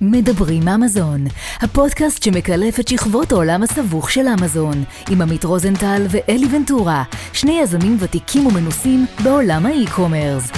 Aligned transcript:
מדברים 0.00 0.68
אמזון, 0.68 1.24
הפודקאסט 1.60 2.22
שמקלף 2.22 2.80
את 2.80 2.88
שכבות 2.88 3.32
העולם 3.32 3.62
הסבוך 3.62 4.10
של 4.10 4.26
אמזון, 4.40 4.84
עם 5.10 5.22
עמית 5.22 5.44
רוזנטל 5.44 6.02
ואלי 6.10 6.46
ונטורה, 6.56 7.04
שני 7.32 7.60
יזמים 7.62 7.96
ותיקים 8.00 8.46
ומנוסים 8.46 9.06
בעולם 9.24 9.66
ה 9.66 9.73
e-commerce. 9.73 10.50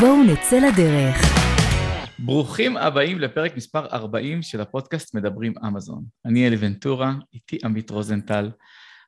בואו 0.00 0.22
נצא 0.22 0.58
לדרך. 0.58 1.16
ברוכים 2.18 2.76
הבאים 2.76 3.18
לפרק 3.18 3.56
מספר 3.56 3.86
40 3.92 4.42
של 4.42 4.60
הפודקאסט 4.60 5.14
מדברים 5.14 5.52
אמזון. 5.66 6.04
אני 6.24 6.46
אלי 6.46 6.56
ונטורה, 6.60 7.12
איתי 7.34 7.58
עמית 7.64 7.90
רוזנטל. 7.90 8.50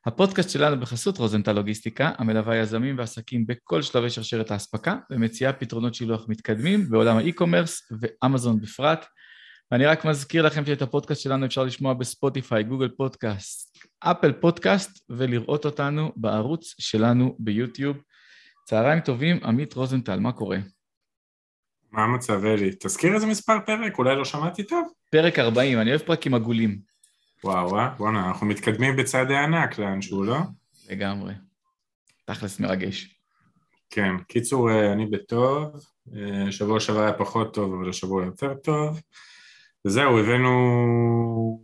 הפודקאסט 0.07 0.49
שלנו 0.49 0.79
בחסות 0.79 1.17
רוזנטל 1.17 1.51
לוגיסטיקה, 1.51 2.11
המלווה 2.17 2.55
יזמים 2.55 2.97
ועסקים 2.97 3.45
בכל 3.47 3.81
שלבי 3.81 4.09
שרשרת 4.09 4.51
האספקה 4.51 4.95
ומציעה 5.09 5.53
פתרונות 5.53 5.95
שילוח 5.95 6.25
מתקדמים 6.27 6.89
בעולם 6.89 7.17
ה 7.17 7.24
e-commerce 7.24 7.91
ואמזון 8.01 8.61
בפרט. 8.61 9.05
ואני 9.71 9.85
רק 9.85 10.05
מזכיר 10.05 10.45
לכם 10.45 10.65
שאת 10.65 10.81
הפודקאסט 10.81 11.21
שלנו 11.21 11.45
אפשר 11.45 11.63
לשמוע 11.63 11.93
בספוטיפיי, 11.93 12.63
גוגל 12.63 12.89
פודקאסט, 12.97 13.77
אפל 13.99 14.31
פודקאסט 14.31 15.05
ולראות 15.09 15.65
אותנו 15.65 16.11
בערוץ 16.15 16.75
שלנו 16.79 17.35
ביוטיוב. 17.39 17.97
צהריים 18.65 18.99
טובים, 18.99 19.39
עמית 19.43 19.73
רוזנטל, 19.73 20.19
מה 20.19 20.31
קורה? 20.31 20.57
מה 21.91 22.03
המצב, 22.03 22.45
אלי? 22.45 22.71
תזכיר 22.79 23.13
איזה 23.13 23.25
מספר 23.25 23.57
פרק, 23.65 23.97
אולי 23.97 24.15
לא 24.15 24.25
שמעתי 24.25 24.63
טוב. 24.63 24.87
פרק 25.11 25.39
40, 25.39 25.79
אני 25.79 25.89
אוהב 25.89 26.01
פרקים 26.01 26.33
עגולים. 26.33 26.94
וואו, 27.45 27.69
וואו, 27.69 27.89
בואנה, 27.97 28.27
אנחנו 28.27 28.47
מתקדמים 28.47 28.95
בצעדי 28.95 29.35
ענק 29.35 29.79
לאנשהו, 29.79 30.23
לא? 30.23 30.37
לגמרי. 30.89 31.33
תכלס 32.25 32.59
מרגש. 32.59 33.19
כן, 33.89 34.17
קיצור, 34.27 34.71
אה, 34.71 34.93
אני 34.93 35.05
בטוב, 35.05 35.85
אה, 36.15 36.51
שבוע 36.51 36.79
שעבר 36.79 36.99
היה 36.99 37.13
פחות 37.13 37.53
טוב, 37.53 37.73
אבל 37.73 37.89
השבוע 37.89 38.25
יותר 38.25 38.53
טוב. 38.53 39.01
וזהו, 39.85 40.19
הבאנו 40.19 41.61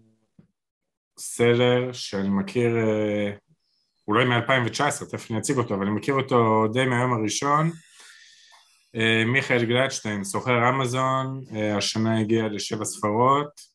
סלר 1.20 1.94
שאני 1.94 2.30
מכיר, 2.30 2.78
אה, 2.78 3.32
אולי 4.08 4.26
מ-2019, 4.26 5.06
תכף 5.12 5.32
אני 5.32 5.40
אציג 5.40 5.58
אותו, 5.58 5.76
אבל 5.76 5.86
אני 5.86 5.96
מכיר 5.96 6.14
אותו 6.14 6.68
די 6.74 6.86
מהיום 6.86 7.14
הראשון. 7.14 7.72
מיכאל 9.26 9.66
גלדשטיין, 9.66 10.24
סוחר 10.24 10.70
אמזון, 10.70 11.42
השנה 11.78 12.20
הגיע 12.20 12.48
לשבע 12.48 12.86
ספרות. 12.86 13.71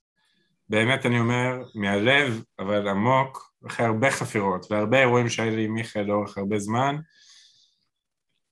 באמת 0.68 1.06
אני 1.06 1.20
אומר, 1.20 1.62
מהלב, 1.74 2.42
אבל 2.58 2.88
עמוק, 2.88 3.52
אחרי 3.66 3.86
הרבה 3.86 4.10
חפירות 4.10 4.66
והרבה 4.70 4.98
אירועים 4.98 5.28
שהיו 5.28 5.56
לי 5.56 5.64
עם 5.64 5.74
מיכאל 5.74 6.02
לאורך 6.02 6.38
הרבה 6.38 6.58
זמן, 6.58 6.96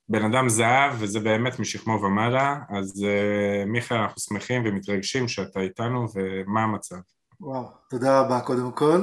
בן 0.08 0.24
אדם 0.24 0.48
זהב, 0.48 0.92
וזה 0.98 1.20
באמת 1.20 1.58
משכמו 1.58 1.92
ומעלה, 1.92 2.56
אז 2.68 3.04
uh, 3.04 3.66
מיכאל, 3.66 3.96
אנחנו 3.96 4.20
שמחים 4.20 4.62
ומתרגשים 4.66 5.28
שאתה 5.28 5.60
איתנו, 5.60 6.06
ומה 6.14 6.62
המצב? 6.62 6.96
וואו, 7.40 7.70
תודה 7.90 8.20
רבה 8.20 8.40
קודם 8.40 8.72
כל, 8.72 9.00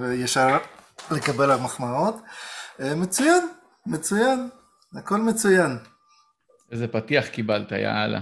וישר 0.00 0.58
לקבל 1.10 1.50
המחמאות. 1.50 2.14
Uh, 2.78 2.82
מצוין, 2.96 3.48
מצוין, 3.86 4.48
הכל 4.94 5.20
מצוין. 5.20 5.78
איזה 6.72 6.88
פתיח 6.88 7.26
קיבלת, 7.26 7.72
יאללה. 7.72 8.20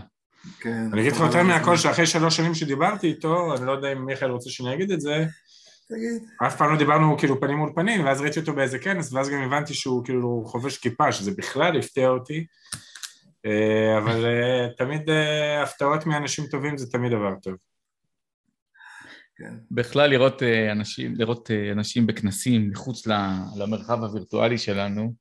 כן. 0.60 0.88
אני 0.92 1.00
אגיד 1.00 1.12
לך 1.12 1.20
יותר 1.20 1.42
מהכל 1.42 1.76
שאחרי 1.76 2.06
שלוש 2.06 2.36
שנים 2.36 2.54
שדיברתי 2.54 3.06
איתו, 3.06 3.56
אני 3.56 3.66
לא 3.66 3.72
יודע 3.72 3.92
אם 3.92 4.06
מיכאל 4.06 4.30
רוצה 4.30 4.50
שאני 4.50 4.74
אגיד 4.74 4.90
את 4.90 5.00
זה, 5.00 5.24
תגיד. 5.88 6.22
אף 6.46 6.56
פעם 6.56 6.72
לא 6.72 6.78
דיברנו 6.78 7.18
כאילו 7.18 7.40
פנים 7.40 7.56
מול 7.56 7.72
פנים, 7.74 8.04
ואז 8.04 8.20
ראיתי 8.20 8.40
אותו 8.40 8.54
באיזה 8.54 8.78
כנס, 8.78 9.12
ואז 9.12 9.30
גם 9.30 9.42
הבנתי 9.42 9.74
שהוא 9.74 10.04
כאילו 10.04 10.42
חובש 10.46 10.78
כיפה, 10.78 11.12
שזה 11.12 11.30
בכלל 11.36 11.78
הפתיע 11.78 12.08
אותי, 12.08 12.46
אה, 13.46 13.98
אבל 13.98 14.24
אה, 14.24 14.68
תמיד 14.76 15.10
אה, 15.10 15.62
הפתעות 15.62 16.06
מאנשים 16.06 16.46
טובים 16.46 16.76
זה 16.76 16.90
תמיד 16.90 17.12
דבר 17.12 17.34
טוב. 17.42 17.54
כן. 19.36 19.54
בכלל 19.70 20.10
לראות 20.10 20.42
אנשים, 20.72 21.14
לראות 21.16 21.50
אנשים 21.72 22.06
בכנסים 22.06 22.70
מחוץ 22.70 23.06
למרחב 23.56 24.04
הווירטואלי 24.04 24.58
שלנו, 24.58 25.14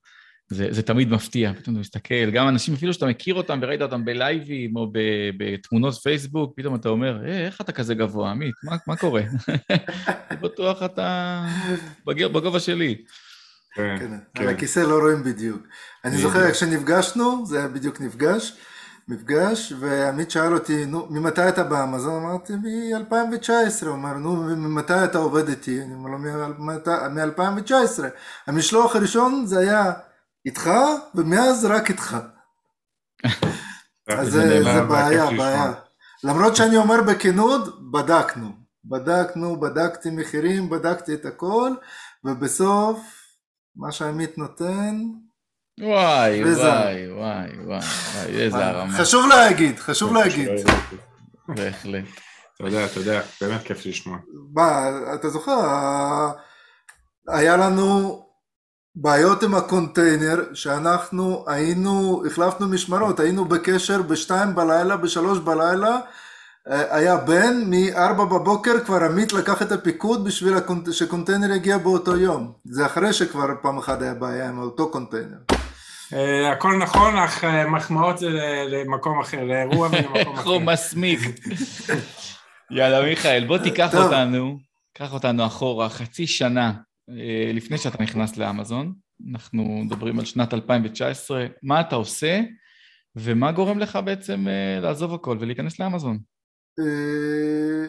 זה, 0.53 0.67
זה 0.69 0.81
תמיד 0.81 1.09
מפתיע, 1.09 1.53
פתאום 1.53 1.75
אתה 1.75 1.81
מסתכל, 1.81 2.31
גם 2.31 2.47
אנשים 2.47 2.73
אפילו 2.73 2.93
שאתה 2.93 3.05
מכיר 3.05 3.35
אותם 3.35 3.59
וראית 3.61 3.81
אותם 3.81 4.05
בלייבים 4.05 4.75
או 4.75 4.91
בתמונות 5.37 5.93
פייסבוק, 5.93 6.53
פתאום 6.55 6.75
אתה 6.75 6.89
אומר, 6.89 7.25
אה, 7.25 7.45
איך 7.45 7.61
אתה 7.61 7.71
כזה 7.71 7.95
גבוה, 7.95 8.31
עמית? 8.31 8.55
מה, 8.63 8.75
מה 8.87 8.95
קורה? 8.95 9.21
אני 10.31 10.39
בטוח 10.41 10.83
אתה 10.83 11.39
בגובה 12.05 12.59
שלי. 12.59 12.95
כן, 13.75 13.97
כן, 13.99 14.41
על 14.43 14.49
הכיסא 14.49 14.79
לא 14.79 14.99
רואים 14.99 15.23
בדיוק. 15.23 15.67
אני 16.05 16.17
זוכר 16.17 16.51
כשנפגשנו, 16.51 17.45
זה 17.45 17.59
היה 17.59 17.67
בדיוק 17.67 18.01
נפגש, 18.01 18.57
מפגש, 19.07 19.73
ועמית 19.79 20.31
שאל 20.31 20.53
אותי, 20.53 20.85
נו, 20.85 21.07
ממתי 21.09 21.49
אתה 21.49 21.63
באמזון? 21.63 22.23
אמרתי, 22.23 22.53
מ-2019. 22.53 23.85
הוא 23.85 23.89
אומר, 23.89 24.13
נו, 24.13 24.35
ממתי 24.35 25.03
אתה 25.03 25.17
עובד 25.17 25.47
איתי? 25.47 25.81
אני 25.81 25.93
אומר 25.93 26.09
לו, 26.09 26.17
מ-2019. 27.09 28.03
המשלוח 28.47 28.95
הראשון 28.95 29.45
זה 29.45 29.59
היה 29.59 29.91
איתך, 30.45 30.69
ומאז 31.15 31.65
רק 31.65 31.89
איתך. 31.89 32.17
אז 34.09 34.31
זה, 34.31 34.61
בעיה, 34.89 35.25
בעיה. 35.37 35.73
למרות 36.23 36.55
שאני 36.55 36.77
אומר 36.77 37.01
בכנות, 37.01 37.91
בדקנו. 37.91 38.51
בדקנו, 38.85 39.59
בדקתי 39.59 40.09
מחירים, 40.09 40.69
בדקתי 40.69 41.13
את 41.13 41.25
הכל, 41.25 41.71
ובסוף, 42.23 42.99
מה 43.75 43.91
שעמית 43.91 44.37
נותן... 44.37 45.01
וואי, 45.79 46.43
וואי, 46.43 47.11
וואי, 47.11 47.49
וואי, 47.65 47.79
איזה 48.27 48.65
הרמה. 48.65 48.97
חשוב 48.97 49.25
להגיד, 49.27 49.79
חשוב 49.79 50.13
להגיד. 50.13 50.49
בהחלט. 51.47 52.05
אתה 52.55 52.63
יודע, 52.63 52.85
אתה 52.85 52.99
יודע, 52.99 53.21
באמת 53.41 53.61
כיף 53.63 53.85
לשמוע. 53.85 54.17
מה, 54.53 54.89
אתה 55.13 55.29
זוכר, 55.29 55.59
היה 57.27 57.57
לנו 57.57 58.19
בעיות 58.95 59.43
עם 59.43 59.55
הקונטיינר 59.55 60.43
שאנחנו 60.53 61.45
היינו, 61.47 62.23
החלפנו 62.27 62.67
משמרות, 62.67 63.19
היינו 63.19 63.45
בקשר 63.45 64.01
בשתיים 64.01 64.55
בלילה, 64.55 64.97
בשלוש 64.97 65.39
בלילה, 65.39 65.97
אה, 66.71 66.97
היה 66.97 67.17
בן, 67.17 67.53
מארבע 67.67 68.25
בבוקר 68.25 68.79
כבר 68.85 69.03
עמית 69.03 69.33
לקח 69.33 69.61
את 69.61 69.71
הפיקוד 69.71 70.23
בשביל 70.23 70.53
הקונט... 70.53 70.91
שקונטיינר 70.91 71.51
יגיע 71.51 71.77
באותו 71.77 72.17
יום. 72.17 72.53
זה 72.65 72.85
אחרי 72.85 73.13
שכבר 73.13 73.47
פעם 73.61 73.77
אחת 73.77 74.01
היה 74.01 74.13
בעיה 74.13 74.49
עם 74.49 74.59
אותו 74.59 74.91
קונטיינר. 74.91 75.37
אה, 76.13 76.51
הכל 76.51 76.77
נכון, 76.77 77.17
אך 77.17 77.43
אה, 77.43 77.67
מחמאות 77.69 78.17
זה 78.17 78.29
למקום 78.67 79.19
אחר, 79.19 79.43
לאירוע 79.43 79.87
ולמקום 79.91 80.33
אחר. 80.35 80.49
הוא 80.49 80.61
מסמיק. 80.61 81.19
יאללה 82.71 83.05
מיכאל, 83.05 83.45
בוא 83.47 83.57
תיקח 83.57 83.95
אותנו, 83.95 84.57
קח 84.97 85.13
אותנו 85.13 85.45
אחורה, 85.45 85.89
חצי 85.89 86.27
שנה. 86.27 86.71
אה, 87.09 87.51
לפני 87.53 87.77
שאתה 87.77 88.03
נכנס 88.03 88.37
לאמזון, 88.37 88.93
אנחנו 89.31 89.63
מדברים 89.63 90.19
על 90.19 90.25
שנת 90.25 90.53
2019, 90.53 91.45
מה 91.63 91.81
אתה 91.81 91.95
עושה 91.95 92.41
ומה 93.15 93.51
גורם 93.51 93.79
לך 93.79 93.99
בעצם 94.05 94.47
אה, 94.47 94.79
לעזוב 94.81 95.13
הכל 95.13 95.37
ולהיכנס 95.39 95.79
לאמזון? 95.79 96.19
אה, 96.79 97.85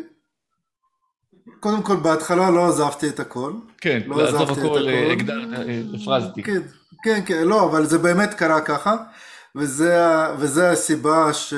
קודם 1.60 1.82
כל 1.82 1.96
בהתחלה 1.96 2.50
לא 2.50 2.68
עזבתי 2.68 3.08
את 3.08 3.20
הכל. 3.20 3.52
כן, 3.80 4.02
לא 4.06 4.22
לעזוב 4.22 4.50
הכל, 4.50 4.88
הפרזתי. 5.94 6.42
כן, 6.42 6.60
כן, 7.04 7.20
כן, 7.26 7.46
לא, 7.46 7.70
אבל 7.70 7.84
זה 7.84 7.98
באמת 7.98 8.34
קרה 8.34 8.60
ככה, 8.60 8.96
וזה, 9.56 9.96
וזה 10.38 10.70
הסיבה 10.70 11.32
ש... 11.32 11.54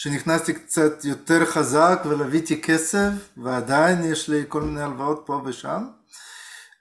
שנכנסתי 0.00 0.54
קצת 0.54 1.04
יותר 1.04 1.44
חזק 1.44 2.02
ולוויתי 2.04 2.62
כסף 2.62 3.10
ועדיין 3.36 4.04
יש 4.04 4.28
לי 4.28 4.44
כל 4.48 4.62
מיני 4.62 4.82
הלוואות 4.82 5.22
פה 5.26 5.42
ושם 5.44 5.86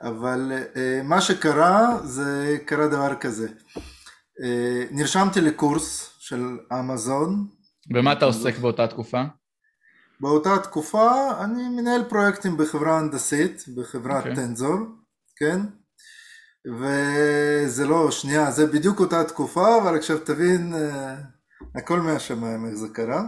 אבל 0.02 0.52
uh, 0.74 0.78
מה 1.04 1.22
שקרה 1.22 1.98
זה 2.04 2.58
קרה 2.66 2.88
דבר 2.88 3.16
כזה 3.16 3.48
uh, 3.48 4.44
נרשמתי 4.92 5.42
לקורס 5.42 6.16
של 6.20 6.58
אמזון 6.80 7.48
ומה 7.96 8.14
אתה 8.14 8.26
עוסק 8.26 8.58
באותה 8.58 8.88
תקופה? 8.88 9.24
באותה 10.20 10.58
תקופה 10.58 11.32
אני 11.44 11.70
מנהל 11.70 12.04
פרויקטים 12.04 12.58
בחברה 12.58 13.00
הנדסית 13.00 13.66
בחברת 13.76 14.24
okay. 14.24 14.30
אוקיי. 14.30 14.36
טנזור 14.36 14.80
כן 15.36 15.60
וזה 16.80 17.88
לא 17.88 18.12
שנייה 18.12 18.52
זה 18.52 18.66
בדיוק 18.66 19.00
אותה 19.00 19.24
תקופה 19.24 19.82
אבל 19.82 19.98
עכשיו 19.98 20.18
תבין 20.20 20.74
uh, 20.74 21.37
הכל 21.78 22.00
מהשמיים, 22.00 22.66
איך 22.66 22.76
זה 22.76 22.88
קרה. 22.94 23.22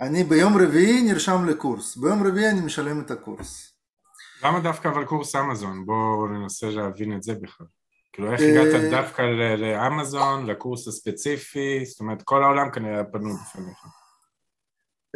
אני 0.00 0.24
ביום 0.24 0.56
רביעי 0.58 1.02
נרשם 1.02 1.44
לקורס, 1.48 1.96
ביום 1.96 2.26
רביעי 2.26 2.50
אני 2.50 2.60
משלם 2.60 3.00
את 3.00 3.10
הקורס. 3.10 3.72
למה 4.42 4.60
דווקא 4.60 4.88
אבל 4.88 5.04
קורס 5.04 5.36
אמזון? 5.36 5.86
בואו 5.86 6.26
ננסה 6.26 6.70
להבין 6.70 7.16
את 7.16 7.22
זה 7.22 7.34
בכלל. 7.34 7.66
כאילו 8.12 8.32
איך 8.32 8.40
הגעת 8.40 8.74
אה, 8.74 8.90
דווקא 8.90 9.22
לאמזון, 9.58 10.46
לקורס 10.46 10.88
הספציפי, 10.88 11.84
זאת 11.84 12.00
אומרת 12.00 12.22
כל 12.22 12.42
העולם 12.42 12.70
כנראה 12.70 13.04
פנו 13.04 13.36
בפניך. 13.36 13.78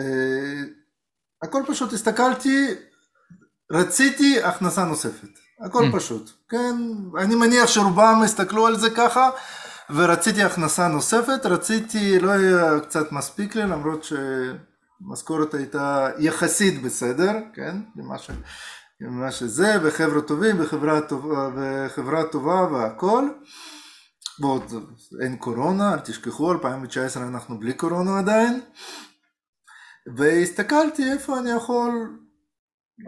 אה, 0.01 0.63
הכל 1.43 1.63
פשוט, 1.69 1.93
הסתכלתי, 1.93 2.67
רציתי 3.73 4.43
הכנסה 4.43 4.85
נוספת, 4.85 5.29
הכל 5.61 5.85
פשוט, 5.93 6.31
כן, 6.49 6.77
אני 7.19 7.35
מניח 7.35 7.67
שרובם 7.67 8.21
הסתכלו 8.25 8.67
על 8.67 8.77
זה 8.77 8.89
ככה, 8.97 9.31
ורציתי 9.95 10.43
הכנסה 10.43 10.89
נוספת, 10.89 11.47
רציתי, 11.47 12.19
לא 12.21 12.31
היה 12.31 12.81
קצת 12.81 13.13
מספיק 13.13 13.55
לי, 13.55 13.63
למרות 13.63 14.05
שמשכורת 14.05 15.55
הייתה 15.55 16.09
יחסית 16.19 16.83
בסדר, 16.83 17.33
כן, 17.55 17.77
למה, 17.97 18.19
ש, 18.19 18.31
למה 19.01 19.33
שזה, 19.33 19.77
וחבר'ה 19.83 20.21
טובים, 20.21 20.57
וחברה 20.61 21.01
טובה, 21.01 21.51
וחברה 21.57 22.25
טובה 22.25 22.63
והכל. 22.73 23.29
ועוד 24.41 24.73
אין 25.23 25.37
קורונה, 25.37 25.95
אל 25.95 25.99
תשכחו, 25.99 26.53
2019 26.53 27.23
אנחנו 27.23 27.61
בלי 27.61 27.73
קורונה 27.73 28.19
עדיין. 28.19 28.61
והסתכלתי 30.17 31.13
איפה 31.13 31.39
אני 31.39 31.51
יכול 31.51 32.19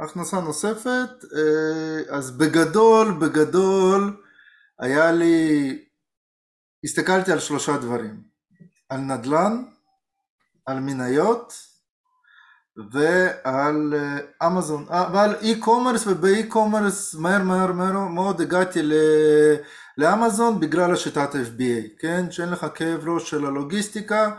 הכנסה 0.05 0.41
נוספת, 0.41 1.11
אה, 1.37 2.17
אז 2.17 2.31
בגדול, 2.31 3.13
בגדול, 3.21 4.17
היה 4.81 5.13
לי, 5.13 5.79
הסתכלתי 6.85 7.33
על 7.33 7.39
שלושה 7.39 7.77
דברים, 7.77 8.23
על 8.89 9.01
נדל"ן, 9.01 9.63
על 10.67 10.81
מניות 10.81 11.73
ועל 12.93 13.95
אה, 13.97 14.47
אמזון, 14.47 14.87
אה, 14.91 15.11
ועל 15.13 15.35
אי-קומרס, 15.35 16.07
ובאי-קומרס 16.07 17.15
מהר 17.15 17.43
מהר 17.43 17.73
מהר 17.73 17.99
מאוד 18.09 18.41
הגעתי 18.41 18.81
לאמזון 19.99 20.61
בגלל 20.61 20.93
השיטת 20.93 21.35
FBA, 21.35 22.01
כן? 22.01 22.31
שאין 22.31 22.49
לך 22.49 22.67
כאב 22.75 23.09
ראש 23.09 23.31
של 23.31 23.47
הלוגיסטיקה 23.47 24.31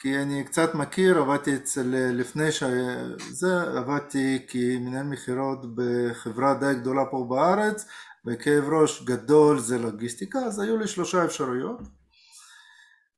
כי 0.00 0.18
אני 0.18 0.44
קצת 0.44 0.74
מכיר, 0.74 1.18
עבדתי 1.18 1.54
אצל, 1.54 1.94
לפני 2.12 2.52
שזה, 2.52 3.62
עבדתי 3.76 4.46
כמנהל 4.48 5.06
מכירות 5.06 5.58
בחברה 5.74 6.54
די 6.54 6.74
גדולה 6.74 7.04
פה 7.10 7.26
בארץ, 7.28 7.86
וכאב 8.26 8.64
ראש 8.64 9.02
גדול 9.04 9.58
זה 9.58 9.78
לוגיסטיקה, 9.78 10.38
אז 10.38 10.58
היו 10.58 10.76
לי 10.76 10.88
שלושה 10.88 11.24
אפשרויות. 11.24 11.80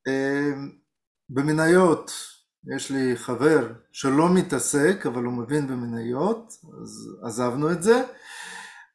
אמ, 0.08 0.70
במניות 1.28 2.12
יש 2.76 2.90
לי 2.90 3.16
חבר 3.16 3.72
שלא 3.92 4.34
מתעסק, 4.34 5.06
אבל 5.06 5.24
הוא 5.24 5.32
מבין 5.32 5.66
במניות, 5.66 6.52
אז 6.82 7.08
עזבנו 7.22 7.72
את 7.72 7.82
זה. 7.82 8.02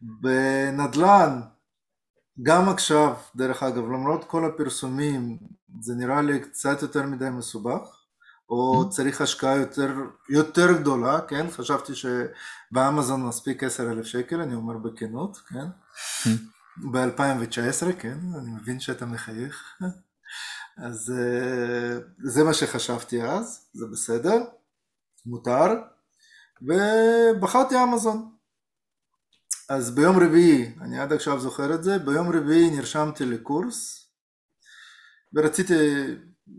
בנדל"ן, 0.02 1.42
גם 2.44 2.70
עכשיו, 2.70 3.16
דרך 3.36 3.64
אגב, 3.64 3.84
למרות 3.84 4.24
כל 4.24 4.46
הפרסומים, 4.46 5.38
זה 5.82 5.96
נראה 5.96 6.22
לי 6.22 6.40
קצת 6.40 6.82
יותר 6.82 7.04
מדי 7.04 7.30
מסובך, 7.30 8.05
או 8.50 8.84
mm-hmm. 8.84 8.90
צריך 8.90 9.22
השקעה 9.22 9.56
יותר, 9.56 9.94
יותר 10.30 10.72
גדולה, 10.80 11.22
כן? 11.22 11.46
חשבתי 11.52 11.94
שבאמזון 11.96 13.28
מספיק 13.28 13.64
עשר 13.64 13.92
אלף 13.92 14.06
שקל, 14.06 14.42
אני 14.42 14.56
אומר 14.56 14.78
בכנות, 14.78 15.38
כן? 15.38 15.66
Mm-hmm. 15.66 16.92
ב-2019, 16.92 17.94
כן? 18.00 18.18
אני 18.40 18.52
מבין 18.52 18.80
שאתה 18.80 19.06
מחייך. 19.06 19.78
אז 20.78 21.14
אה, 21.18 22.00
זה 22.24 22.44
מה 22.44 22.54
שחשבתי 22.54 23.24
אז, 23.24 23.70
זה 23.74 23.86
בסדר, 23.92 24.38
מותר, 25.26 25.68
ובחרתי 26.62 27.84
אמזון. 27.84 28.32
אז 29.70 29.96
ביום 29.96 30.20
רביעי, 30.20 30.72
אני 30.82 31.00
עד 31.00 31.14
עכשיו 31.14 31.40
זוכר 31.40 31.76
את 31.76 31.84
זה, 31.84 32.00
ביום 32.00 32.30
רביעי 32.30 32.70
נרשמתי 32.70 33.26
לקורס 33.26 34.10
ורציתי, 35.34 35.74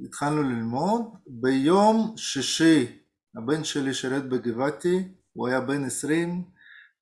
התחלנו 0.04 0.42
ללמוד, 0.42 1.02
ביום 1.26 2.14
שישי 2.16 2.98
הבן 3.36 3.64
שלי 3.64 3.94
שירת 3.94 4.28
בגבעתי, 4.28 5.08
הוא 5.32 5.48
היה 5.48 5.60
בן 5.60 5.84
עשרים, 5.84 6.44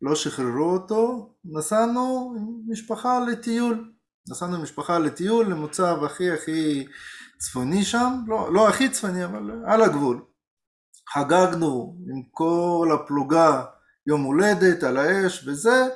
לא 0.02 0.14
שחררו 0.14 0.72
אותו, 0.72 1.34
נסענו 1.44 2.34
עם 2.38 2.72
משפחה 2.72 3.20
לטיול, 3.20 3.92
נסענו 4.28 4.56
עם 4.56 4.62
משפחה 4.62 4.98
לטיול 4.98 5.46
למוצב 5.46 6.04
הכי 6.04 6.30
הכי 6.30 6.86
צפוני 7.38 7.84
שם, 7.84 8.12
לא, 8.26 8.52
לא 8.52 8.68
הכי 8.68 8.88
צפוני 8.88 9.24
אבל 9.24 9.50
על 9.66 9.82
הגבול, 9.82 10.24
חגגנו 11.12 11.96
עם 12.08 12.22
כל 12.30 12.88
הפלוגה 12.94 13.64
יום 14.06 14.22
הולדת, 14.22 14.82
על 14.82 14.96
האש 14.96 15.48
וזה, 15.48 15.88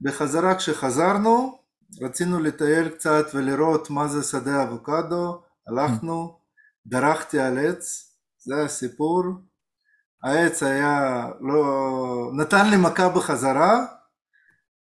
בחזרה 0.00 0.54
כשחזרנו 0.54 1.58
רצינו 2.02 2.40
לטייל 2.40 2.88
קצת 2.88 3.26
ולראות 3.34 3.90
מה 3.90 4.08
זה 4.08 4.22
שדה 4.22 4.62
אבוקדו, 4.62 5.42
הלכנו, 5.68 6.38
דרכתי 6.86 7.40
על 7.40 7.58
עץ, 7.58 8.14
זה 8.38 8.62
הסיפור, 8.64 9.24
העץ 10.22 10.62
היה 10.62 11.26
לא... 11.40 12.30
נתן 12.36 12.70
לי 12.70 12.76
מכה 12.76 13.08
בחזרה, 13.08 13.84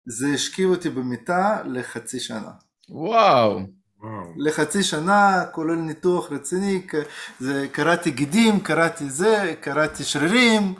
זה 0.06 0.26
השכיב 0.34 0.70
אותי 0.70 0.90
במיטה 0.90 1.62
לחצי 1.64 2.20
שנה. 2.20 2.50
וואו. 2.88 3.60
לחצי 4.36 4.82
שנה, 4.82 5.44
כולל 5.52 5.74
ניתוח 5.74 6.32
רציני, 6.32 6.86
זה, 7.40 7.66
קראתי 7.72 8.10
גידים, 8.10 8.60
קראתי 8.60 9.10
זה, 9.10 9.54
קראתי 9.60 10.04
שרירים, 10.04 10.74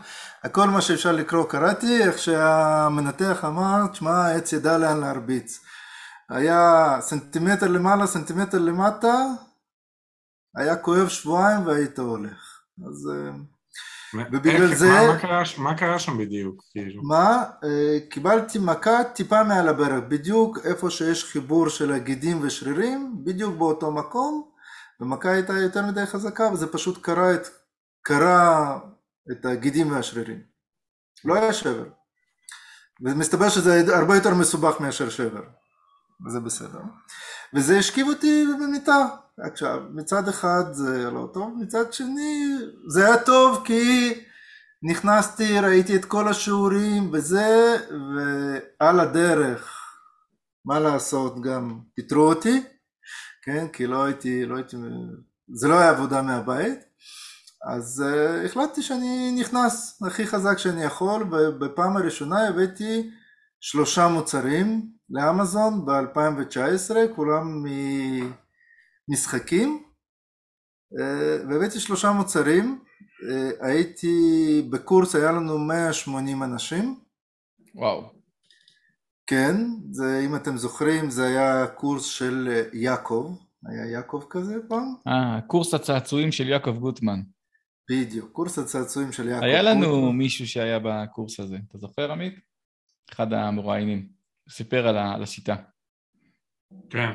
הכל 0.44 0.68
מה 0.68 0.80
שאפשר 0.80 1.12
לקרוא 1.12 1.44
קראתי, 1.44 2.02
איך 2.02 2.18
שהמנתח 2.18 3.44
אמר, 3.44 3.86
תשמע, 3.86 4.10
העץ 4.10 4.52
ידע 4.52 4.78
לאן 4.78 5.00
להרביץ. 5.00 5.60
היה 6.30 6.96
סנטימטר 7.00 7.68
למעלה, 7.68 8.06
סנטימטר 8.06 8.58
למטה, 8.58 9.14
היה 10.56 10.76
כואב 10.76 11.08
שבועיים 11.08 11.66
והיית 11.66 11.98
הולך. 11.98 12.60
אז... 12.86 13.10
אה, 13.14 13.30
ובגלל 14.32 14.74
זה... 14.74 14.88
מה, 14.88 15.06
מה, 15.06 15.18
קרה, 15.18 15.42
מה 15.58 15.78
קרה 15.78 15.98
שם 15.98 16.18
בדיוק? 16.18 16.62
כאילו? 16.70 17.02
מה? 17.02 17.44
אה, 17.64 17.98
קיבלתי 18.10 18.58
מכה 18.58 19.04
טיפה 19.04 19.44
מעל 19.44 19.68
הברך, 19.68 20.04
בדיוק 20.08 20.58
איפה 20.64 20.90
שיש 20.90 21.24
חיבור 21.24 21.68
של 21.68 21.92
הגידים 21.92 22.38
ושרירים, 22.42 23.24
בדיוק 23.24 23.56
באותו 23.56 23.90
מקום, 23.90 24.50
ומכה 25.00 25.30
הייתה 25.30 25.52
יותר 25.52 25.86
מדי 25.86 26.06
חזקה, 26.06 26.50
וזה 26.52 26.72
פשוט 26.72 27.02
קרה 27.02 27.34
את, 27.34 27.46
קרה 28.02 28.78
את 29.32 29.44
הגידים 29.44 29.92
והשרירים. 29.92 30.42
לא 31.24 31.34
היה 31.34 31.52
שבר. 31.52 31.84
ומסתבר 33.00 33.48
שזה 33.48 33.96
הרבה 33.96 34.14
יותר 34.14 34.34
מסובך 34.34 34.80
מאשר 34.80 35.08
שבר. 35.08 35.42
וזה 36.26 36.40
בסדר. 36.40 36.80
וזה 37.54 37.78
השכיב 37.78 38.08
אותי 38.08 38.44
במיטה. 38.62 39.06
עכשיו, 39.42 39.80
מצד 39.90 40.28
אחד 40.28 40.64
זה 40.72 41.10
לא 41.10 41.30
טוב, 41.34 41.54
מצד 41.60 41.92
שני 41.92 42.56
זה 42.88 43.06
היה 43.06 43.18
טוב 43.18 43.62
כי 43.64 44.14
נכנסתי, 44.82 45.58
ראיתי 45.60 45.96
את 45.96 46.04
כל 46.04 46.28
השיעורים 46.28 47.10
וזה, 47.12 47.76
ועל 48.16 49.00
הדרך, 49.00 49.74
מה 50.64 50.80
לעשות, 50.80 51.42
גם 51.42 51.80
פיטרו 51.94 52.22
אותי, 52.22 52.62
כן, 53.42 53.68
כי 53.68 53.86
לא 53.86 54.04
הייתי, 54.04 54.46
לא 54.46 54.56
הייתי, 54.56 54.76
זה 55.54 55.68
לא 55.68 55.78
היה 55.78 55.90
עבודה 55.90 56.22
מהבית, 56.22 56.78
אז 57.64 58.04
uh, 58.06 58.46
החלטתי 58.46 58.82
שאני 58.82 59.36
נכנס 59.40 60.02
הכי 60.06 60.26
חזק 60.26 60.58
שאני 60.58 60.84
יכול, 60.84 61.22
ובפעם 61.22 61.96
הראשונה 61.96 62.48
הבאתי 62.48 63.10
שלושה 63.60 64.08
מוצרים 64.08 64.88
לאמזון 65.10 65.86
ב-2019, 65.86 66.94
כולם 67.16 67.64
ממשחקים, 69.08 69.84
אה, 71.00 71.36
והבאתי 71.48 71.80
שלושה 71.80 72.12
מוצרים, 72.12 72.84
אה, 73.30 73.68
הייתי 73.68 74.16
בקורס, 74.70 75.14
היה 75.14 75.32
לנו 75.32 75.58
180 75.58 76.42
אנשים. 76.42 77.00
וואו. 77.74 78.12
כן, 79.26 79.56
זה, 79.90 80.20
אם 80.26 80.36
אתם 80.36 80.56
זוכרים, 80.56 81.10
זה 81.10 81.26
היה 81.26 81.66
קורס 81.66 82.04
של 82.04 82.62
יעקב, 82.72 83.36
היה 83.66 83.92
יעקב 83.92 84.24
כזה 84.30 84.54
פעם? 84.68 84.94
אה, 85.08 85.40
קורס 85.46 85.74
הצעצועים 85.74 86.32
של 86.32 86.48
יעקב 86.48 86.78
גוטמן. 86.78 87.20
בדיוק, 87.90 88.32
קורס 88.32 88.58
הצעצועים 88.58 89.12
של 89.12 89.28
יעקב 89.28 89.44
היה 89.44 89.62
לנו 89.62 89.86
גוטמן. 89.86 90.16
מישהו 90.16 90.46
שהיה 90.46 90.78
בקורס 90.78 91.40
הזה, 91.40 91.56
אתה 91.68 91.78
זוכר 91.78 92.12
עמית? 92.12 92.34
אחד 93.12 93.32
המרואיינים. 93.32 94.08
סיפר 94.50 94.88
על 94.88 95.22
השיטה. 95.22 95.56
כן, 96.90 97.10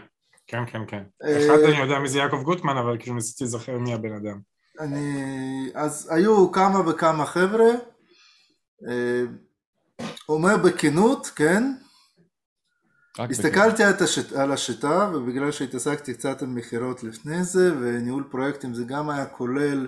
כן, 0.53 0.65
כן, 0.65 0.81
כן. 0.87 1.03
אה, 1.23 1.45
אחד 1.45 1.63
אני 1.63 1.77
יודע 1.77 1.99
מי 1.99 2.09
זה 2.09 2.19
יעקב 2.19 2.43
גוטמן, 2.43 2.77
אבל 2.77 2.97
כאילו 2.99 3.15
ניסיתי 3.15 3.43
לזכר 3.43 3.77
מי 3.77 3.93
הבן 3.93 4.15
אדם. 4.15 4.39
אני... 4.79 5.71
אז 5.73 6.09
היו 6.11 6.51
כמה 6.51 6.89
וכמה 6.89 7.25
חבר'ה, 7.25 7.69
אה, 8.89 9.23
אומר 10.29 10.57
בכנות, 10.57 11.31
כן? 11.35 11.63
הסתכלתי 13.19 13.83
על 14.35 14.51
השיטה, 14.51 15.09
ובגלל 15.13 15.51
שהתעסקתי 15.51 16.13
קצת 16.13 16.41
עם 16.41 16.55
מכירות 16.55 17.03
לפני 17.03 17.43
זה, 17.43 17.73
וניהול 17.81 18.23
פרויקטים 18.31 18.73
זה 18.73 18.83
גם 18.83 19.09
היה 19.09 19.25
כולל 19.25 19.87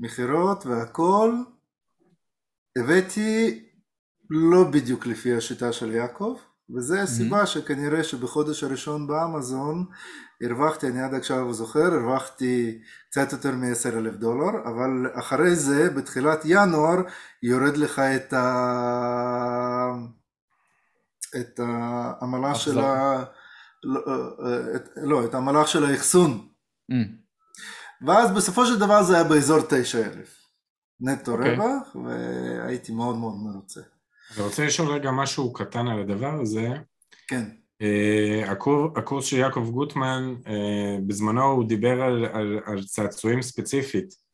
מכירות 0.00 0.66
והכל, 0.66 1.34
הבאתי 2.78 3.64
לא 4.30 4.64
בדיוק 4.64 5.06
לפי 5.06 5.34
השיטה 5.34 5.72
של 5.72 5.92
יעקב, 5.92 6.36
וזה 6.70 7.02
הסיבה 7.02 7.42
mm-hmm. 7.42 7.46
שכנראה 7.46 8.04
שבחודש 8.04 8.64
הראשון 8.64 9.06
באמזון 9.06 9.86
הרווחתי, 10.42 10.88
אני 10.88 11.02
עד 11.02 11.14
עכשיו 11.14 11.52
זוכר, 11.52 11.94
הרווחתי 11.94 12.78
קצת 13.10 13.32
יותר 13.32 13.52
מ-10 13.52 13.98
אלף 13.98 14.14
דולר, 14.14 14.50
אבל 14.64 15.10
אחרי 15.12 15.56
זה, 15.56 15.90
בתחילת 15.90 16.40
ינואר, 16.44 16.96
יורד 17.42 17.76
לך 17.76 17.98
את 17.98 18.32
ה... 18.32 19.90
את 21.40 21.60
העמלה 21.60 22.54
של 22.54 22.78
ה... 22.78 23.24
לא, 23.84 24.00
אה, 24.46 24.76
את, 24.76 24.88
לא, 24.96 25.24
את 25.24 25.34
המהלך 25.34 25.68
של 25.68 25.84
האחסון. 25.84 26.48
Mm. 26.92 26.94
ואז 28.06 28.30
בסופו 28.30 28.66
של 28.66 28.78
דבר 28.78 29.02
זה 29.02 29.14
היה 29.14 29.24
באזור 29.24 29.60
9,000 29.68 30.44
נטו 31.00 31.32
אוקיי. 31.32 31.54
רווח, 31.54 31.96
והייתי 32.04 32.92
מאוד 32.92 33.16
מאוד 33.16 33.34
מרוצה. 33.36 33.80
אני 34.36 34.44
רוצה 34.44 34.66
לשאול 34.66 34.88
רגע 34.88 35.10
משהו 35.10 35.52
קטן 35.52 35.88
על 35.88 36.00
הדבר 36.00 36.40
הזה. 36.42 36.68
כן. 37.28 37.44
אה, 37.82 38.50
הקור, 38.50 38.88
הקורס 38.96 39.24
של 39.24 39.36
יעקב 39.36 39.70
גוטמן, 39.70 40.34
אה, 40.46 40.96
בזמנו 41.06 41.42
הוא 41.44 41.68
דיבר 41.68 42.02
על, 42.02 42.24
על, 42.32 42.60
על 42.64 42.82
צעצועים 42.82 43.42
ספציפית. 43.42 44.24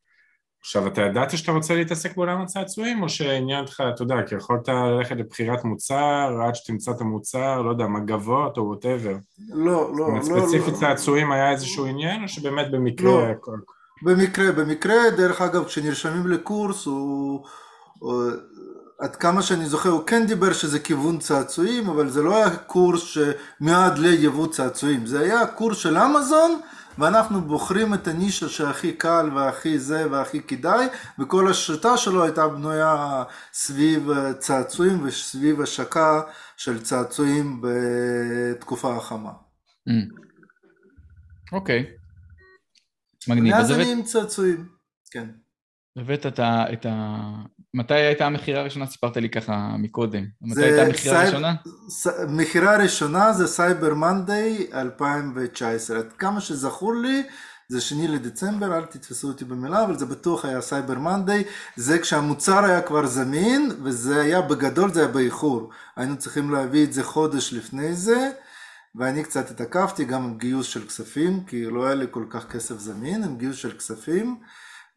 עכשיו, 0.60 0.86
אתה 0.86 1.00
ידעת 1.00 1.36
שאתה 1.36 1.52
רוצה 1.52 1.74
להתעסק 1.74 2.16
בעולם 2.16 2.40
הצעצועים, 2.40 3.02
או 3.02 3.08
שעניין 3.08 3.60
אותך, 3.60 3.82
אתה 3.94 4.02
יודע, 4.02 4.14
כי 4.28 4.34
יכולת 4.34 4.68
ללכת 4.68 5.16
לבחירת 5.16 5.64
מוצר, 5.64 6.40
עד 6.46 6.54
שתמצא 6.54 6.90
את 6.90 7.00
המוצר, 7.00 7.62
לא 7.62 7.70
יודע, 7.70 7.86
מגבות 7.86 8.56
או 8.58 8.62
ווטאבר. 8.62 9.16
לא, 9.48 9.96
לא, 9.96 10.14
לא. 10.14 10.22
ספציפית 10.22 10.74
לא. 10.74 10.78
צעצועים 10.78 11.32
היה 11.32 11.50
איזשהו 11.50 11.86
עניין, 11.86 12.22
או 12.22 12.28
שבאמת 12.28 12.70
במקרה... 12.70 13.10
לא. 13.10 13.26
הכל- 13.26 13.60
במקרה, 14.02 14.52
במקרה, 14.52 15.10
דרך 15.16 15.40
אגב, 15.40 15.64
כשנרשמים 15.64 16.26
לקורס, 16.26 16.86
הוא, 16.86 17.44
עד 19.00 19.16
כמה 19.16 19.42
שאני 19.42 19.66
זוכר, 19.66 19.88
הוא 19.88 20.06
כן 20.06 20.26
דיבר 20.26 20.52
שזה 20.52 20.78
כיוון 20.80 21.18
צעצועים, 21.18 21.88
אבל 21.88 22.08
זה 22.10 22.22
לא 22.22 22.36
היה 22.36 22.56
קורס 22.56 23.02
שמיועד 23.02 23.98
ליבוא 23.98 24.52
צעצועים, 24.52 25.06
זה 25.06 25.20
היה 25.20 25.46
קורס 25.46 25.78
של 25.78 25.98
אמזון, 25.98 26.60
ואנחנו 26.98 27.40
בוחרים 27.40 27.94
את 27.94 28.08
הנישה 28.08 28.48
שהכי 28.48 28.92
קל 28.92 29.30
והכי 29.34 29.78
זה 29.78 30.10
והכי 30.10 30.42
כדאי, 30.42 30.86
וכל 31.18 31.50
השיטה 31.50 31.96
שלו 31.96 32.24
הייתה 32.24 32.48
בנויה 32.48 33.24
סביב 33.52 34.08
צעצועים 34.38 35.04
וסביב 35.04 35.60
השקה 35.60 36.20
של 36.56 36.82
צעצועים 36.82 37.62
בתקופה 37.62 38.96
החמה. 38.96 39.30
Mm. 39.88 39.92
אוקיי. 41.52 41.86
מגניב. 43.28 43.54
אז 43.54 43.60
מאז 43.60 43.72
אני 43.72 43.82
הבאת- 43.82 43.98
עם 43.98 44.02
צעצועים, 44.02 44.68
כן. 45.10 45.28
הבאת 45.96 46.26
את 46.26 46.38
ה... 46.38 46.64
את 46.72 46.86
ה... 46.86 47.20
מתי 47.74 47.94
הייתה 47.94 48.26
המכירה 48.26 48.60
הראשונה? 48.60 48.86
סיפרת 48.86 49.16
לי 49.16 49.30
ככה 49.30 49.74
מקודם. 49.78 50.24
מתי 50.42 50.62
הייתה 50.64 50.82
המכירה 50.82 51.14
סייב- 51.16 51.22
הראשונה? 51.26 51.54
ס- 51.88 52.20
מכירה 52.28 52.76
ראשונה 52.76 53.32
זה 53.32 53.46
Cyber 53.46 53.94
Monday 53.94 54.66
2019. 54.74 55.98
עד 55.98 56.12
כמה 56.18 56.40
שזכור 56.40 56.94
לי, 56.94 57.22
זה 57.68 57.80
שני 57.80 58.08
לדצמבר, 58.08 58.76
אל 58.76 58.84
תתפסו 58.84 59.28
אותי 59.28 59.44
במילה, 59.44 59.84
אבל 59.84 59.98
זה 59.98 60.06
בטוח 60.06 60.44
היה 60.44 60.60
Cyber 60.60 60.98
Monday. 60.98 61.44
זה 61.76 61.98
כשהמוצר 61.98 62.64
היה 62.64 62.80
כבר 62.82 63.06
זמין, 63.06 63.70
וזה 63.82 64.20
היה 64.20 64.40
בגדול, 64.40 64.92
זה 64.92 65.00
היה 65.00 65.08
באיחור. 65.08 65.70
היינו 65.96 66.16
צריכים 66.16 66.50
להביא 66.50 66.84
את 66.84 66.92
זה 66.92 67.04
חודש 67.04 67.52
לפני 67.52 67.94
זה, 67.94 68.30
ואני 68.94 69.22
קצת 69.24 69.50
התעכבתי 69.50 70.04
גם 70.04 70.24
עם 70.24 70.38
גיוס 70.38 70.66
של 70.66 70.86
כספים, 70.86 71.44
כי 71.46 71.64
לא 71.64 71.86
היה 71.86 71.94
לי 71.94 72.06
כל 72.10 72.24
כך 72.30 72.46
כסף 72.46 72.78
זמין, 72.78 73.24
עם 73.24 73.36
גיוס 73.36 73.56
של 73.56 73.78
כספים. 73.78 74.36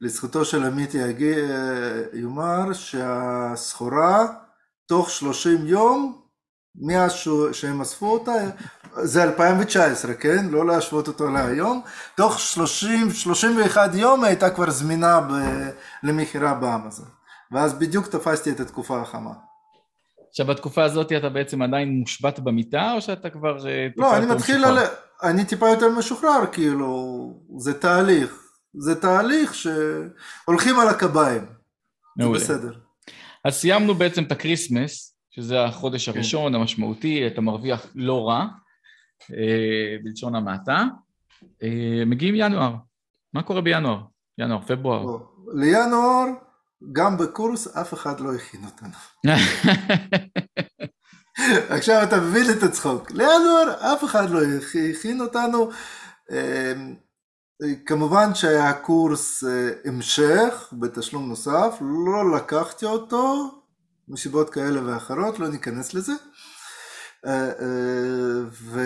לזכותו 0.04 0.46
של 0.46 0.64
עמית 0.64 0.94
יגיע, 0.94 1.38
יאמר 2.14 2.74
שהסחורה 2.74 4.28
תוך 4.88 5.10
30 5.10 5.68
יום 5.68 6.22
מאז 6.76 7.14
שהם 7.52 7.82
אספו 7.82 8.14
אותה, 8.14 8.32
זה 8.96 9.24
2019, 9.24 10.14
כן? 10.14 10.46
לא 10.50 10.68
להשוות 10.68 11.08
אותו 11.08 11.30
להיום. 11.30 11.82
תוך 12.16 12.40
30, 12.40 13.12
31 13.12 13.96
יום 13.96 14.24
הייתה 14.24 14.50
כבר 14.50 14.70
זמינה 14.70 15.22
ב, 15.22 15.34
למכירה 16.04 16.54
באמזון. 16.54 17.08
ואז 17.52 17.74
בדיוק 17.74 18.08
תפסתי 18.08 18.52
את 18.52 18.60
התקופה 18.60 19.02
החמה. 19.02 19.34
עכשיו, 20.30 20.46
בתקופה 20.46 20.84
הזאת 20.84 21.12
אתה 21.12 21.30
בעצם 21.30 21.62
עדיין 21.62 21.90
מושבת 21.90 22.40
במיטה, 22.40 22.92
או 22.96 23.02
שאתה 23.02 23.30
כבר... 23.30 23.68
אה, 23.68 23.88
לא, 23.98 24.18
אני 24.18 24.26
מתחיל? 24.26 24.66
על... 24.66 24.78
אני 25.24 25.46
טיפה 25.46 25.70
יותר 25.70 25.90
משוחרר, 25.90 26.46
כאילו, 26.52 27.30
זה 27.58 27.74
תהליך. 27.80 28.43
זה 28.74 29.02
תהליך 29.02 29.54
שהולכים 29.56 30.80
על 30.80 30.88
הקביים. 30.88 31.46
זה. 32.20 32.30
בסדר. 32.30 32.74
אז 33.44 33.54
סיימנו 33.54 33.94
בעצם 33.96 34.24
את 34.24 34.32
ה 34.32 34.40
Christmas, 34.40 35.18
שזה 35.32 35.64
החודש 35.64 36.10
כן. 36.10 36.16
הראשון 36.16 36.56
המשמעותי, 36.56 37.28
אתה 37.28 37.42
מרוויח 37.42 37.86
לא 37.96 38.28
רע, 38.28 38.46
אה, 39.32 39.98
בלשון 40.04 40.36
המעטה. 40.36 40.84
אה, 41.64 42.04
מגיעים 42.06 42.36
ינואר. 42.38 42.76
מה 43.34 43.44
קורה 43.44 43.62
בינואר? 43.62 44.00
ינואר, 44.38 44.62
פברואר. 44.62 45.04
לא. 45.04 45.20
לינואר, 45.54 46.26
גם 46.92 47.18
בקורס, 47.18 47.78
אף 47.78 47.94
אחד 47.94 48.20
לא 48.20 48.34
הכין 48.34 48.62
אותנו. 48.66 48.90
עכשיו 51.76 52.04
אתה 52.04 52.22
מבין 52.22 52.46
את 52.58 52.64
הצחוק. 52.64 53.12
לינואר 53.12 53.94
אף 53.94 54.04
אחד 54.04 54.30
לא 54.30 54.40
הכין 54.92 55.22
אותנו. 55.22 55.70
כמובן 57.86 58.36
שהיה 58.36 58.74
קורס 58.74 59.44
אה, 59.44 59.70
המשך 59.86 60.74
בתשלום 60.80 61.30
נוסף, 61.30 61.78
לא 61.82 62.36
לקחתי 62.36 62.86
אותו 62.86 63.52
מסיבות 64.08 64.50
כאלה 64.50 64.86
ואחרות, 64.86 65.40
לא 65.40 65.48
ניכנס 65.48 65.94
לזה. 65.94 66.14
אה, 67.26 67.48
אה, 67.48 68.44
ו... 68.52 68.82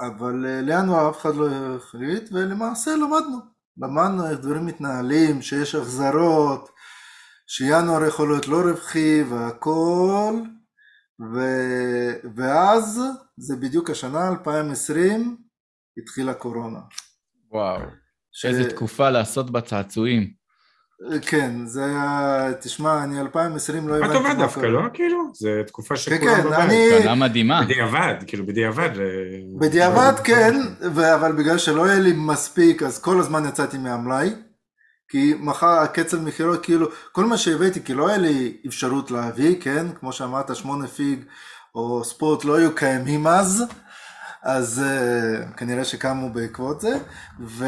אבל 0.00 0.46
לינואר 0.62 1.10
אף 1.10 1.20
אחד 1.20 1.34
לא 1.34 1.48
החליט, 1.76 2.28
ולמעשה 2.32 2.96
למדנו. 2.96 3.38
למדנו 3.76 4.30
איך 4.30 4.40
דברים 4.40 4.66
מתנהלים, 4.66 5.42
שיש 5.42 5.74
החזרות, 5.74 6.70
שינואר 7.46 8.04
יכול 8.04 8.28
להיות 8.28 8.48
לא 8.48 8.60
רווחי 8.60 9.22
והכל, 9.22 10.34
ו... 11.34 11.40
ואז, 12.36 13.00
זה 13.36 13.56
בדיוק 13.56 13.90
השנה 13.90 14.28
2020, 14.28 15.36
התחילה 15.98 16.34
קורונה. 16.34 16.78
וואו, 17.52 17.80
ש- 18.32 18.44
איזה 18.44 18.70
תקופה 18.70 19.10
לעשות 19.10 19.50
בה 19.50 19.60
צעצועים. 19.60 20.42
כן, 21.26 21.66
זה 21.66 21.84
היה, 21.84 22.48
תשמע, 22.60 23.04
אני 23.04 23.20
2020 23.20 23.88
לא 23.88 23.92
מה 24.00 24.06
הבנתי 24.06 24.18
טובה 24.18 24.28
מה 24.28 24.34
דווקא, 24.34 24.60
קורה. 24.60 24.68
לא? 24.72 24.82
כאילו, 24.94 25.18
זו 25.34 25.48
תקופה 25.66 25.94
כן, 25.94 26.00
שכולם 26.00 26.20
כן, 26.34 26.44
בבית. 26.44 26.58
אני, 26.58 26.88
שנה 27.02 27.14
מדהימה. 27.14 27.62
בדיעבד, 27.64 28.14
כאילו 28.26 28.46
בדיעבד. 28.46 28.90
ל- 28.96 29.58
בדיעבד 29.60 30.12
כן, 30.24 30.54
ו- 30.94 31.14
אבל 31.14 31.32
בגלל 31.32 31.58
שלא 31.58 31.84
היה 31.84 31.98
לי 31.98 32.12
מספיק, 32.16 32.82
אז 32.82 32.98
כל 32.98 33.20
הזמן 33.20 33.48
יצאתי 33.48 33.78
מהמלאי. 33.78 34.30
כי 35.08 35.34
מחר 35.40 35.66
הקצב 35.66 36.20
מכירות, 36.22 36.62
כאילו, 36.64 36.86
כל 37.12 37.24
מה 37.24 37.38
שהבאתי, 37.38 37.84
כי 37.84 37.94
לא 37.94 38.08
היה 38.08 38.18
לי 38.18 38.56
אפשרות 38.66 39.10
להביא, 39.10 39.60
כן? 39.60 39.86
כמו 40.00 40.12
שאמרת, 40.12 40.56
שמונה 40.56 40.86
פיג 40.86 41.24
או 41.74 42.04
ספורט 42.04 42.44
לא 42.44 42.56
היו 42.56 42.74
קיימים 42.74 43.26
אז, 43.26 43.64
אז 44.42 44.84
uh, 44.84 45.56
כנראה 45.56 45.84
שקמו 45.84 46.30
בעקבות 46.30 46.80
זה, 46.80 46.98
ו... 47.40 47.64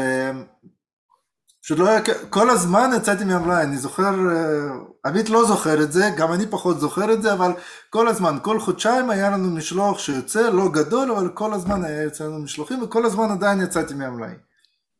פשוט 1.63 1.79
לא 1.79 1.89
היה, 1.89 2.01
כל 2.29 2.49
הזמן 2.49 2.89
יצאתי 2.97 3.23
מהמלאי, 3.23 3.63
אני 3.63 3.77
זוכר, 3.77 4.13
uh, 4.13 5.07
עמית 5.09 5.29
לא 5.29 5.45
זוכר 5.45 5.83
את 5.83 5.91
זה, 5.91 6.09
גם 6.17 6.33
אני 6.33 6.47
פחות 6.47 6.79
זוכר 6.79 7.13
את 7.13 7.21
זה, 7.21 7.33
אבל 7.33 7.51
כל 7.89 8.07
הזמן, 8.07 8.37
כל 8.41 8.59
חודשיים 8.59 9.09
היה 9.09 9.29
לנו 9.29 9.49
משלוח 9.49 9.99
שיוצא, 9.99 10.49
לא 10.49 10.71
גדול, 10.71 11.11
אבל 11.11 11.29
כל 11.29 11.53
הזמן 11.53 11.83
היה 11.83 12.01
יוצא 12.03 12.23
לנו 12.23 12.39
משלוחים, 12.39 12.83
וכל 12.83 13.05
הזמן 13.05 13.31
עדיין 13.31 13.61
יצאתי 13.61 13.93
מהמלאי. 13.93 14.35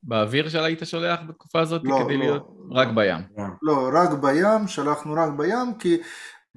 באוויר 0.03 0.49
של 0.49 0.63
היית 0.63 0.79
שולח 0.83 1.19
בתקופה 1.27 1.59
הזאת 1.59 1.81
לא, 1.83 2.01
כדי 2.03 2.17
לא, 2.17 2.23
להיות? 2.23 2.47
לא. 2.69 2.79
רק 2.79 2.87
בים. 2.87 3.21
גם. 3.37 3.49
לא, 3.61 3.89
רק 3.93 4.09
בים, 4.09 4.67
שלחנו 4.67 5.13
רק 5.13 5.29
בים, 5.37 5.73
כי 5.79 5.97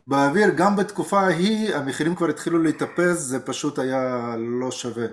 באוויר, 0.06 0.48
גם 0.56 0.76
בתקופה 0.76 1.20
ההיא, 1.20 1.74
המחירים 1.74 2.14
כבר 2.14 2.28
התחילו 2.28 2.62
להתאפס, 2.62 3.18
זה 3.18 3.40
פשוט 3.40 3.78
היה 3.78 4.34
לא 4.38 4.70
שווה. 4.70 5.06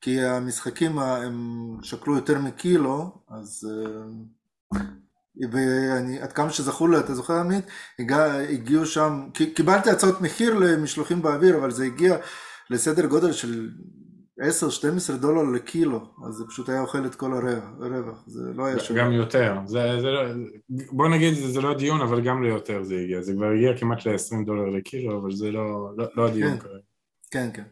כי 0.00 0.20
המשחקים 0.20 0.98
הם 0.98 1.76
שקלו 1.82 2.14
יותר 2.16 2.38
מקילו, 2.38 3.18
אז... 3.28 3.68
אה, 3.70 4.02
ואני, 5.52 6.20
עד 6.20 6.32
כמה 6.32 6.50
שזכור 6.50 6.88
לי, 6.88 6.98
אתה 6.98 7.14
זוכר 7.14 7.34
עמית? 7.34 7.64
הגע, 7.98 8.34
הגיעו 8.34 8.86
שם, 8.86 9.28
קיבלתי 9.54 9.90
הצעות 9.90 10.20
מחיר 10.20 10.54
למשלוחים 10.54 11.22
באוויר, 11.22 11.56
אבל 11.56 11.70
זה 11.70 11.84
הגיע 11.84 12.16
לסדר 12.70 13.06
גודל 13.06 13.32
של 13.32 13.70
10-12 14.40 15.16
דולר 15.20 15.42
לקילו, 15.42 16.06
אז 16.28 16.34
זה 16.34 16.44
פשוט 16.48 16.68
היה 16.68 16.80
אוכל 16.80 17.06
את 17.06 17.14
כל 17.14 17.32
הרווח, 17.80 18.24
זה 18.26 18.52
לא 18.54 18.66
היה 18.66 18.78
שווה. 18.78 19.00
גם 19.00 19.12
יותר. 19.12 19.58
זה, 19.64 20.00
זה 20.00 20.06
לא, 20.06 20.22
בוא 20.90 21.08
נגיד, 21.08 21.34
זה, 21.34 21.48
זה 21.48 21.60
לא 21.60 21.74
דיון, 21.74 22.00
אבל 22.00 22.20
גם 22.20 22.42
ליותר 22.42 22.82
זה 22.82 22.94
הגיע. 22.96 23.22
זה 23.22 23.32
כבר 23.32 23.46
הגיע 23.46 23.78
כמעט 23.78 24.06
ל-20 24.06 24.46
דולר 24.46 24.66
לקילו, 24.76 25.20
אבל 25.20 25.32
זה 25.32 25.50
לא, 25.50 25.90
לא, 25.96 26.06
לא 26.16 26.28
הדיון 26.28 26.52
כן. 26.52 26.58
כרגע. 26.58 26.78
כן, 27.30 27.48
כן. 27.54 27.62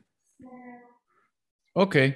אוקיי. 1.76 2.12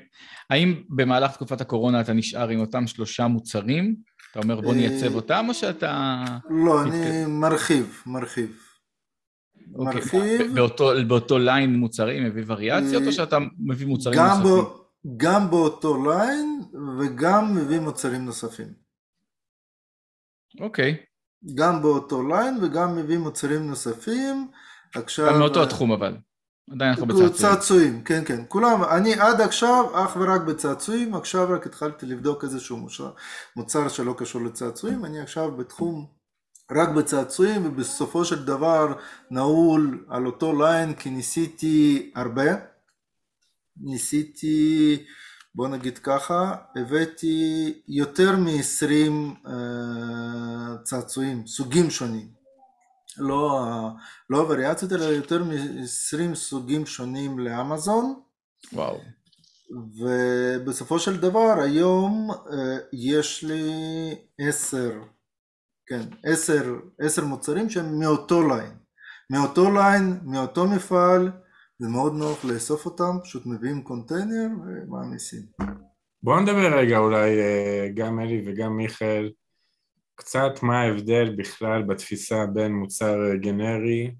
האם 0.51 0.83
במהלך 0.89 1.33
תקופת 1.33 1.61
הקורונה 1.61 2.01
אתה 2.01 2.13
נשאר 2.13 2.49
עם 2.49 2.61
אותם 2.61 2.87
שלושה 2.87 3.27
מוצרים? 3.27 3.97
אתה 4.31 4.41
אומר 4.41 4.61
בוא 4.61 4.75
נייצב 4.75 5.11
אה, 5.11 5.15
אותם, 5.15 5.45
או 5.49 5.55
שאתה... 5.55 6.25
לא. 6.51 6.83
אני 6.83 7.27
מרחיב, 7.27 8.03
מרחיב. 8.07 8.68
אוקיי, 9.75 9.95
מרחיב. 9.95 10.55
באותו, 10.55 10.91
באותו 11.09 11.39
ליין 11.39 11.77
מוצרים 11.77 12.25
מביא 12.25 12.45
וריאציות, 12.47 13.03
אה, 13.03 13.07
או 13.07 13.13
שאתה 13.13 13.39
מביא 13.59 13.87
מוצרים 13.87 14.19
גם, 14.19 14.29
נוספים? 14.29 14.65
בו, 14.65 14.85
גם 15.17 15.51
באותו 15.51 16.05
ליין 16.05 16.61
וגם 16.99 17.57
מביא 17.57 17.81
מוצרים 17.81 18.25
נוספים. 18.25 18.69
אוקיי. 20.61 20.97
גם 21.55 21.83
באותו 21.83 22.29
ליין 22.29 22.59
וגם 22.63 22.97
מביא 22.97 23.19
מוצרים 23.19 23.67
נוספים. 23.67 24.49
עכשיו... 24.95 25.27
גם 25.33 25.39
מאותו 25.39 25.63
התחום 25.63 25.93
אבל. 25.93 26.17
עדיין 26.71 26.91
אנחנו 26.91 27.07
בצעצועים. 27.07 27.33
צעצועים, 27.33 28.05
כן, 28.05 28.25
כן. 28.25 28.45
כולם, 28.49 28.85
אני 28.85 29.15
עד 29.15 29.41
עכשיו 29.41 29.85
אך 29.95 30.17
ורק 30.17 30.41
בצעצועים, 30.41 31.15
עכשיו 31.15 31.49
רק 31.51 31.67
התחלתי 31.67 32.07
לבדוק 32.07 32.45
איזשהו 32.45 32.77
מוצר, 32.77 33.11
מוצר 33.57 33.89
שלא 33.89 34.15
קשור 34.19 34.45
לצעצועים, 34.45 35.05
אני 35.05 35.21
עכשיו 35.21 35.57
בתחום 35.57 36.18
רק 36.73 36.89
בצעצועים, 36.89 37.67
ובסופו 37.67 38.25
של 38.25 38.45
דבר 38.45 38.93
נעול 39.31 40.05
על 40.09 40.27
אותו 40.27 40.63
ליין, 40.63 40.95
כי 40.95 41.11
ניסיתי 41.11 42.11
הרבה. 42.15 42.45
ניסיתי, 43.81 44.97
בוא 45.55 45.69
נגיד 45.69 45.99
ככה, 45.99 46.55
הבאתי 46.77 47.75
יותר 47.89 48.37
מ-20 48.37 49.13
אה, 49.47 50.77
צעצועים, 50.85 51.47
סוגים 51.47 51.91
שונים. 51.91 52.29
לא, 53.17 53.61
לא 54.31 54.39
וריאציות, 54.39 54.93
אלא 54.93 55.05
יותר 55.05 55.45
מ-20 55.45 56.35
סוגים 56.35 56.87
שונים 56.87 57.39
לאמזון. 57.39 58.21
וואו. 58.73 59.01
ובסופו 59.99 60.99
של 60.99 61.21
דבר 61.21 61.61
היום 61.61 62.31
אה, 62.31 62.79
יש 62.93 63.45
לי 63.45 64.15
עשר, 64.39 64.93
כן, 65.89 66.03
עשר, 66.25 66.77
עשר 67.01 67.25
מוצרים 67.25 67.71
שהם 67.71 67.99
מאותו 68.01 68.49
ליין. 68.49 68.73
מאותו 69.31 69.71
ליין, 69.71 70.21
מאותו 70.25 70.67
מפעל, 70.67 71.31
זה 71.79 71.89
מאוד 71.89 72.15
נוח 72.15 72.45
לאסוף 72.45 72.87
אותם, 72.87 73.17
פשוט 73.25 73.47
מביאים 73.47 73.83
קונטיינר 73.83 74.49
ומעמיסים. 74.67 75.43
בואו 76.23 76.41
נדבר 76.41 76.79
רגע 76.79 76.99
אולי 76.99 77.41
אה, 77.41 77.89
גם 77.95 78.21
אלי 78.21 78.43
וגם 78.47 78.77
מיכאל 78.77 79.31
קצת 80.15 80.63
מה 80.63 80.81
ההבדל 80.81 81.35
בכלל 81.37 81.83
בתפיסה 81.83 82.47
בין 82.47 82.73
מוצר 82.73 83.35
גנרי, 83.35 84.11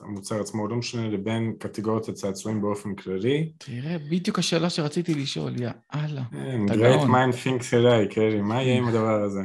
המוצר 0.00 0.40
עצמו 0.40 0.68
לא 0.68 0.76
משנה, 0.76 1.08
לבין 1.08 1.52
קטגוריות 1.58 2.08
הצעצועים 2.08 2.60
באופן 2.60 2.94
כללי. 2.94 3.52
תראה, 3.58 3.96
בדיוק 4.10 4.38
השאלה 4.38 4.70
שרציתי 4.70 5.14
לשאול, 5.14 5.62
יא 5.62 5.70
אללה. 5.94 6.22
כן, 6.32 6.66
great 6.68 7.02
mind 7.02 7.34
thinks 7.44 7.72
alike, 7.72 8.42
מה 8.42 8.62
יהיה 8.62 8.78
עם 8.78 8.88
הדבר 8.88 9.22
הזה? 9.22 9.40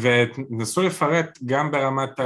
ותנסו 0.00 0.82
לפרט 0.82 1.38
גם 1.46 1.70
ברמת 1.70 2.20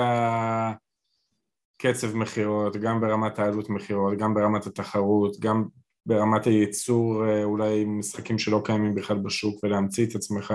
הקצב 1.81 2.17
מכירות, 2.17 2.77
גם 2.77 3.01
ברמת 3.01 3.39
העלות 3.39 3.71
מכירות, 3.71 4.19
גם 4.19 4.35
ברמת 4.35 4.67
התחרות, 4.67 5.41
גם 5.41 5.65
ברמת 6.07 6.47
הייצור, 6.47 7.29
אה, 7.29 7.45
אולי 7.45 7.85
משחקים 7.85 8.39
שלא 8.39 8.63
קיימים 8.65 8.95
בכלל 8.95 9.19
בשוק 9.19 9.65
ולהמציא 9.65 10.07
את 10.07 10.15
עצמך. 10.15 10.55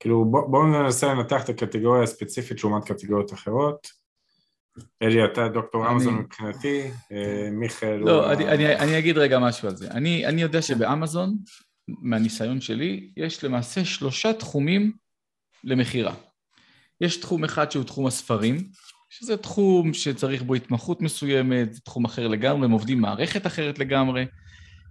כאילו 0.00 0.24
בואו 0.24 0.50
בוא 0.50 0.66
ננסה 0.66 1.14
לנתח 1.14 1.44
את 1.44 1.48
הקטגוריה 1.48 2.02
הספציפית 2.02 2.64
לעומת 2.64 2.84
קטגוריות 2.84 3.32
אחרות. 3.32 3.86
אלי, 5.02 5.24
אתה 5.24 5.48
דוקטור 5.48 5.90
אמזון 5.90 6.14
מבחינתי, 6.14 6.82
אה, 7.12 7.48
מיכאל... 7.50 7.96
לא. 7.96 8.32
אני, 8.32 8.48
אני, 8.48 8.76
אני 8.76 8.98
אגיד 8.98 9.18
רגע 9.18 9.38
משהו 9.38 9.68
על 9.68 9.76
זה. 9.76 9.90
אני, 9.90 10.26
אני 10.26 10.42
יודע 10.42 10.62
שבאמזון, 10.62 11.36
מהניסיון 11.88 12.60
שלי, 12.60 13.10
יש 13.16 13.44
למעשה 13.44 13.84
שלושה 13.84 14.32
תחומים 14.32 14.92
למכירה. 15.64 16.14
יש 17.00 17.16
תחום 17.16 17.44
אחד 17.44 17.70
שהוא 17.70 17.84
תחום 17.84 18.06
הספרים, 18.06 18.68
שזה 19.10 19.36
תחום 19.36 19.94
שצריך 19.94 20.42
בו 20.42 20.54
התמחות 20.54 21.02
מסוימת, 21.02 21.74
זה 21.74 21.80
תחום 21.80 22.04
אחר 22.04 22.28
לגמרי, 22.28 22.64
הם 22.64 22.70
עובדים 22.70 23.00
מערכת 23.00 23.46
אחרת 23.46 23.78
לגמרי, 23.78 24.26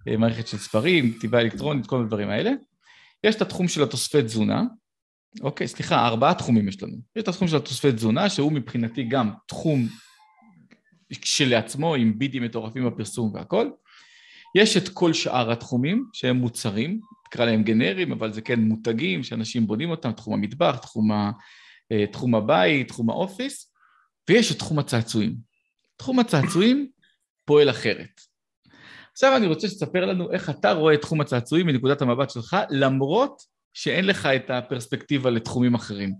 אה, 0.08 0.18
מערכת 0.18 0.48
של 0.48 0.58
ספרים, 0.58 1.14
כתיבה 1.14 1.42
אלקטרונית, 1.42 1.88
כל 1.88 2.02
הדברים 2.02 2.30
האלה. 2.30 2.52
יש 3.24 3.36
את 3.36 3.42
התחום 3.42 3.68
של 3.68 3.84
התוספי 3.84 4.24
תזונה, 4.24 4.64
אוקיי, 5.42 5.68
סליחה, 5.68 6.08
ארבעה 6.08 6.34
תחומים 6.34 6.68
יש 6.68 6.84
לנו. 6.84 6.98
יש 7.16 7.24
את 7.24 7.28
התחום 7.28 7.48
של 7.48 7.58
התוספי 7.58 7.92
תזונה, 7.92 8.30
שהוא 8.30 8.52
מבחינתי 8.52 9.04
גם 9.04 9.32
תחום 9.48 9.88
כשלעצמו, 11.22 11.96
עם 11.96 12.20
בידים 12.20 12.44
מטורפים 12.44 12.86
בפרסום 12.86 13.34
והכל. 13.34 13.70
יש 14.56 14.78
את 14.78 14.90
כל 14.90 15.14
שאר 15.14 15.52
התחומים, 15.52 16.06
שהם 16.14 16.36
מוצרים, 16.36 17.00
נקרא 17.28 17.46
להם 17.46 17.64
גנריים, 17.64 18.12
אבל 18.12 18.34
זה 18.34 18.42
כן 18.42 18.60
מותגים 18.60 19.24
שאנשים 19.24 19.68
בונים 19.68 19.90
אותם, 19.90 20.12
תחום 20.12 20.34
המטבח, 20.34 20.78
תחום, 20.78 21.12
ה, 21.12 21.32
אה, 21.92 22.08
תחום 22.08 22.36
הבית, 22.36 22.88
תחום 22.88 23.10
האופיס, 23.10 23.74
ויש 24.30 24.52
את 24.52 24.60
תחום 24.60 24.80
הצעצועים. 24.80 25.36
תחום 25.98 26.20
הצעצועים 26.20 26.90
פועל 27.46 27.70
אחרת. 27.70 28.22
עכשיו 29.12 29.38
אני 29.38 29.48
רוצה 29.48 29.68
שתספר 29.68 30.06
לנו 30.06 30.32
איך 30.32 30.50
אתה 30.50 30.72
רואה 30.72 30.94
את 30.94 31.02
תחום 31.02 31.22
הצעצועים 31.22 31.66
מנקודת 31.66 32.02
המבט 32.02 32.30
שלך, 32.30 32.58
למרות 32.70 33.42
שאין 33.74 34.06
לך 34.06 34.26
את 34.26 34.50
הפרספקטיבה 34.50 35.30
לתחומים 35.30 35.76
אחרים. 35.76 36.14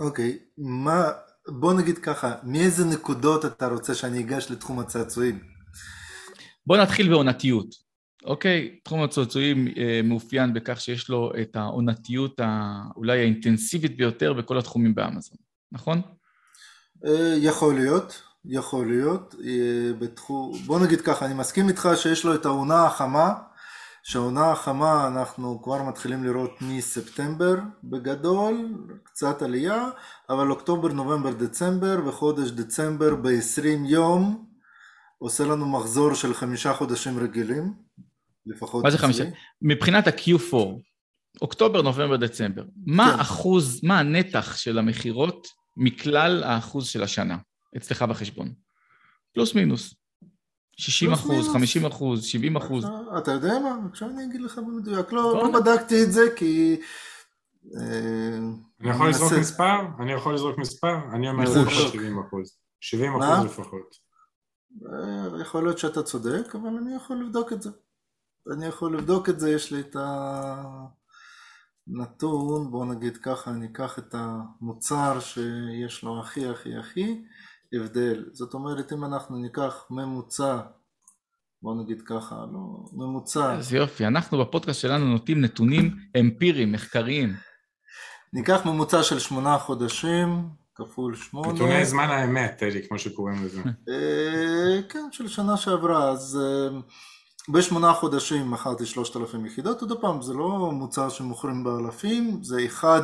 אוקיי, 0.00 0.38
okay, 0.40 0.42
מה, 0.58 1.10
בוא 1.48 1.74
נגיד 1.74 1.98
ככה, 1.98 2.34
מאיזה 2.42 2.84
נקודות 2.84 3.44
אתה 3.44 3.66
רוצה 3.66 3.94
שאני 3.94 4.20
אגש 4.20 4.50
לתחום 4.50 4.80
הצעצועים? 4.80 5.53
בוא 6.66 6.76
נתחיל 6.76 7.08
בעונתיות, 7.08 7.74
אוקיי? 8.24 8.78
תחום 8.84 9.02
הצעצועים 9.02 9.68
אה, 9.76 10.00
מאופיין 10.04 10.54
בכך 10.54 10.80
שיש 10.80 11.08
לו 11.08 11.32
את 11.42 11.56
העונתיות 11.56 12.40
אולי 12.96 13.20
האינטנסיבית 13.20 13.96
ביותר 13.96 14.32
בכל 14.32 14.58
התחומים 14.58 14.94
באמזון, 14.94 15.38
נכון? 15.72 16.02
אה, 17.06 17.34
יכול 17.38 17.74
להיות, 17.74 18.22
יכול 18.44 18.88
להיות. 18.88 19.34
אה, 19.44 19.92
בתחום, 19.98 20.52
בוא 20.66 20.80
נגיד 20.80 21.00
ככה, 21.00 21.26
אני 21.26 21.34
מסכים 21.34 21.68
איתך 21.68 21.88
שיש 21.96 22.24
לו 22.24 22.34
את 22.34 22.46
העונה 22.46 22.86
החמה, 22.86 23.34
שהעונה 24.02 24.52
החמה 24.52 25.08
אנחנו 25.08 25.62
כבר 25.62 25.82
מתחילים 25.82 26.24
לראות 26.24 26.50
מספטמבר 26.60 27.54
בגדול, 27.84 28.74
קצת 29.02 29.42
עלייה, 29.42 29.88
אבל 30.30 30.50
אוקטובר, 30.50 30.88
נובמבר, 30.88 31.32
דצמבר, 31.32 32.00
וחודש 32.06 32.50
דצמבר 32.50 33.14
ב-20 33.14 33.86
יום 33.86 34.53
עושה 35.18 35.44
לנו 35.44 35.66
מחזור 35.66 36.14
של 36.14 36.34
חמישה 36.34 36.74
חודשים 36.74 37.18
רגילים, 37.18 37.72
לפחות 38.46 38.84
מה 38.84 38.90
זה 38.90 38.98
חמישה? 38.98 39.24
מבחינת 39.62 40.06
ה-Q4, 40.06 40.56
אוקטובר, 41.42 41.82
נובמבר, 41.82 42.16
דצמבר, 42.16 42.64
מה 42.86 43.12
כן. 43.14 43.20
אחוז, 43.20 43.84
מה 43.84 43.98
הנתח 43.98 44.56
של 44.56 44.78
המכירות 44.78 45.46
מכלל 45.76 46.42
האחוז 46.44 46.86
של 46.86 47.02
השנה 47.02 47.38
אצלך 47.76 48.02
בחשבון? 48.02 48.52
פלוס 49.34 49.54
מינוס. 49.54 49.94
60 50.76 51.12
אחוז, 51.12 51.48
50 51.52 51.86
אחוז, 51.86 52.24
70 52.24 52.56
אחוז. 52.56 52.84
אתה 53.18 53.30
יודע 53.30 53.58
מה? 53.58 53.76
עכשיו 53.90 54.08
אני 54.08 54.24
אגיד 54.24 54.40
לך 54.40 54.58
במדויק. 54.58 55.12
לא, 55.12 55.42
לא 55.42 55.60
בדקתי 55.60 56.02
את 56.02 56.12
זה 56.12 56.22
כי... 56.36 56.80
אה, 57.76 58.38
אני 58.80 58.90
יכול 58.90 59.08
לזרוק 59.08 59.32
מספר? 59.32 59.80
אני 60.00 60.12
יכול 60.12 60.34
לזרוק 60.34 60.58
מספר? 60.58 60.94
אני 61.12 61.28
אומר 61.28 61.44
לפחות 61.44 61.92
70 61.92 62.18
אחוז. 62.18 62.56
70 62.80 63.12
אחוז 63.22 63.44
לפחות. 63.44 64.03
אה, 64.82 65.40
יכול 65.40 65.64
להיות 65.64 65.78
שאתה 65.78 66.02
צודק, 66.02 66.54
אבל 66.54 66.76
אני 66.82 66.94
יכול 66.94 67.24
לבדוק 67.24 67.52
את 67.52 67.62
זה. 67.62 67.70
אני 68.52 68.66
יכול 68.66 68.96
לבדוק 68.98 69.28
את 69.28 69.40
זה, 69.40 69.50
יש 69.50 69.72
לי 69.72 69.80
את 69.80 69.96
הנתון, 71.86 72.70
בואו 72.70 72.84
נגיד 72.84 73.16
ככה, 73.16 73.50
אני 73.50 73.66
אקח 73.66 73.98
את 73.98 74.14
המוצר 74.18 75.20
שיש 75.20 76.02
לו 76.02 76.20
הכי 76.20 76.48
הכי 76.48 76.76
הכי 76.76 77.24
הבדל. 77.72 78.24
זאת 78.32 78.54
אומרת, 78.54 78.92
אם 78.92 79.04
אנחנו 79.04 79.36
ניקח 79.36 79.86
ממוצע, 79.90 80.60
בוא 81.62 81.82
נגיד 81.82 82.02
ככה, 82.02 82.34
לא, 82.52 82.84
ממוצע. 82.92 83.52
אז 83.52 83.72
יופי, 83.72 84.06
אנחנו 84.06 84.38
בפודקאסט 84.38 84.80
שלנו 84.80 85.04
נותנים 85.04 85.40
נתונים 85.40 85.96
אמפיריים, 86.20 86.72
מחקריים. 86.72 87.34
ניקח 88.32 88.66
ממוצע 88.66 89.02
של 89.02 89.18
שמונה 89.18 89.58
חודשים, 89.58 90.48
כפול 90.74 91.16
שמונה. 91.16 91.52
נתוני 91.52 91.84
זמן 91.84 92.08
האמת, 92.10 92.62
אלי, 92.62 92.88
כמו 92.88 92.98
שקוראים 92.98 93.44
לזה. 93.44 93.60
אה, 93.88 94.82
כן, 94.88 95.08
של 95.12 95.28
שנה 95.28 95.56
שעברה, 95.56 96.10
אז 96.10 96.40
אה, 96.42 96.78
בשמונה 97.48 97.92
חודשים 97.92 98.50
מכרתי 98.50 98.86
שלושת 98.86 99.16
אלפים 99.16 99.46
יחידות, 99.46 99.80
עוד 99.80 100.00
פעם, 100.00 100.22
זה 100.22 100.34
לא 100.34 100.70
מוצר 100.72 101.08
שמוכרים 101.08 101.64
באלפים, 101.64 102.42
זה 102.42 102.64
אחד 102.64 103.02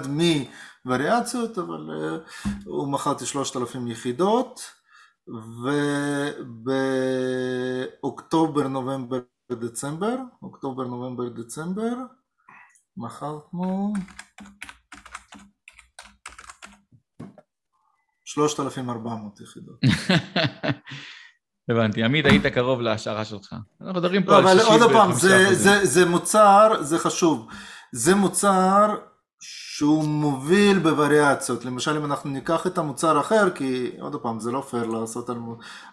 מווריאציות, 0.84 1.58
אבל 1.58 1.90
uh, 1.90 2.48
הוא 2.64 2.88
מכרתי 2.88 3.26
שלושת 3.26 3.56
אלפים 3.56 3.88
יחידות, 3.88 4.60
ובאוקטובר, 8.00 8.68
נובמבר, 8.68 9.20
דצמבר, 9.52 10.16
אוקטובר, 10.42 10.84
נובמבר, 10.84 11.28
דצמבר, 11.28 11.94
מכרנו 12.96 13.92
שלושת 18.32 18.60
אלפים 18.60 18.90
ארבע 18.90 19.14
מאות 19.14 19.40
יחידות. 19.40 19.80
הבנתי. 21.70 22.04
עמית, 22.04 22.26
היית 22.26 22.46
קרוב 22.46 22.80
להשערה 22.80 23.24
שלך. 23.24 23.54
אנחנו 23.80 24.00
מדברים 24.00 24.22
פה 24.22 24.36
על 24.36 24.42
65 24.42 24.68
אבל 24.68 24.82
עוד 24.82 24.92
פעם, 24.92 25.12
זה, 25.12 25.54
זה, 25.54 25.86
זה 25.86 26.06
מוצר, 26.06 26.82
זה 26.82 26.98
חשוב. 26.98 27.46
זה 27.92 28.14
מוצר 28.14 28.96
שהוא 29.40 30.04
מוביל 30.04 30.78
בווריאציות. 30.78 31.64
למשל, 31.64 31.96
אם 31.96 32.04
אנחנו 32.04 32.30
ניקח 32.30 32.66
את 32.66 32.78
המוצר 32.78 33.16
האחר, 33.16 33.50
כי 33.50 33.90
עוד 34.00 34.16
פעם, 34.22 34.40
זה 34.40 34.52
לא 34.52 34.60
פייר 34.60 34.86
לעשות 34.86 35.30
על, 35.30 35.38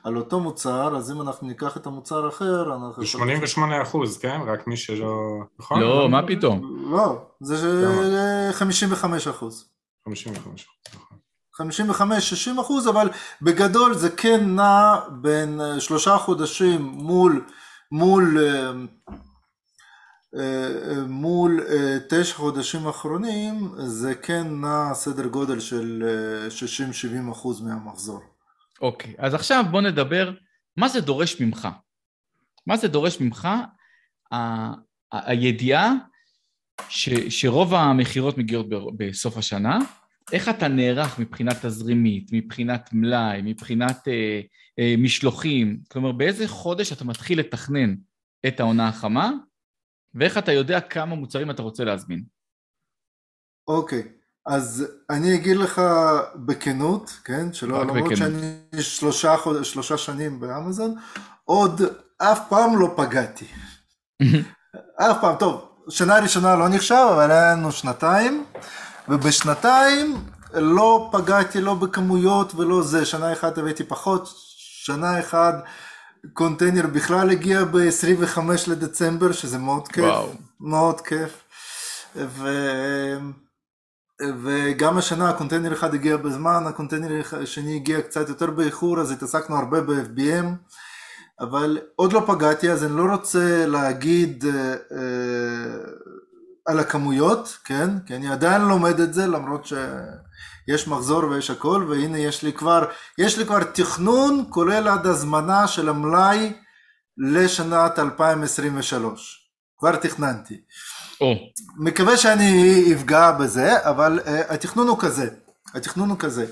על 0.04 0.17
אותו 0.17 0.39
מוצר, 0.39 0.97
אז 0.97 1.12
אם 1.12 1.21
אנחנו 1.21 1.47
ניקח 1.47 1.78
את 1.78 1.86
המוצר 1.88 2.26
האחר, 2.26 2.76
אנחנו... 2.76 3.06
88 3.06 3.82
אחוז, 3.82 4.17
כן? 4.17 4.39
רק 4.47 4.67
מי 4.67 4.78
שלא... 4.78 5.13
נכון? 5.60 5.82
לא, 5.82 6.10
מה 6.10 6.28
פתאום? 6.28 6.88
לא, 6.91 7.28
זה 7.41 8.50
55 8.54 9.28
אחוז. 9.28 9.69
55 10.06 10.38
אחוז, 10.45 10.95
נכון. 10.95 11.07
55-60 11.62 12.62
אחוז, 12.62 12.88
אבל 12.88 13.10
בגדול 13.41 13.93
זה 13.93 14.10
כן 14.10 14.56
נע 14.56 14.96
בין 15.22 15.62
אה, 15.62 15.80
שלושה 15.80 16.17
חודשים 16.17 16.82
מול, 16.82 17.46
מול, 17.91 18.38
אה, 18.39 18.72
אה, 20.39 21.04
מול 21.08 21.63
תשע 22.10 22.36
חודשים 22.36 22.88
אחרונים, 22.88 23.72
זה 23.78 24.15
כן 24.15 24.48
נע 24.62 24.93
סדר 24.93 25.28
גודל 25.28 25.60
של 25.60 26.04
60-70 27.28 27.32
אחוז 27.32 27.62
מהמחזור. 27.62 28.22
אוקיי, 28.82 29.12
okay, 29.12 29.26
אז 29.26 29.34
עכשיו 29.34 29.63
בוא 29.72 29.82
נדבר, 29.82 30.32
מה 30.78 30.88
זה 30.88 31.02
דורש 31.02 31.41
ממך? 31.41 31.67
מה 32.67 32.78
זה 32.78 32.88
דורש 32.88 33.22
ממך 33.22 33.48
ה- 34.34 34.74
הידיעה 35.12 35.93
ש, 36.89 37.10
שרוב 37.30 37.74
המכירות 37.74 38.38
מגיעות 38.38 38.65
בסוף 38.98 39.38
השנה, 39.38 39.80
איך 40.32 40.50
אתה 40.50 40.68
נערך 40.68 41.20
מבחינה 41.20 41.52
תזרימית, 41.62 42.30
מבחינת 42.32 42.90
מלאי, 42.94 43.42
מבחינת 43.44 44.08
אה, 44.08 44.42
אה, 44.80 44.96
משלוחים, 44.98 45.80
כלומר 45.92 46.12
באיזה 46.12 46.48
חודש 46.48 46.92
אתה 46.92 47.06
מתחיל 47.06 47.40
לתכנן 47.40 47.96
את 48.48 48.60
העונה 48.60 48.88
החמה, 48.88 49.32
ואיך 50.13 50.38
אתה 50.38 50.52
יודע 50.52 50.82
כמה 50.82 51.16
מוצרים 51.16 51.52
אתה 51.52 51.62
רוצה 51.62 51.84
להזמין. 51.84 52.24
אוקיי, 53.68 54.00
okay. 54.00 54.18
אז 54.46 54.88
אני 55.10 55.36
אגיד 55.36 55.58
לך 55.58 55.82
בכנות, 56.36 57.20
כן, 57.24 57.54
שלא, 57.54 57.82
למרות 57.82 57.98
בכנות. 57.98 58.18
שאני 58.18 58.84
שלושה, 58.84 59.38
חוד... 59.38 59.63
שלושה 59.63 59.98
שנים 59.98 60.40
באמזון, 60.40 60.96
עוד 61.44 61.82
אף 62.18 62.50
פעם 62.50 62.80
לא 62.80 62.94
פגעתי. 62.98 63.46
אף 65.02 65.18
פעם, 65.22 65.36
טוב, 65.40 65.78
שנה 65.90 66.20
ראשונה 66.20 66.56
לא 66.56 66.70
נחשב, 66.70 67.08
אבל 67.13 67.32
היה 67.32 67.52
לנו 67.52 67.72
שנתיים, 67.72 68.46
ובשנתיים 69.10 70.15
לא 70.54 71.10
פגעתי 71.12 71.62
לא 71.62 71.74
בכמויות 71.74 72.56
ולא 72.56 72.84
זה, 72.84 73.06
שנה 73.06 73.34
אחת 73.34 73.58
הבאתי 73.58 73.84
פחות, 73.84 74.34
שנה 74.86 75.20
אחת 75.20 75.56
קונטיינר 76.34 76.88
בכלל 76.88 77.30
הגיע 77.30 77.63
ב-25 77.63 78.39
לדצמבר, 78.67 79.32
שזה 79.32 79.58
מאוד 79.58 79.88
כיף, 79.88 80.04
וואו. 80.04 80.30
מאוד 80.60 81.02
כיף. 81.02 81.43
ו... 82.15 82.48
וגם 84.43 84.98
השנה 84.98 85.30
הקונטיינר 85.30 85.74
אחד 85.74 85.93
הגיע 85.93 86.17
בזמן, 86.17 86.63
הקונטיינר 86.67 87.22
השני 87.32 87.76
הגיע 87.76 88.02
קצת 88.02 88.30
יותר 88.30 88.52
באיחור, 88.52 89.00
אז 89.00 89.12
התעסקנו 89.12 89.56
הרבה 89.56 89.82
ב-FBM. 89.82 90.46
אבל 91.39 91.80
עוד 91.96 92.13
לא 92.13 92.24
פגעתי 92.28 92.72
אז 92.72 92.84
אני 92.84 92.98
לא 92.98 93.04
רוצה 93.12 93.65
להגיד 93.65 94.46
אה, 94.46 94.74
אה, 94.74 94.78
על 96.68 96.80
הכמויות, 96.80 97.58
כן? 97.64 97.90
כי 98.06 98.16
אני 98.16 98.32
עדיין 98.32 98.62
לומד 98.62 99.00
את 99.00 99.14
זה 99.14 99.28
למרות 99.28 99.66
שיש 99.66 100.88
מחזור 100.88 101.24
ויש 101.24 101.50
הכל 101.50 101.88
והנה 101.90 102.18
יש 102.18 102.44
לי 102.44 102.54
כבר, 102.54 102.86
יש 103.18 103.38
לי 103.38 103.46
כבר 103.46 103.64
תכנון 103.64 104.46
כולל 104.50 104.88
עד 104.88 105.08
הזמנה 105.08 105.68
של 105.68 105.90
המלאי 105.90 106.54
לשנת 107.18 108.00
2023, 108.00 109.52
כבר 109.78 109.96
תכננתי. 109.96 110.62
Oh. 111.14 111.26
מקווה 111.78 112.18
שאני 112.18 112.84
אפגע 112.94 113.32
בזה, 113.32 113.90
אבל 113.90 114.20
uh, 114.20 114.54
התכנון 114.54 114.88
הוא 114.88 115.00
כזה, 115.00 115.30
התכנון 115.74 116.10
הוא 116.10 116.20
כזה, 116.20 116.46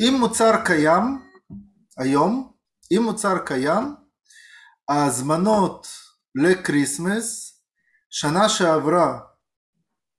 אם 0.00 0.16
מוצר 0.20 0.52
קיים 0.64 1.22
היום, 1.98 2.52
אם 2.96 3.02
מוצר 3.02 3.38
קיים, 3.38 3.94
ההזמנות 4.88 5.86
ל 6.34 6.45
Christmas, 6.45 7.60
שנה 8.10 8.48
שעברה 8.48 9.18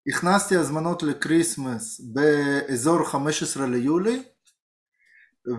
הכנסתי 0.07 0.55
הזמנות 0.55 1.03
ל 1.03 1.13
Christmas 1.13 2.01
באזור 2.13 3.03
15 3.03 3.67
ליולי, 3.67 4.23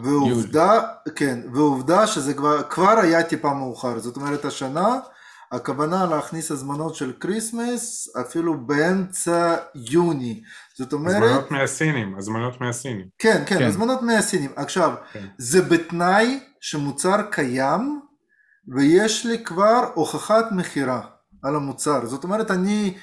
ועובדה, 0.02 0.72
יולי. 0.74 1.16
כן, 1.16 1.40
ועובדה 1.54 2.06
שזה 2.06 2.34
כבר, 2.34 2.62
כבר 2.62 2.98
היה 3.02 3.22
טיפה 3.22 3.54
מאוחר, 3.54 3.98
זאת 3.98 4.16
אומרת 4.16 4.44
השנה 4.44 4.98
הכוונה 5.52 6.06
להכניס 6.06 6.50
הזמנות 6.50 6.94
של 6.94 7.12
Christmas 7.20 8.08
אפילו 8.20 8.66
באמצע 8.66 9.56
יוני, 9.74 10.42
זאת 10.78 10.92
אומרת... 10.92 11.22
הזמנות 11.22 11.50
מהסינים, 11.50 12.18
הזמנות 12.18 12.60
מהסינים. 12.60 13.06
כן, 13.18 13.42
כן, 13.46 13.58
כן. 13.58 13.64
הזמנות 13.64 14.02
מהסינים. 14.02 14.50
עכשיו, 14.56 14.94
כן. 15.12 15.26
זה 15.38 15.62
בתנאי 15.62 16.40
שמוצר 16.60 17.22
קיים 17.30 18.00
ויש 18.76 19.26
לי 19.26 19.44
כבר 19.44 19.90
הוכחת 19.94 20.44
מכירה 20.52 21.00
על 21.42 21.56
המוצר. 21.56 22.06
זאת 22.06 22.24
אומרת, 22.24 22.50
אני 22.50 22.94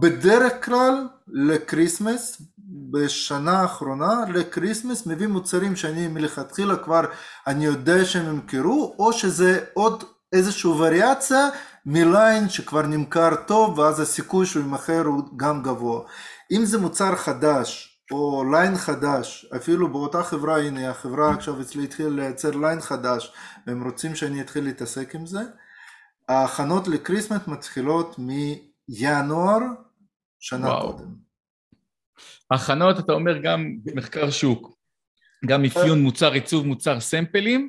בדרך 0.00 0.64
כלל 0.64 1.08
ל 1.28 1.38
Christmas, 1.38 2.42
בשנה 2.90 3.60
האחרונה 3.60 4.24
ל 4.28 4.36
Christmas 4.36 5.06
מביא 5.06 5.26
מוצרים 5.26 5.76
שאני 5.76 6.08
מלכתחילה 6.08 6.76
כבר, 6.76 7.00
אני 7.46 7.64
יודע 7.64 8.04
שהם 8.04 8.26
ימכרו, 8.26 8.94
או 8.98 9.12
שזה 9.12 9.60
עוד 9.74 10.04
איזושהי 10.32 10.70
וריאציה 10.70 11.48
מליין 11.86 12.48
שכבר 12.48 12.82
נמכר 12.82 13.34
טוב, 13.46 13.78
ואז 13.78 14.00
הסיכוי 14.00 14.46
שהוא 14.46 14.62
יימכר 14.62 15.02
הוא 15.04 15.22
גם 15.36 15.62
גבוה. 15.62 16.00
אם 16.52 16.64
זה 16.64 16.78
מוצר 16.78 17.16
חדש, 17.16 17.90
או 18.10 18.44
ליין 18.52 18.76
חדש, 18.76 19.46
אפילו 19.56 19.92
באותה 19.92 20.22
חברה, 20.22 20.58
הנה 20.58 20.90
החברה 20.90 21.34
עכשיו 21.34 21.60
אצלי 21.60 21.84
התחילה 21.84 22.10
לייצר 22.10 22.50
ליין 22.50 22.80
חדש 22.80 23.32
והם 23.66 23.84
רוצים 23.84 24.14
שאני 24.14 24.40
אתחיל 24.40 24.64
להתעסק 24.64 25.14
עם 25.14 25.26
זה, 25.26 25.40
ההכנות 26.28 26.88
ל 26.88 26.93
Christmas 26.93 27.40
מתחילות 27.46 28.14
מינואר 28.88 29.58
שנה 30.38 30.66
וואו. 30.66 30.92
קודם. 30.92 31.14
הכנות 32.50 32.98
אתה 32.98 33.12
אומר 33.12 33.38
גם 33.38 33.76
מחקר 33.94 34.30
שוק, 34.30 34.76
גם 35.46 35.64
אפיון 35.64 36.02
מוצר, 36.02 36.32
עיצוב 36.32 36.66
מוצר, 36.66 37.00
סמפלים, 37.00 37.68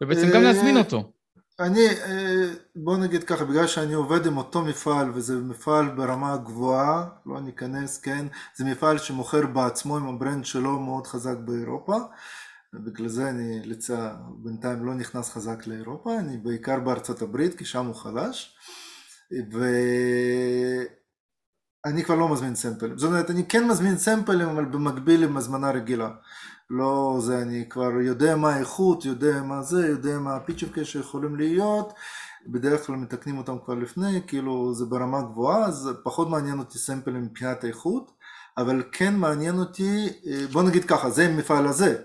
ובעצם 0.00 0.26
גם 0.34 0.42
להזמין 0.42 0.76
אותו. 0.76 1.12
אני, 1.60 1.88
אה, 1.88 2.52
בוא 2.76 2.96
נגיד 2.96 3.24
ככה, 3.24 3.44
בגלל 3.44 3.66
שאני 3.66 3.94
עובד 3.94 4.26
עם 4.26 4.36
אותו 4.36 4.62
מפעל 4.62 5.10
וזה 5.14 5.36
מפעל 5.36 5.88
ברמה 5.88 6.36
גבוהה, 6.36 7.06
לא 7.26 7.40
ניכנס, 7.40 7.98
כן, 7.98 8.26
זה 8.56 8.64
מפעל 8.64 8.98
שמוכר 8.98 9.46
בעצמו 9.46 9.96
עם 9.96 10.08
ה 10.08 10.14
brand 10.14 10.44
שלו 10.44 10.80
מאוד 10.80 11.06
חזק 11.06 11.36
באירופה, 11.44 11.96
ובגלל 12.74 13.08
זה 13.08 13.30
אני 13.30 13.60
לצע, 13.64 14.14
בינתיים 14.28 14.86
לא 14.86 14.94
נכנס 14.94 15.30
חזק 15.30 15.66
לאירופה, 15.66 16.18
אני 16.18 16.36
בעיקר 16.36 16.80
בארצות 16.80 17.22
הברית 17.22 17.58
כי 17.58 17.64
שם 17.64 17.86
הוא 17.86 17.94
חלש, 17.94 18.56
ואני 21.84 22.04
כבר 22.04 22.14
לא 22.14 22.28
מזמין 22.32 22.54
סמפלים, 22.54 22.98
זאת 22.98 23.08
אומרת 23.08 23.30
אני 23.30 23.46
כן 23.48 23.68
מזמין 23.68 23.98
סמפלים 23.98 24.48
אבל 24.48 24.64
במקביל 24.64 25.24
עם 25.24 25.36
הזמנה 25.36 25.70
רגילה. 25.70 26.10
לא 26.70 27.18
זה, 27.20 27.42
אני 27.42 27.68
כבר 27.68 27.90
יודע 28.00 28.36
מה 28.36 28.54
האיכות, 28.54 29.04
יודע 29.04 29.42
מה 29.42 29.62
זה, 29.62 29.86
יודע 29.88 30.18
מה 30.18 30.36
הפיצ'פקה 30.36 30.84
שיכולים 30.84 31.36
להיות, 31.36 31.92
בדרך 32.46 32.86
כלל 32.86 32.96
מתקנים 32.96 33.38
אותם 33.38 33.56
כבר 33.64 33.74
לפני, 33.74 34.20
כאילו 34.26 34.74
זה 34.74 34.84
ברמה 34.84 35.22
גבוהה, 35.22 35.64
אז 35.64 35.90
פחות 36.04 36.28
מעניין 36.30 36.58
אותי 36.58 36.78
סמפלים 36.78 37.22
מבחינת 37.22 37.64
האיכות, 37.64 38.12
אבל 38.58 38.82
כן 38.92 39.16
מעניין 39.16 39.58
אותי, 39.58 40.08
בוא 40.52 40.62
נגיד 40.62 40.84
ככה, 40.84 41.10
זה 41.10 41.26
המפעל 41.26 41.66
הזה. 41.66 42.02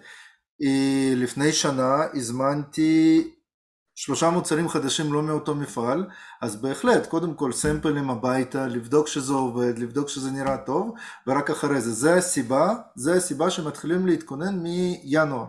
לפני 1.16 1.52
שנה 1.52 2.04
הזמנתי 2.14 3.32
שלושה 4.04 4.30
מוצרים 4.30 4.70
חדשים 4.70 5.14
לא 5.14 5.22
מאותו 5.22 5.56
מפעל, 5.56 6.06
אז 6.42 6.62
בהחלט, 6.62 7.08
קודם 7.08 7.34
כל 7.34 7.52
סמפלים 7.52 8.10
הביתה, 8.10 8.68
לבדוק 8.68 9.08
שזה 9.08 9.34
עובד, 9.34 9.80
לבדוק 9.80 10.10
שזה 10.10 10.32
נראה 10.32 10.58
טוב, 10.58 10.94
ורק 11.28 11.50
אחרי 11.50 11.82
זה. 11.82 11.92
זה 11.92 12.16
הסיבה, 12.16 12.74
זה 12.96 13.14
הסיבה 13.14 13.50
שמתחילים 13.50 14.08
להתכונן 14.08 14.60
מינואר. 14.60 15.46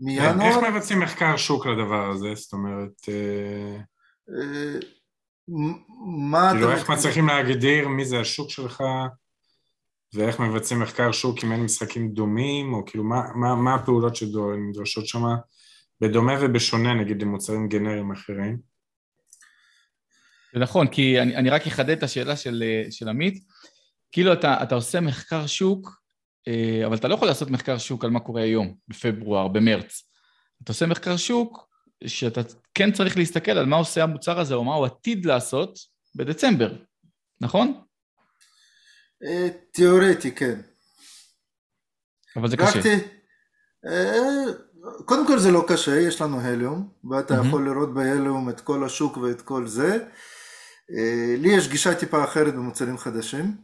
מינואר... 0.00 0.46
איך 0.46 0.56
מבצעים 0.56 1.00
מחקר 1.00 1.36
שוק 1.36 1.66
לדבר 1.66 2.10
הזה? 2.10 2.28
זאת 2.34 2.52
אומרת... 2.52 3.08
אה, 3.08 3.78
אה, 4.28 4.78
מה 6.28 6.50
כאילו 6.52 6.70
איך 6.70 6.90
מצליחים 6.90 7.26
להגדיר 7.26 7.88
מי 7.88 8.04
זה 8.04 8.20
השוק 8.20 8.50
שלך 8.50 8.82
ואיך 10.14 10.40
מבצעים 10.40 10.80
מחקר 10.80 11.12
שוק 11.12 11.44
אם 11.44 11.52
אין 11.52 11.64
משחקים 11.64 12.08
דומים 12.08 12.74
או 12.74 12.84
כאילו 12.86 13.04
מה, 13.04 13.22
מה, 13.34 13.54
מה 13.54 13.74
הפעולות 13.74 14.16
שנדרשות 14.16 15.06
שם 15.06 15.24
בדומה 16.00 16.32
ובשונה 16.42 16.94
נגיד 16.94 17.22
למוצרים 17.22 17.68
גנריים 17.68 18.12
אחרים. 18.12 18.58
זה 20.54 20.60
נכון, 20.60 20.88
כי 20.88 21.20
אני, 21.20 21.36
אני 21.36 21.50
רק 21.50 21.66
אחדד 21.66 21.90
את 21.90 22.02
השאלה 22.02 22.36
של, 22.36 22.64
של 22.90 23.08
עמית. 23.08 23.44
כאילו 24.12 24.32
אתה, 24.32 24.62
אתה 24.62 24.74
עושה 24.74 25.00
מחקר 25.00 25.46
שוק, 25.46 26.00
אה, 26.48 26.86
אבל 26.86 26.96
אתה 26.96 27.08
לא 27.08 27.14
יכול 27.14 27.28
לעשות 27.28 27.50
מחקר 27.50 27.78
שוק 27.78 28.04
על 28.04 28.10
מה 28.10 28.20
קורה 28.20 28.42
היום, 28.42 28.76
בפברואר, 28.88 29.48
במרץ. 29.48 30.02
אתה 30.62 30.72
עושה 30.72 30.86
מחקר 30.86 31.16
שוק 31.16 31.68
שאתה 32.06 32.40
כן 32.74 32.92
צריך 32.92 33.16
להסתכל 33.16 33.50
על 33.50 33.66
מה 33.66 33.76
עושה 33.76 34.02
המוצר 34.02 34.40
הזה 34.40 34.54
או 34.54 34.64
מה 34.64 34.74
הוא 34.74 34.86
עתיד 34.86 35.26
לעשות 35.26 35.78
בדצמבר, 36.14 36.76
נכון? 37.40 37.80
אה, 39.22 39.48
תיאורטי, 39.72 40.34
כן. 40.34 40.60
אבל 42.36 42.48
זה 42.48 42.56
קשה. 42.56 42.80
קודם 45.04 45.26
כל 45.26 45.38
זה 45.38 45.50
לא 45.50 45.64
קשה, 45.68 46.00
יש 46.00 46.22
לנו 46.22 46.40
הליום, 46.40 46.88
ואתה 47.10 47.40
mm-hmm. 47.40 47.46
יכול 47.46 47.68
לראות 47.68 47.94
בהליום 47.94 48.50
את 48.50 48.60
כל 48.60 48.84
השוק 48.84 49.16
ואת 49.16 49.42
כל 49.42 49.66
זה. 49.66 49.98
אה, 50.90 51.34
לי 51.38 51.48
יש 51.48 51.68
גישה 51.68 51.94
טיפה 51.94 52.24
אחרת 52.24 52.54
במוצרים 52.54 52.98
חדשים. 52.98 53.56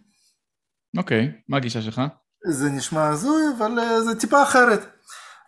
אוקיי, 0.98 1.26
okay. 1.26 1.40
מה 1.48 1.56
הגישה 1.56 1.82
שלך? 1.82 2.02
זה 2.46 2.70
נשמע 2.70 3.08
הזוי, 3.08 3.42
אבל 3.58 3.78
אה, 3.78 4.02
זה 4.02 4.20
טיפה 4.20 4.42
אחרת. 4.42 4.80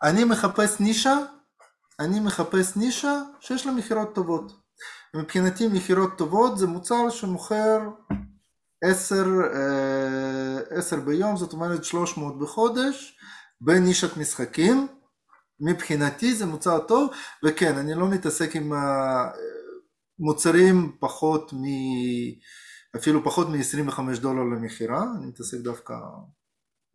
אני 0.02 0.24
מחפש 0.24 0.80
נישה, 0.80 1.18
אני 2.00 2.20
מחפש 2.20 2.76
נישה 2.76 3.22
שיש 3.40 3.66
לה 3.66 3.72
מכירות 3.72 4.14
טובות. 4.14 4.52
מבחינתי 5.16 5.68
מכירות 5.68 6.18
טובות 6.18 6.58
זה 6.58 6.66
מוצר 6.66 7.10
שמוכר 7.10 7.80
עשר, 8.84 9.26
אה, 9.54 10.78
עשר 10.78 11.00
ביום, 11.00 11.37
זאת 11.37 11.52
אומרת 11.52 11.84
300 11.84 12.38
בחודש, 12.38 13.18
בנישת 13.60 14.16
משחקים. 14.16 14.88
מבחינתי 15.60 16.34
זה 16.34 16.46
מוצר 16.46 16.78
טוב, 16.78 17.10
וכן, 17.44 17.78
אני 17.78 17.94
לא 17.94 18.08
מתעסק 18.08 18.56
עם 18.56 18.72
מוצרים 20.18 20.96
פחות 21.00 21.52
מ... 21.52 21.64
אפילו 22.96 23.24
פחות 23.24 23.48
מ-25 23.48 24.20
דולר 24.20 24.42
למכירה, 24.42 25.04
אני 25.18 25.26
מתעסק 25.26 25.58
דווקא 25.58 25.94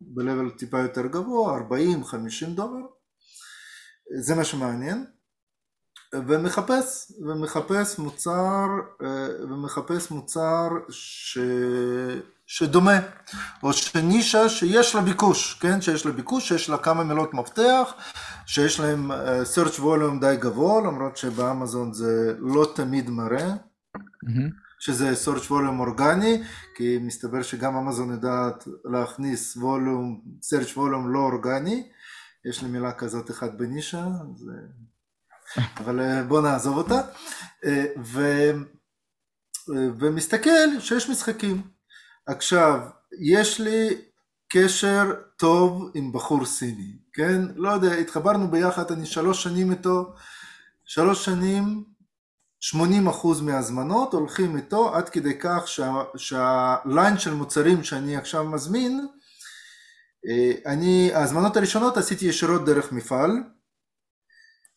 ב-level 0.00 0.58
טיפה 0.58 0.78
יותר 0.78 1.06
גבוה, 1.06 1.58
40-50 1.58 1.62
דולר, 2.54 2.86
זה 4.20 4.34
מה 4.34 4.44
שמעניין, 4.44 5.06
ומחפש, 6.14 7.12
ומחפש 7.26 7.98
מוצר, 7.98 8.66
ומחפש 9.40 10.10
מוצר 10.10 10.68
ש... 10.88 11.38
שדומה, 12.52 12.98
או 13.62 13.72
שנישה 13.72 14.48
שיש 14.48 14.94
לה 14.94 15.00
ביקוש, 15.00 15.54
כן, 15.54 15.80
שיש 15.80 16.06
לה 16.06 16.12
ביקוש, 16.12 16.48
שיש 16.48 16.68
לה 16.68 16.78
כמה 16.78 17.04
מילות 17.04 17.34
מפתח, 17.34 17.92
שיש 18.46 18.80
להם 18.80 19.10
search 19.54 19.78
volume 19.78 20.20
די 20.20 20.36
גבוה, 20.38 20.80
למרות 20.80 21.16
שבאמזון 21.16 21.92
זה 21.92 22.34
לא 22.38 22.72
תמיד 22.74 23.10
מראה. 23.10 23.52
Mm-hmm. 24.26 24.50
שזה 24.80 25.12
search 25.24 25.48
volume 25.48 25.78
אורגני, 25.78 26.42
כי 26.76 26.98
מסתבר 27.00 27.42
שגם 27.42 27.76
אמזון 27.76 28.10
יודעת 28.10 28.64
להכניס 28.84 29.56
volume, 29.56 30.40
search 30.44 30.74
volume 30.76 31.06
לא 31.06 31.18
אורגני, 31.18 31.88
יש 32.44 32.62
לי 32.62 32.68
מילה 32.68 32.92
כזאת 32.92 33.30
אחת 33.30 33.50
בנישה, 33.54 34.04
אז... 34.06 34.50
אבל 35.76 36.00
אה, 36.00 36.22
בוא 36.22 36.40
נעזוב 36.40 36.76
אותה, 36.76 37.00
אה, 37.64 37.84
ו... 38.04 38.20
אה, 39.74 39.88
ומסתכל 39.98 40.80
שיש 40.80 41.10
משחקים. 41.10 41.79
עכשיו, 42.26 42.80
יש 43.20 43.60
לי 43.60 43.88
קשר 44.52 45.12
טוב 45.36 45.90
עם 45.94 46.12
בחור 46.12 46.44
סיני, 46.44 46.92
כן? 47.12 47.40
לא 47.56 47.68
יודע, 47.68 47.92
התחברנו 47.92 48.50
ביחד, 48.50 48.92
אני 48.92 49.06
שלוש 49.06 49.42
שנים 49.42 49.70
איתו, 49.70 50.14
שלוש 50.84 51.24
שנים 51.24 51.84
80% 52.62 53.42
מההזמנות 53.42 54.12
הולכים 54.12 54.56
איתו 54.56 54.94
עד 54.94 55.08
כדי 55.08 55.38
כך 55.38 55.68
שה, 55.68 55.92
שהליין 56.16 57.18
של 57.18 57.34
מוצרים 57.34 57.84
שאני 57.84 58.16
עכשיו 58.16 58.44
מזמין, 58.44 59.06
אה, 60.28 60.72
אני, 60.72 61.10
ההזמנות 61.14 61.56
הראשונות 61.56 61.96
עשיתי 61.96 62.24
ישירות 62.24 62.64
דרך 62.64 62.92
מפעל, 62.92 63.30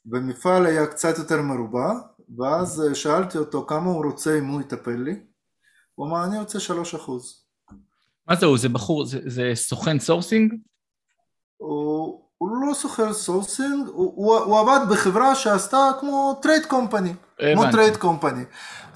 במפעל 0.06 0.65
היה 0.65 0.88
קצת 0.88 1.17
יותר 1.17 1.41
מרובע, 1.41 1.93
ואז 2.38 2.84
שאלתי 2.93 3.38
אותו 3.38 3.65
כמה 3.67 3.89
הוא 3.89 4.06
רוצה 4.06 4.38
אם 4.39 4.47
הוא 4.47 4.62
יטפל 4.62 4.95
לי, 4.95 5.32
הוא 5.95 6.08
אמר 6.08 6.23
אני 6.23 6.39
רוצה 6.39 6.60
3%. 6.60 6.62
מה 8.27 8.36
זהו, 8.36 8.58
זה 8.58 8.69
בחור, 8.69 9.06
זה, 9.06 9.19
זה 9.25 9.51
סוכן 9.56 9.99
sourcing? 9.99 10.53
הוא, 11.58 12.23
הוא 12.38 12.49
לא 12.67 12.73
סוכן 12.73 13.13
sourcing, 13.13 13.88
הוא, 13.88 14.13
הוא, 14.15 14.36
הוא 14.36 14.60
עבד 14.60 14.79
בחברה 14.89 15.36
שעשתה 15.36 15.91
כמו 15.99 16.39
trade 16.41 16.65
company, 16.65 17.13
כמו 17.38 17.71
trade 17.71 17.97
company. 17.97 18.43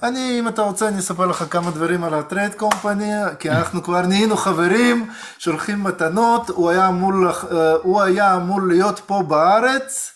אני, 0.02 0.40
אם 0.40 0.48
אתה 0.48 0.62
רוצה, 0.62 0.88
אני 0.88 0.98
אספר 0.98 1.26
לך 1.26 1.44
כמה 1.50 1.70
דברים 1.70 2.04
על 2.04 2.14
ה 2.14 2.21
trade 2.21 2.54
company, 2.54 3.12
כי 3.38 3.50
אנחנו 3.50 3.82
כבר 3.82 4.06
נהיינו 4.06 4.36
חברים, 4.36 5.10
שולחים 5.38 5.84
מתנות, 5.84 6.48
הוא 6.48 6.70
היה 6.70 6.88
אמור, 6.88 7.12
אה, 7.28 7.72
הוא 7.72 8.02
היה 8.02 8.36
אמור 8.36 8.62
להיות 8.62 8.98
פה 8.98 9.22
בארץ 9.28 10.12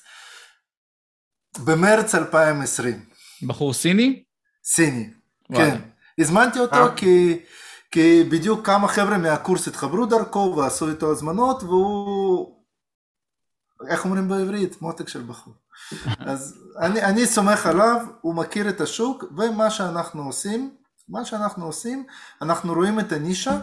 במרץ 1.65 2.15
2020. 2.15 3.05
בחור 3.47 3.75
סיני? 3.75 4.23
סיני, 4.65 5.11
וואי. 5.51 5.71
כן. 5.71 5.92
הזמנתי 6.19 6.59
אותו 6.59 6.77
אה. 6.77 6.95
כי... 6.97 7.39
כי 7.93 8.25
בדיוק 8.31 8.67
כמה 8.67 8.89
חבר'ה 8.89 9.19
מהקורס 9.19 9.69
התחברו 9.69 10.07
דרכו 10.07 10.55
ועשו 10.57 10.89
איתו 10.89 11.13
הזמנות 11.13 11.63
והוא 11.63 12.63
איך 13.89 14.05
אומרים 14.05 14.29
בעברית? 14.29 14.83
מותק 14.83 15.09
של 15.09 15.23
בחור. 15.23 15.55
אז 16.31 16.59
אני, 16.81 17.03
אני 17.03 17.27
סומך 17.27 17.67
עליו, 17.67 18.07
הוא 18.21 18.35
מכיר 18.35 18.69
את 18.69 18.81
השוק, 18.81 19.25
ומה 19.37 19.71
שאנחנו 19.71 20.23
עושים, 20.23 20.77
מה 21.09 21.25
שאנחנו 21.25 21.67
עושים, 21.67 22.07
אנחנו 22.43 22.75
רואים 22.75 23.01
את 23.01 23.13
הנישה, 23.13 23.61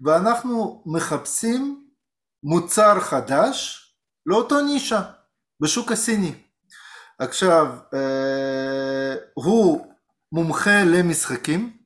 ואנחנו 0.00 0.82
מחפשים 0.86 1.86
מוצר 2.42 3.00
חדש 3.00 3.86
לאותו 4.26 4.60
נישה, 4.60 5.02
בשוק 5.60 5.92
הסיני. 5.92 6.34
עכשיו, 7.18 7.76
אה, 7.94 9.14
הוא 9.34 9.89
מומחה 10.32 10.84
למשחקים, 10.84 11.76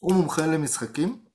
הוא 0.00 0.14
מומחה 0.14 0.46
למשחקים. 0.46 1.26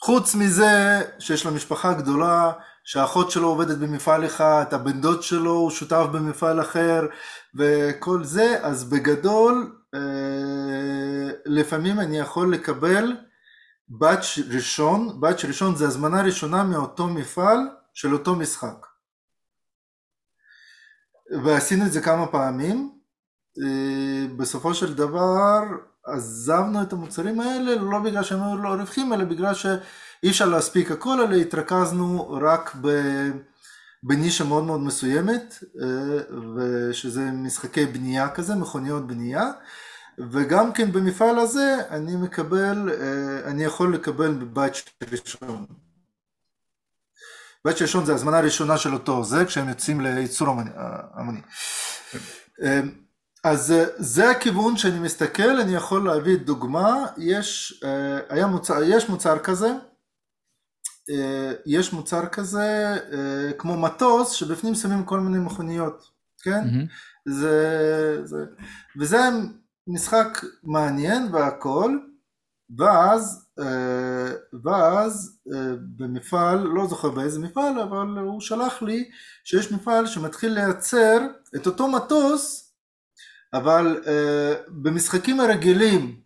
חוץ 0.00 0.34
מזה 0.34 1.02
שיש 1.18 1.44
לו 1.44 1.54
משפחה 1.54 1.92
גדולה, 1.92 2.52
שהאחות 2.84 3.30
שלו 3.30 3.48
עובדת 3.48 3.78
במפעל 3.78 4.26
אחד, 4.26 4.64
הבן 4.72 5.00
דוד 5.00 5.22
שלו 5.22 5.50
הוא 5.50 5.70
שותף 5.70 6.06
במפעל 6.12 6.60
אחר 6.60 7.06
וכל 7.54 8.24
זה, 8.24 8.58
אז 8.62 8.90
בגדול 8.90 9.76
אה, 9.94 11.30
לפעמים 11.46 12.00
אני 12.00 12.18
יכול 12.18 12.54
לקבל 12.54 13.16
באץ' 13.88 14.38
ראשון, 14.50 15.20
באץ' 15.20 15.44
ראשון 15.44 15.76
זה 15.76 15.86
הזמנה 15.86 16.22
ראשונה 16.22 16.64
מאותו 16.64 17.06
מפעל 17.06 17.58
של 17.94 18.12
אותו 18.12 18.36
משחק. 18.36 18.86
ועשינו 21.44 21.86
את 21.86 21.92
זה 21.92 22.00
כמה 22.00 22.26
פעמים, 22.26 23.01
בסופו 24.36 24.74
של 24.74 24.94
דבר 24.94 25.60
עזבנו 26.04 26.82
את 26.82 26.92
המוצרים 26.92 27.40
האלה 27.40 27.74
לא 27.76 27.98
בגלל 27.98 28.22
שהם 28.22 28.42
היו 28.42 28.56
לא 28.56 28.68
רווחים 28.68 29.12
אלא 29.12 29.24
בגלל 29.24 29.54
ש... 29.54 29.66
אי 30.22 30.30
אפשר 30.30 30.46
להספיק 30.46 30.90
הכל, 30.90 31.20
אלא 31.20 31.36
התרכזנו 31.36 32.38
רק 32.42 32.76
ב... 32.80 32.88
בנישה 34.02 34.44
מאוד 34.44 34.64
מאוד 34.64 34.80
מסוימת, 34.80 35.64
אה, 35.82 36.36
ושזה 36.56 37.20
משחקי 37.20 37.86
בנייה 37.86 38.28
כזה, 38.28 38.54
מכוניות 38.54 39.06
בנייה, 39.06 39.50
וגם 40.30 40.72
כן 40.72 40.92
במפעל 40.92 41.38
הזה 41.38 41.76
אני 41.90 42.16
מקבל, 42.16 42.90
אה, 42.90 43.50
אני 43.50 43.64
יכול 43.64 43.94
לקבל 43.94 44.32
בבית 44.34 44.72
ראשון. 45.12 45.66
בית 47.64 47.82
ראשון 47.82 48.04
זה 48.04 48.14
הזמנה 48.14 48.40
ראשונה 48.40 48.78
של 48.78 48.94
אותו 48.94 49.24
זה, 49.24 49.44
כשהם 49.44 49.68
יוצאים 49.68 50.00
לייצור 50.00 50.48
המוני. 51.14 51.40
אה, 53.44 53.50
אז 53.50 53.74
זה 53.96 54.30
הכיוון 54.30 54.76
שאני 54.76 54.98
מסתכל, 54.98 55.60
אני 55.60 55.74
יכול 55.74 56.06
להביא 56.06 56.36
דוגמה, 56.36 57.06
יש, 57.18 57.82
היה 58.28 58.46
מוצר, 58.46 58.82
יש 58.82 59.08
מוצר 59.08 59.38
כזה, 59.38 59.72
אה, 61.10 61.52
יש 61.66 61.92
מוצר 61.92 62.26
כזה 62.26 62.96
אה, 63.12 63.52
כמו 63.58 63.76
מטוס 63.76 64.30
שבפנים 64.30 64.74
שמים 64.74 65.04
כל 65.04 65.20
מיני 65.20 65.38
מכוניות, 65.38 66.10
כן? 66.42 66.64
Mm-hmm. 66.64 67.32
זה, 67.32 68.20
זה, 68.24 68.44
וזה 68.98 69.18
משחק 69.86 70.44
מעניין 70.62 71.34
והכל, 71.34 71.98
ואז, 72.78 73.48
אה, 73.58 74.32
ואז 74.64 75.38
במפעל, 75.96 76.58
לא 76.58 76.86
זוכר 76.86 77.10
באיזה 77.10 77.40
מפעל, 77.40 77.80
אבל 77.80 78.18
הוא 78.18 78.40
שלח 78.40 78.82
לי 78.82 79.10
שיש 79.44 79.72
מפעל 79.72 80.06
שמתחיל 80.06 80.52
לייצר 80.52 81.18
את 81.56 81.66
אותו 81.66 81.88
מטוס, 81.88 82.71
אבל 83.54 84.02
במשחקים 84.68 85.40
הרגילים 85.40 86.20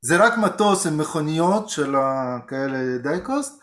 זה 0.00 0.16
רק 0.16 0.38
מטוס 0.38 0.86
עם 0.86 0.98
מכוניות 0.98 1.68
של 1.68 1.94
כאלה 2.48 2.98
דייקוסט, 3.02 3.62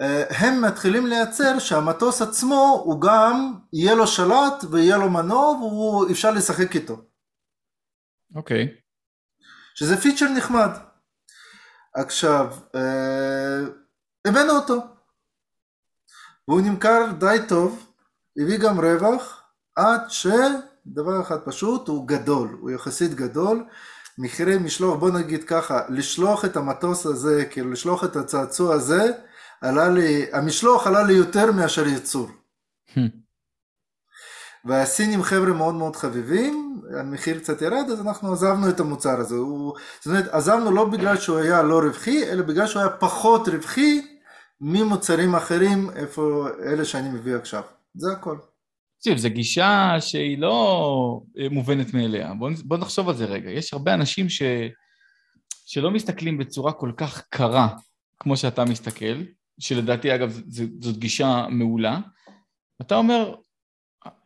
אה, 0.00 0.24
הם 0.38 0.64
מתחילים 0.64 1.06
לייצר 1.06 1.58
שהמטוס 1.58 2.22
עצמו 2.22 2.82
הוא 2.84 3.00
גם 3.00 3.54
יהיה 3.72 3.94
לו 3.94 4.06
שלט 4.06 4.64
ויהיה 4.70 4.96
לו 4.96 5.10
מנוע 5.10 5.48
ואפשר 5.48 6.30
לשחק 6.30 6.74
איתו. 6.74 7.02
אוקיי. 8.34 8.64
Okay. 8.64 8.80
שזה 9.74 9.96
פיצ'ר 9.96 10.28
נחמד. 10.28 10.70
עכשיו, 11.94 12.54
אה, 12.74 13.60
הבאנו 14.26 14.52
אותו. 14.52 14.74
והוא 16.48 16.60
נמכר 16.60 17.12
די 17.18 17.38
טוב, 17.48 17.94
הביא 18.42 18.58
גם 18.58 18.80
רווח, 18.80 19.42
עד 19.76 20.10
שדבר 20.84 21.20
אחד 21.20 21.38
פשוט, 21.44 21.88
הוא 21.88 22.08
גדול, 22.08 22.56
הוא 22.60 22.70
יחסית 22.70 23.14
גדול. 23.14 23.64
מחירי 24.18 24.58
משלוח, 24.58 24.98
בוא 24.98 25.10
נגיד 25.10 25.44
ככה, 25.44 25.80
לשלוח 25.88 26.44
את 26.44 26.56
המטוס 26.56 27.06
הזה, 27.06 27.44
כאילו 27.50 27.70
לשלוח 27.70 28.04
את 28.04 28.16
הצעצוע 28.16 28.74
הזה, 28.74 29.10
עלה 29.60 29.88
לי, 29.88 30.26
המשלוח 30.32 30.86
עלה 30.86 31.02
לי 31.02 31.12
יותר 31.12 31.52
מאשר 31.52 31.86
ייצור. 31.86 32.28
והסינים 34.64 35.22
חבר'ה 35.22 35.52
מאוד 35.52 35.74
מאוד 35.74 35.96
חביבים, 35.96 36.80
המחיר 36.98 37.38
קצת 37.38 37.62
ירד, 37.62 37.90
אז 37.92 38.00
אנחנו 38.00 38.32
עזבנו 38.32 38.68
את 38.68 38.80
המוצר 38.80 39.20
הזה. 39.20 39.34
הוא, 39.34 39.74
זאת 40.00 40.06
אומרת, 40.06 40.28
עזבנו 40.28 40.70
לא 40.70 40.84
בגלל 40.84 41.16
שהוא 41.16 41.38
היה 41.38 41.62
לא 41.62 41.78
רווחי, 41.78 42.30
אלא 42.30 42.42
בגלל 42.42 42.66
שהוא 42.66 42.82
היה 42.82 42.90
פחות 42.90 43.48
רווחי 43.48 44.16
ממוצרים 44.60 45.34
אחרים, 45.34 45.90
איפה 45.90 46.48
אלה 46.62 46.84
שאני 46.84 47.08
מביא 47.08 47.36
עכשיו. 47.36 47.62
זה 47.94 48.12
הכל. 48.12 48.36
תקשיב, 49.04 49.18
זו 49.18 49.30
גישה 49.30 49.96
שהיא 50.00 50.38
לא 50.38 51.20
אה, 51.38 51.48
מובנת 51.48 51.94
מאליה. 51.94 52.34
בוא, 52.34 52.50
בוא 52.64 52.76
נחשוב 52.76 53.08
על 53.08 53.14
זה 53.14 53.24
רגע. 53.24 53.50
יש 53.50 53.72
הרבה 53.72 53.94
אנשים 53.94 54.28
ש, 54.28 54.42
שלא 55.66 55.90
מסתכלים 55.90 56.38
בצורה 56.38 56.72
כל 56.72 56.92
כך 56.96 57.24
קרה 57.28 57.68
כמו 58.20 58.36
שאתה 58.36 58.64
מסתכל, 58.64 59.22
שלדעתי, 59.58 60.14
אגב, 60.14 60.40
ז, 60.48 60.62
זאת 60.80 60.98
גישה 60.98 61.46
מעולה. 61.50 62.00
אתה 62.80 62.96
אומר, 62.96 63.34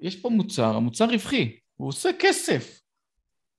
יש 0.00 0.16
פה 0.16 0.30
מוצר, 0.30 0.76
המוצר 0.76 1.04
רווחי, 1.04 1.56
הוא 1.76 1.88
עושה 1.88 2.10
כסף, 2.18 2.80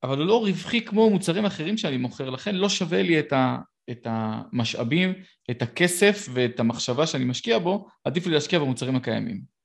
אבל 0.02 0.18
הוא 0.18 0.26
לא 0.26 0.40
רווחי 0.40 0.84
כמו 0.84 1.10
מוצרים 1.10 1.44
אחרים 1.44 1.78
שאני 1.78 1.96
מוכר, 1.96 2.30
לכן 2.30 2.54
לא 2.54 2.68
שווה 2.68 3.02
לי 3.02 3.20
את, 3.20 3.32
ה, 3.32 3.58
את 3.90 4.06
המשאבים, 4.10 5.12
את 5.50 5.62
הכסף 5.62 6.28
ואת 6.32 6.60
המחשבה 6.60 7.06
שאני 7.06 7.24
משקיע 7.24 7.58
בו, 7.58 7.88
עדיף 8.04 8.26
לי 8.26 8.32
להשקיע 8.32 8.58
במוצרים 8.58 8.96
הקיימים. 8.96 9.59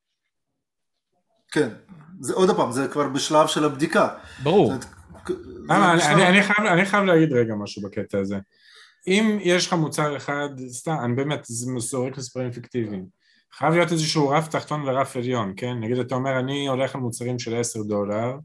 כן, 1.55 1.69
זה 2.19 2.33
עוד 2.33 2.55
פעם, 2.55 2.71
זה 2.71 2.87
כבר 2.87 3.09
בשלב 3.09 3.47
של 3.47 3.65
הבדיקה. 3.65 4.09
ברור. 4.43 4.73
אה, 5.71 5.93
אני, 5.93 6.03
אני, 6.03 6.27
אני, 6.27 6.43
חייב, 6.43 6.67
אני 6.67 6.85
חייב 6.85 7.03
להגיד 7.03 7.33
רגע 7.33 7.55
משהו 7.55 7.81
בקטע 7.81 8.19
הזה. 8.19 8.37
אם 9.07 9.37
יש 9.41 9.67
לך 9.67 9.73
מוצר 9.73 10.17
אחד, 10.17 10.49
סתם, 10.67 10.95
אני 11.03 11.15
באמת, 11.15 11.39
זה 11.43 11.71
מסורק 11.71 12.17
מספרים 12.17 12.51
פיקטיביים. 12.51 13.05
חייב 13.53 13.73
להיות 13.73 13.91
איזשהו 13.91 14.29
רף 14.29 14.47
תחתון 14.47 14.81
ורף 14.87 15.15
עליון, 15.15 15.53
כן? 15.57 15.79
נגיד 15.79 15.97
אתה 15.97 16.15
אומר, 16.15 16.39
אני 16.39 16.67
הולך 16.67 16.95
על 16.95 17.01
מוצרים 17.01 17.39
של 17.39 17.55
10 17.55 17.83
דולר, 17.83 18.37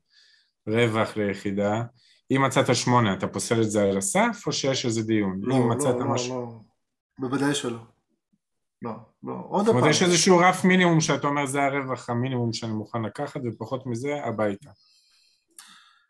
רווח 0.67 1.17
ליחידה, 1.17 1.83
אם 2.31 2.43
מצאת 2.43 2.77
שמונה, 2.77 3.15
אתה 3.15 3.27
פוסל 3.27 3.63
את 3.63 3.71
זה 3.71 3.83
על 3.83 3.99
הסף, 3.99 4.43
או 4.47 4.53
שיש 4.53 4.87
איזה 4.87 5.03
דיון? 5.03 5.41
לא, 5.43 5.57
אם 5.57 5.61
לא, 5.61 5.69
מצאת 5.69 5.97
לא, 5.99 6.07
משהו... 6.07 6.35
לא, 6.35 7.29
בוודאי 7.29 7.55
שלא. 7.55 7.79
לא, 8.83 8.91
לא, 9.23 9.33
עוד 9.49 9.61
זאת 9.65 9.69
אומרת, 9.69 9.83
פעם. 9.83 9.91
יש 9.91 10.03
איזשהו 10.03 10.39
רף 10.39 10.65
מינימום 10.65 11.01
שאתה 11.01 11.27
אומר, 11.27 11.47
זה 11.47 11.63
הרווח 11.63 12.11
המינימום 12.11 12.53
שאני 12.53 12.73
מוכן 12.73 13.03
לקחת, 13.03 13.41
ופחות 13.45 13.87
מזה, 13.87 14.15
הביתה. 14.25 14.71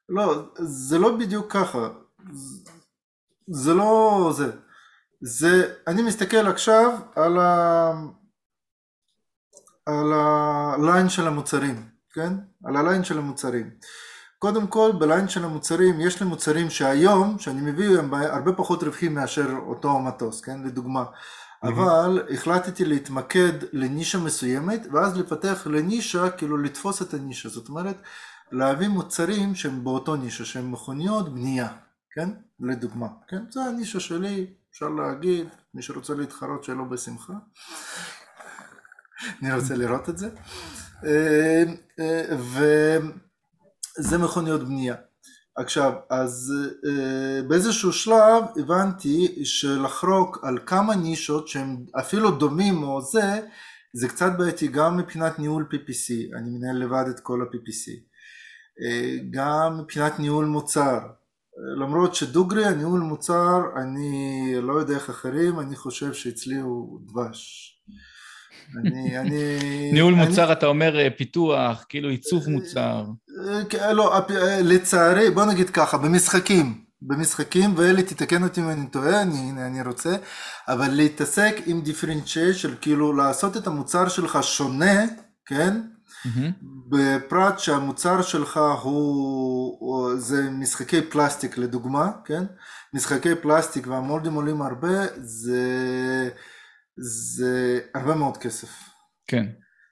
לא, 0.09 0.43
זה 0.59 0.99
לא 0.99 1.17
בדיוק 1.17 1.53
ככה. 1.53 1.89
זה- 2.33 2.71
זה 3.53 3.75
לא 3.75 4.31
זה. 4.37 4.53
זה, 5.21 5.75
אני 5.87 6.03
מסתכל 6.03 6.47
עכשיו 6.47 6.99
על 7.17 7.39
ה... 7.39 7.93
על 9.87 10.13
הליין 10.13 11.09
של 11.09 11.27
המוצרים, 11.27 11.89
כן? 12.13 12.33
על 12.65 12.77
הליין 12.77 13.05
של 13.05 13.19
המוצרים. 13.19 13.71
קודם 14.39 14.67
כל, 14.67 14.91
בליין 15.01 15.29
של 15.29 15.45
המוצרים, 15.45 16.01
יש 16.01 16.23
לי 16.23 16.27
מוצרים 16.29 16.71
שהיום, 16.71 17.39
שאני 17.39 17.61
מביא, 17.71 17.99
הם 17.99 18.15
הרבה 18.15 18.53
פחות 18.53 18.83
רווחים 18.83 19.15
מאשר 19.15 19.49
אותו 19.67 19.99
מטוס, 19.99 20.41
כן? 20.41 20.63
לדוגמה. 20.63 21.05
אבל 21.63 22.23
החלטתי 22.35 22.85
להתמקד 22.85 23.53
לנישה 23.73 24.19
מסוימת, 24.19 24.87
ואז 24.93 25.19
לפתח 25.19 25.67
לנישה, 25.67 26.31
כאילו 26.31 26.57
לתפוס 26.57 27.03
את 27.03 27.15
הנישה. 27.15 27.49
זאת 27.49 27.69
אומרת, 27.69 27.97
להביא 28.53 28.89
מוצרים 28.89 29.55
שהם 29.55 29.85
באותו 29.85 30.17
נישה, 30.17 30.45
שהם 30.45 30.73
מכוניות 30.73 31.35
בנייה, 31.35 31.69
כן? 32.15 32.29
לדוגמה, 32.61 33.07
כן? 33.29 33.43
זה 33.51 33.61
הנישה 33.61 34.01
שלי, 34.01 34.47
אפשר 34.71 34.89
להגיד, 34.89 35.49
מי 35.75 35.83
שרוצה 35.83 36.15
להתחרות 36.15 36.65
שלא 36.65 36.85
בשמחה. 36.85 37.33
אני 39.43 39.55
רוצה 39.55 39.77
לראות 39.77 40.09
את 40.09 40.19
זה. 40.19 40.31
אה, 41.05 41.63
אה, 42.01 42.37
וזה 43.99 44.19
מכוניות 44.19 44.61
בנייה. 44.61 44.95
עכשיו, 45.61 45.93
אז 46.11 46.53
אה, 46.87 47.43
באיזשהו 47.43 47.93
שלב 47.93 48.45
הבנתי 48.57 49.45
שלחרוק 49.45 50.39
על 50.43 50.59
כמה 50.67 50.95
נישות 50.95 51.49
שהם 51.49 51.85
אפילו 52.01 52.31
דומים 52.31 52.83
או 52.83 53.03
זה, 53.03 53.41
זה 53.93 54.09
קצת 54.09 54.33
בעייתי 54.39 54.69
גם 54.69 54.97
מבחינת 54.97 55.39
ניהול 55.39 55.69
PPC, 55.73 56.37
אני 56.37 56.51
מנהל 56.51 56.77
לבד 56.77 57.05
את 57.11 57.21
כל 57.21 57.43
ה-PPC, 57.43 57.91
אה, 58.85 59.17
גם 59.31 59.79
מבחינת 59.79 60.19
ניהול 60.19 60.45
מוצר, 60.45 60.99
אה, 60.99 61.85
למרות 61.85 62.15
שדוגרי 62.15 62.67
הניהול 62.67 63.01
מוצר, 63.01 63.61
אני 63.77 64.55
לא 64.63 64.73
יודע 64.73 64.95
איך 64.95 65.11
אחרים, 65.11 65.61
אני 65.61 65.77
חושב 65.77 66.13
שאצלי 66.13 66.57
הוא 66.61 67.01
דבש. 67.07 67.77
אני, 68.77 69.19
אני... 69.19 69.91
ניהול 69.93 70.15
אני- 70.15 70.27
מוצר, 70.29 70.53
אתה 70.53 70.67
אומר 70.67 70.99
אה, 70.99 71.09
פיתוח, 71.17 71.85
כאילו 71.89 72.09
עיצוב 72.09 72.49
מוצר. 72.49 73.05
אה, 73.49 73.65
כן, 73.69 73.97
לא, 73.97 74.15
אה, 74.17 74.61
לצערי, 74.63 75.31
בוא 75.31 75.45
נגיד 75.45 75.71
ככה, 75.71 75.99
במשחקים, 75.99 76.75
במשחקים, 77.03 77.75
ואלי 77.77 78.03
תתקן 78.03 78.43
אותי 78.43 78.61
אם 78.61 78.71
אני 78.71 78.87
טועה, 78.87 79.23
אני, 79.23 79.53
אני 79.67 79.83
רוצה, 79.83 80.17
אבל 80.69 80.89
להתעסק 80.91 81.57
עם 81.67 81.81
דיפרנציאשן, 81.81 82.71
כאילו 82.81 83.13
לעשות 83.17 83.57
את 83.57 83.67
המוצר 83.67 84.09
שלך 84.09 84.39
שונה, 84.43 85.05
כן? 85.47 85.81
מהמם. 86.25 86.51
בפרט 86.89 87.59
שהמוצר 87.59 88.23
שלך 88.23 88.61
הוא, 88.83 89.77
הוא 89.81 90.17
זה 90.17 90.51
משחקי 90.51 91.03
פלסטיק 91.03 91.59
לדוגמה, 91.59 92.11
כן? 92.25 92.45
משחקי 92.95 93.35
פלסטיק 93.35 93.87
והמולדים 93.87 94.35
עולים 94.35 94.63
הרבה, 94.63 94.89
זה, 95.17 95.61
זה 97.01 97.81
הרבה 97.95 98.15
מאוד 98.15 98.37
כסף. 98.37 98.69
כן. 99.27 99.47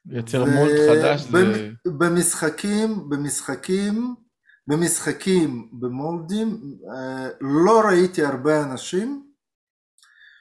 לייצר 0.06 0.42
ו- 0.42 0.46
מולד 0.50 0.72
חדש 0.90 1.20
זה... 1.20 1.28
במ- 1.38 1.98
במשחקים, 1.98 3.08
במשחקים, 3.10 4.14
במשחקים, 4.66 5.70
במולדים, 5.80 6.60
אה, 6.94 7.28
לא 7.40 7.80
ראיתי 7.88 8.24
הרבה 8.24 8.62
אנשים 8.62 9.24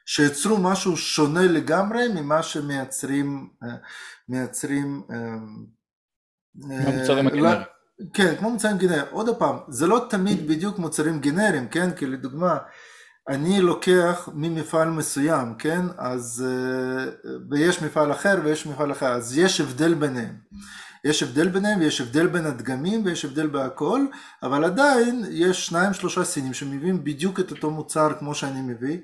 שיצרו 0.05 0.57
משהו 0.57 0.97
שונה 0.97 1.41
לגמרי 1.41 2.07
ממה 2.15 2.43
שמייצרים, 2.43 3.49
אה, 3.63 3.75
מייצרים, 4.29 5.03
אה, 5.11 5.17
מהמוצרים 6.55 7.27
אה, 7.27 7.33
הגנריים. 7.33 7.43
לא- 7.43 8.07
כן, 8.13 8.35
כמו 8.39 8.49
מוצרים 8.49 8.77
גנריים. 8.77 9.05
עוד 9.11 9.37
פעם, 9.39 9.55
זה 9.67 9.87
לא 9.87 10.07
תמיד 10.09 10.47
בדיוק 10.47 10.79
מוצרים 10.79 11.19
גנריים, 11.19 11.67
כן? 11.67 11.91
כי 11.95 12.05
לדוגמה, 12.05 12.57
אני 13.29 13.61
לוקח 13.61 14.29
ממפעל 14.33 14.89
מסוים, 14.89 15.53
כן? 15.59 15.81
אז, 15.97 16.45
אה, 16.47 17.31
ויש 17.49 17.81
מפעל 17.81 18.11
אחר 18.11 18.39
ויש 18.43 18.67
מפעל 18.67 18.91
אחר, 18.91 19.13
אז 19.13 19.37
יש 19.37 19.61
הבדל 19.61 19.93
ביניהם. 19.93 20.35
יש 21.03 21.23
הבדל 21.23 21.47
ביניהם 21.47 21.79
ויש 21.79 22.01
הבדל 22.01 22.27
בין 22.27 22.45
הדגמים 22.45 23.05
ויש 23.05 23.25
הבדל 23.25 23.47
בהכל, 23.47 24.05
אבל 24.43 24.63
עדיין 24.63 25.25
יש 25.29 25.67
שניים 25.67 25.93
שלושה 25.93 26.23
סינים 26.23 26.53
שמביאים 26.53 27.03
בדיוק 27.03 27.39
את 27.39 27.51
אותו 27.51 27.71
מוצר 27.71 28.13
כמו 28.19 28.35
שאני 28.35 28.61
מביא, 28.61 28.97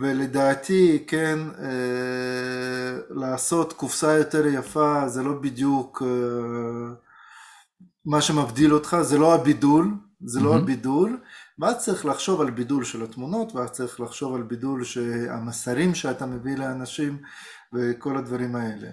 ולדעתי, 0.00 1.04
כן, 1.06 1.38
אה, 1.58 2.98
לעשות 3.10 3.72
קופסה 3.72 4.12
יותר 4.12 4.46
יפה 4.46 5.08
זה 5.08 5.22
לא 5.22 5.32
בדיוק 5.32 6.02
אה, 6.02 6.94
מה 8.04 8.20
שמבדיל 8.20 8.74
אותך, 8.74 8.96
זה 9.02 9.18
לא 9.18 9.34
הבידול, 9.34 9.94
זה 10.24 10.40
לא. 10.40 10.56
הבידול, 10.56 11.18
ואז 11.58 11.84
צריך 11.84 12.06
לחשוב 12.06 12.40
על 12.40 12.50
בידול 12.50 12.84
של 12.84 13.04
התמונות, 13.04 13.54
ואז 13.54 13.70
צריך 13.70 14.00
לחשוב 14.00 14.34
על 14.34 14.42
בידול 14.42 14.82
המסרים 15.30 15.94
שאתה 15.94 16.26
מביא 16.26 16.56
לאנשים 16.56 17.22
וכל 17.72 18.16
הדברים 18.16 18.56
האלה. 18.56 18.88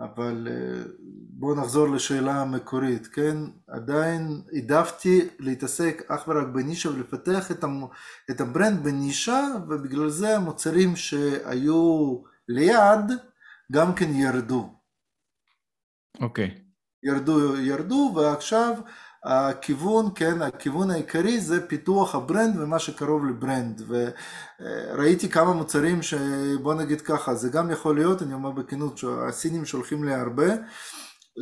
אבל 0.00 0.48
אה, 0.50 0.82
בואו 1.30 1.54
נחזור 1.54 1.88
לשאלה 1.88 2.40
המקורית, 2.40 3.06
כן? 3.06 3.36
עדיין 3.68 4.42
העדפתי 4.52 5.28
להתעסק 5.38 6.02
אך 6.08 6.28
ורק 6.28 6.46
בנישה 6.46 6.90
ולפתח 6.90 7.50
את, 7.50 7.64
המ... 7.64 7.84
את 8.30 8.40
ה 8.40 8.47
brand 8.47 8.84
בנישה, 8.84 9.40
ובגלל 9.68 10.08
זה 10.08 10.36
המוצרים 10.36 10.96
שהיו 10.96 12.22
ליד 12.48 13.10
גם 13.72 13.94
כן 13.94 14.14
ירדו. 14.14 14.74
אוקיי. 16.20 16.62
ירדו, 17.02 17.56
ירדו, 17.56 18.12
ועכשיו 18.16 18.74
הכיוון, 19.24 20.10
כן, 20.14 20.42
הכיוון 20.42 20.90
העיקרי 20.90 21.40
זה 21.40 21.66
פיתוח 21.66 22.14
ה 22.14 22.22
brand 22.22 22.60
ומה 22.60 22.78
שקרוב 22.78 23.26
ל 23.26 23.34
brand. 23.34 23.82
וראיתי 23.88 25.28
כמה 25.28 25.52
מוצרים 25.52 26.02
שבוא 26.02 26.74
נגיד 26.74 27.00
ככה, 27.00 27.34
זה 27.34 27.48
גם 27.48 27.70
יכול 27.70 27.94
להיות, 27.96 28.22
אני 28.22 28.34
אומר 28.34 28.50
בכנות, 28.50 28.98
שהסינים 28.98 29.64
שולחים 29.64 30.04
לי 30.04 30.14
הרבה, 30.14 30.46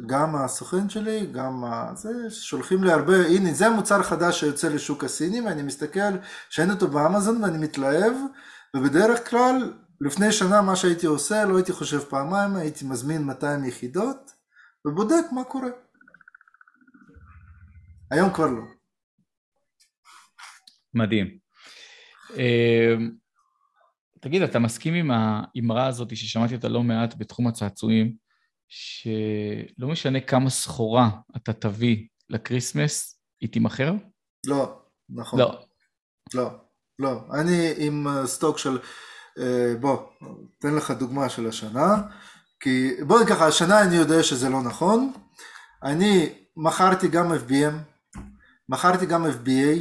גם 0.06 0.36
הסוכן 0.36 0.88
שלי, 0.88 1.26
גם 1.26 1.64
זה, 1.94 2.30
שולחים 2.30 2.84
לי 2.84 2.92
הרבה, 2.92 3.26
הנה 3.26 3.52
זה 3.52 3.66
המוצר 3.66 4.02
חדש 4.02 4.40
שיוצא 4.40 4.68
לשוק 4.68 5.04
הסיני, 5.04 5.40
ואני 5.40 5.62
מסתכל 5.62 6.16
שאין 6.50 6.70
אותו 6.70 6.88
באמזון 6.88 7.44
ואני 7.44 7.58
מתלהב, 7.58 8.12
ובדרך 8.76 9.30
כלל, 9.30 9.72
לפני 10.00 10.32
שנה 10.32 10.62
מה 10.62 10.76
שהייתי 10.76 11.06
עושה, 11.06 11.44
לא 11.44 11.56
הייתי 11.56 11.72
חושב 11.72 11.98
פעמיים, 11.98 12.56
הייתי 12.56 12.84
מזמין 12.84 13.22
200 13.22 13.64
יחידות, 13.64 14.30
ובודק 14.86 15.24
מה 15.32 15.44
קורה. 15.44 15.68
היום 18.10 18.32
כבר 18.34 18.46
לא. 18.46 18.62
מדהים. 20.94 21.38
אה, 22.38 22.94
תגיד, 24.20 24.42
אתה 24.42 24.58
מסכים 24.58 24.94
עם 24.94 25.10
האמרה 25.10 25.86
הזאת 25.86 26.16
ששמעתי 26.16 26.54
אותה 26.54 26.68
לא 26.68 26.82
מעט 26.82 27.14
בתחום 27.18 27.46
הצעצועים, 27.46 28.14
שלא 28.68 29.88
משנה 29.88 30.20
כמה 30.20 30.50
סחורה 30.50 31.10
אתה 31.36 31.52
תביא 31.52 32.06
ל 32.28 32.37
Christmas, 32.37 33.20
היא 33.40 33.48
תימכר? 33.52 33.92
לא, 34.46 34.82
נכון. 35.10 35.40
לא. 35.40 35.64
לא, 36.34 36.50
לא. 36.98 37.20
אני 37.40 37.72
עם 37.76 38.06
stock 38.24 38.58
של 38.58 38.78
אה, 39.38 39.74
בוא, 39.80 39.98
אתן 40.58 40.74
לך 40.74 40.90
דוגמה 40.90 41.28
של 41.28 41.48
השנה, 41.48 42.02
כי 42.60 42.90
בוא 43.06 43.20
נגיד 43.20 43.34
ככה, 43.34 43.46
השנה 43.46 43.82
אני 43.82 43.96
יודע 43.96 44.22
שזה 44.22 44.48
לא 44.48 44.62
נכון, 44.62 45.12
אני 45.82 46.32
מכרתי 46.56 47.08
גם 47.08 47.32
FBM, 47.32 47.89
מכרתי 48.70 49.06
גם 49.06 49.26
FBA, 49.26 49.78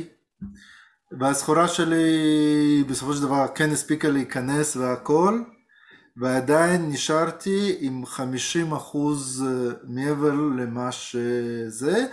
והסחורה 1.20 1.68
שלי 1.68 2.84
בסופו 2.90 3.14
של 3.14 3.22
דבר 3.22 3.48
כן 3.56 3.70
הספיקה 3.70 4.10
להיכנס 4.10 4.76
והכל, 4.76 5.42
ועדיין 6.18 6.90
נשארתי 6.90 7.76
עם 7.80 8.06
50 8.06 8.72
אחוז 8.72 9.46
אה, 9.48 9.74
מעבר 9.84 10.32
למה 10.32 10.92
שזה, 10.92 12.06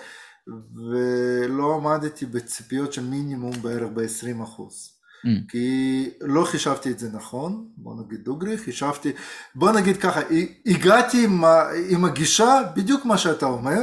ולא 0.76 1.74
עמדתי 1.74 2.26
בציפיות 2.26 2.92
של 2.92 3.04
מינימום 3.04 3.62
בערך 3.62 3.88
ב-20 3.94 4.42
אחוז. 4.42 4.90
Mm. 5.24 5.28
כי 5.48 6.10
לא 6.20 6.44
חישבתי 6.44 6.90
את 6.90 6.98
זה 6.98 7.08
נכון, 7.12 7.68
בוא 7.76 7.94
נגיד 8.04 8.20
דוגרי, 8.24 8.58
חישבתי, 8.58 9.12
בוא 9.54 9.72
נגיד 9.72 9.96
ככה, 9.96 10.20
הגעתי 10.66 11.24
עם, 11.24 11.44
עם 11.88 12.04
הגישה, 12.04 12.60
בדיוק 12.76 13.04
מה 13.04 13.18
שאתה 13.18 13.46
אומר, 13.46 13.80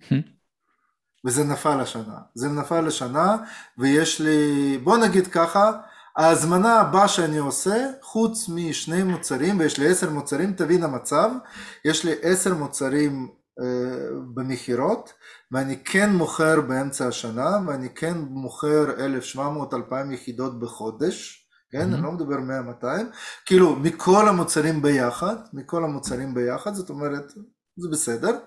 mm. 0.00 0.14
וזה 1.26 1.44
נפל 1.44 1.80
השנה. 1.80 2.18
זה 2.34 2.48
נפל 2.48 2.86
השנה, 2.86 3.36
ויש 3.78 4.20
לי, 4.20 4.78
בוא 4.78 4.96
נגיד 4.96 5.26
ככה, 5.26 5.72
ההזמנה 6.16 6.80
הבאה 6.80 7.08
שאני 7.08 7.38
עושה, 7.38 7.86
חוץ 8.02 8.48
משני 8.48 9.02
מוצרים, 9.02 9.58
ויש 9.58 9.78
לי 9.78 9.88
עשר 9.88 10.10
מוצרים, 10.10 10.52
תבין 10.52 10.82
המצב, 10.82 11.30
יש 11.84 12.04
לי 12.04 12.12
עשר 12.22 12.54
מוצרים 12.54 13.28
אה, 13.60 14.08
במכירות, 14.34 15.12
ואני 15.52 15.84
כן 15.84 16.10
מוכר 16.10 16.60
באמצע 16.60 17.08
השנה, 17.08 17.58
ואני 17.66 17.88
כן 17.94 18.18
מוכר 18.18 18.84
1,700-2,000 19.36 20.12
יחידות 20.12 20.60
בחודש, 20.60 21.46
כן? 21.70 21.78
Mm-hmm. 21.78 21.94
אני 21.94 22.02
לא 22.02 22.12
מדבר 22.12 22.36
100-200, 22.82 22.84
כאילו 23.46 23.76
מכל 23.76 24.28
המוצרים 24.28 24.82
ביחד, 24.82 25.36
מכל 25.52 25.84
המוצרים 25.84 26.34
ביחד, 26.34 26.74
זאת 26.74 26.90
אומרת, 26.90 27.32
זה 27.76 27.88
בסדר. 27.92 28.38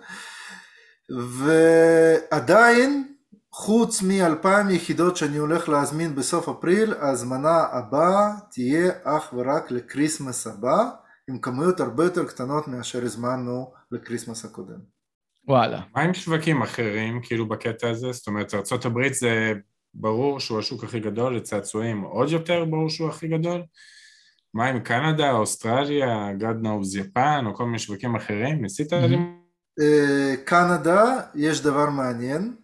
ועדיין 1.10 3.08
חוץ 3.52 4.02
מאלפיים 4.02 4.70
יחידות 4.70 5.18
שאני 5.18 5.38
הולך 5.38 5.70
להזמין 5.70 6.16
בסוף 6.16 6.50
אפריל, 6.50 6.94
ההזמנה 6.94 7.64
הבאה 7.72 8.32
תהיה 8.52 8.92
אך 9.04 9.34
ורק 9.34 9.72
לקריסמס 9.72 10.48
הבא, 10.48 10.90
עם 11.30 11.40
כמויות 11.40 11.80
הרבה 11.80 12.04
יותר 12.04 12.26
קטנות 12.26 12.68
מאשר 12.68 13.04
הזמנו 13.04 13.72
לקריסמס 13.92 14.46
הקודם. 14.46 14.80
וואלה. 15.48 15.82
מה 15.96 16.02
עם 16.02 16.14
שווקים 16.14 16.62
אחרים, 16.62 17.20
כאילו 17.24 17.48
בקטע 17.48 17.90
הזה? 17.90 18.12
זאת 18.12 18.28
אומרת, 18.28 18.54
ארה"ב 18.54 19.14
זה 19.14 19.54
ברור 19.94 20.40
שהוא 20.40 20.60
השוק 20.60 20.84
הכי 20.84 21.00
גדול, 21.00 21.36
לצעצועים 21.36 22.02
עוד 22.02 22.30
יותר 22.30 22.66
ברור 22.66 22.90
שהוא 22.90 23.10
הכי 23.10 23.28
גדול? 23.28 23.64
מה 24.54 24.66
עם 24.66 24.80
קנדה, 24.80 25.32
אוסטרליה, 25.32 26.32
God 26.40 26.66
knows 26.66 27.00
יפן, 27.00 27.44
או 27.46 27.56
כל 27.56 27.66
מיני 27.66 27.80
שווקים 27.80 28.16
אחרים? 28.16 28.62
ניסית 28.62 28.94
mm-hmm. 28.94 29.43
אה, 29.82 30.36
קנדה, 30.46 31.20
יש 31.36 31.62
דבר 31.62 31.90
מעניין. 31.90 32.56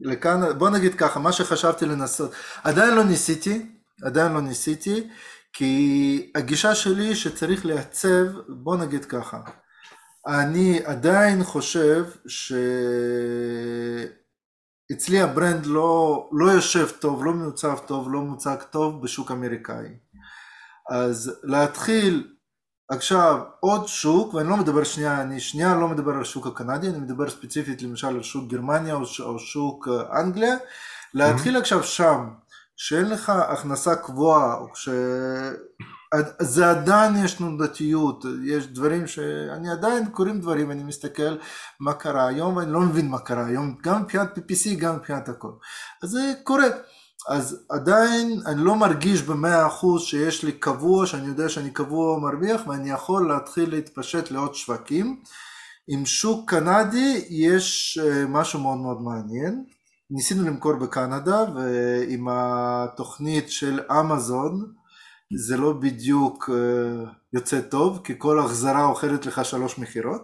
לקנדה, 0.00 0.52
בוא 0.52 0.70
נגיד 0.70 0.94
ככה, 0.94 1.20
מה 1.20 1.32
שחשבתי 1.32 1.86
לנסות, 1.86 2.32
עדיין 2.64 2.94
לא 2.94 3.04
ניסיתי, 3.04 3.66
עדיין 4.02 4.32
לא 4.32 4.40
ניסיתי, 4.40 5.08
כי 5.52 6.32
הגישה 6.34 6.74
שלי 6.74 7.14
שצריך 7.14 7.66
לייצב, 7.66 8.26
בוא 8.48 8.76
נגיד 8.76 9.04
ככה, 9.04 9.40
אני 10.26 10.80
עדיין 10.84 11.44
חושב 11.44 12.04
שאצלי 14.88 15.20
הברנד 15.20 15.66
לא, 15.66 16.28
לא 16.32 16.50
יושב 16.50 16.88
טוב, 16.88 17.24
לא 17.24 17.32
מיוצב 17.32 17.78
טוב, 17.86 18.12
לא 18.12 18.20
מוצג 18.20 18.56
טוב 18.70 19.02
בשוק 19.02 19.30
אמריקאי. 19.30 19.88
אז 20.90 21.40
להתחיל 21.42 22.35
עכשיו 22.88 23.40
עוד 23.60 23.88
שוק, 23.88 24.34
ואני 24.34 24.48
לא 24.48 24.56
מדבר 24.56 24.84
שנייה, 24.84 25.20
אני 25.22 25.40
שנייה 25.40 25.74
לא 25.74 25.88
מדבר 25.88 26.12
על 26.12 26.20
השוק 26.20 26.46
הקנדי, 26.46 26.88
אני 26.88 26.98
מדבר 26.98 27.30
ספציפית 27.30 27.82
למשל 27.82 28.06
על 28.06 28.22
שוק 28.22 28.50
גרמניה 28.50 28.94
או, 28.94 29.02
או 29.20 29.38
שוק 29.38 29.88
אה, 29.88 30.20
אנגליה, 30.20 30.54
להתחיל 31.14 31.56
mm-hmm. 31.56 31.60
עכשיו 31.60 31.82
שם, 31.82 32.28
שאין 32.76 33.08
לך 33.08 33.30
הכנסה 33.30 33.96
קבועה, 33.96 34.54
או 34.54 34.66
ש... 34.74 34.88
זה 36.40 36.70
עדיין 36.70 37.24
יש 37.24 37.32
תנודתיות, 37.34 38.24
יש 38.44 38.66
דברים 38.66 39.06
שאני 39.06 39.70
עדיין 39.70 40.08
קוראים 40.10 40.40
דברים, 40.40 40.70
אני 40.70 40.82
מסתכל 40.82 41.36
מה 41.80 41.94
קרה 41.94 42.28
היום 42.28 42.56
ואני 42.56 42.72
לא 42.72 42.80
מבין 42.80 43.08
מה 43.08 43.18
קרה 43.18 43.46
היום, 43.46 43.76
גם 43.82 44.02
מבחינת 44.02 44.38
PPC, 44.38 44.74
גם 44.78 44.96
מבחינת 44.96 45.28
הכל. 45.28 45.50
אז 46.02 46.10
זה 46.10 46.32
קורה. 46.44 46.66
אז 47.28 47.66
עדיין 47.68 48.40
אני 48.46 48.64
לא 48.64 48.76
מרגיש 48.76 49.22
במאה 49.22 49.66
אחוז 49.66 50.02
שיש 50.02 50.44
לי 50.44 50.52
קבוע, 50.52 51.06
שאני 51.06 51.26
יודע 51.26 51.48
שאני 51.48 51.70
קבוע 51.70 52.18
מרוויח 52.18 52.66
ואני 52.66 52.90
יכול 52.90 53.28
להתחיל 53.28 53.70
להתפשט 53.70 54.30
לעוד 54.30 54.54
שווקים. 54.54 55.22
עם 55.88 56.06
שוק 56.06 56.50
קנדי 56.50 57.24
יש 57.28 57.98
אה, 58.02 58.26
משהו 58.28 58.60
מאוד 58.60 58.78
מאוד 58.78 59.02
מעניין. 59.02 59.64
ניסינו 60.10 60.42
למכור 60.42 60.76
בקנדה 60.76 61.44
ועם 61.54 62.28
התוכנית 62.30 63.50
של 63.50 63.80
אמזון 64.00 64.72
זה 65.36 65.56
לא 65.56 65.72
בדיוק 65.72 66.50
אה, 66.52 67.10
יוצא 67.32 67.60
טוב 67.60 68.00
כי 68.04 68.14
כל 68.18 68.38
החזרה 68.38 68.84
אוכלת 68.84 69.26
לך 69.26 69.44
שלוש 69.44 69.78
מכירות 69.78 70.22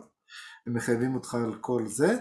הם 0.67 0.75
מחייבים 0.75 1.15
אותך 1.15 1.35
על 1.35 1.55
כל 1.61 1.87
זה 1.87 2.17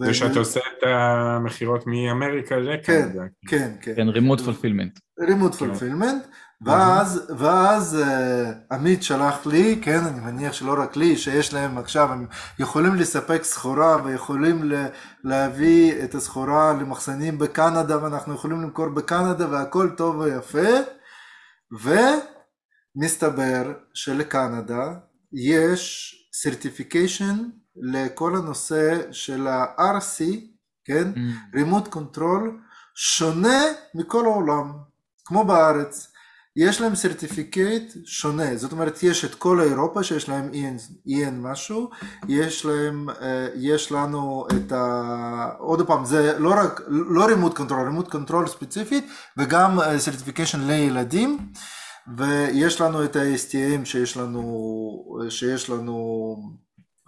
ושאתה 0.00 0.38
עושה 0.38 0.60
את 0.60 0.82
המכירות 0.86 1.86
מאמריקה 1.86 2.56
לקנדה. 2.56 3.22
כן, 3.46 3.72
כן, 3.80 3.94
כן. 3.96 4.08
רימוט 4.08 4.40
פולפילמנט. 4.40 4.98
רימוט 5.20 5.54
פולפילמנט, 5.54 6.22
ואז, 6.64 7.32
ואז 7.38 7.98
uh, 8.00 8.74
עמית 8.74 9.02
שלח 9.02 9.46
לי, 9.46 9.78
כן, 9.82 10.00
אני 10.04 10.20
מניח 10.20 10.52
שלא 10.52 10.82
רק 10.82 10.96
לי, 10.96 11.16
שיש 11.16 11.54
להם 11.54 11.78
עכשיו, 11.78 12.12
הם 12.12 12.26
יכולים 12.58 12.94
לספק 12.94 13.42
סחורה 13.42 13.96
ויכולים 14.04 14.72
להביא 15.24 16.04
את 16.04 16.14
הסחורה 16.14 16.72
למחסנים 16.72 17.38
בקנדה 17.38 18.02
ואנחנו 18.04 18.34
יכולים 18.34 18.62
למכור 18.62 18.88
בקנדה 18.88 19.50
והכל 19.50 19.90
טוב 19.96 20.16
ויפה, 20.18 20.68
ומסתבר 22.96 23.72
שלקנדה 23.94 24.94
יש 25.32 26.14
certification 26.46 27.61
לכל 27.76 28.36
הנושא 28.36 29.12
של 29.12 29.46
ה-RC, 29.46 30.24
כן? 30.84 31.12
Mm. 31.14 31.56
Remote 31.56 31.94
Control, 31.94 32.42
שונה 32.94 33.62
מכל 33.94 34.24
העולם, 34.24 34.72
כמו 35.24 35.44
בארץ. 35.44 36.12
יש 36.56 36.80
להם 36.80 36.94
סרטיפיקט 36.94 37.92
שונה, 38.04 38.56
זאת 38.56 38.72
אומרת 38.72 39.02
יש 39.02 39.24
את 39.24 39.34
כל 39.34 39.60
אירופה 39.60 40.02
שיש 40.02 40.28
להם 40.28 40.50
EN, 40.52 41.08
EN 41.08 41.32
משהו, 41.32 41.90
יש 42.28 42.64
להם, 42.64 43.08
אה, 43.10 43.48
יש 43.54 43.92
לנו 43.92 44.46
את 44.56 44.72
ה... 44.72 45.48
עוד 45.58 45.86
פעם, 45.86 46.04
זה 46.04 46.38
לא 46.38 46.54
רק, 46.56 46.80
לא 46.88 47.24
remote 47.24 47.56
control, 47.56 47.86
remote 47.86 48.08
control 48.10 48.46
ספציפית 48.46 49.06
וגם 49.36 49.78
certification 49.98 50.60
אה, 50.60 50.66
לילדים 50.66 51.38
ויש 52.16 52.80
לנו 52.80 53.04
את 53.04 53.16
ה-STM 53.16 53.84
שיש 53.84 54.16
לנו, 54.16 54.42
שיש 55.28 55.70
לנו 55.70 56.36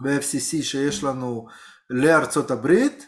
ב-FCC 0.03 0.63
שיש 0.63 1.03
לנו 1.03 1.47
לארצות 1.89 2.51
הברית 2.51 3.07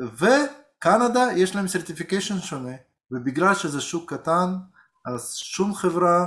וקנדה 0.00 1.32
יש 1.36 1.56
להם 1.56 1.68
certification 1.68 2.40
שונה. 2.40 2.76
ובגלל 3.10 3.54
שזה 3.54 3.80
שוק 3.80 4.14
קטן 4.14 4.54
אז 5.06 5.34
שום 5.34 5.74
חברה 5.74 6.26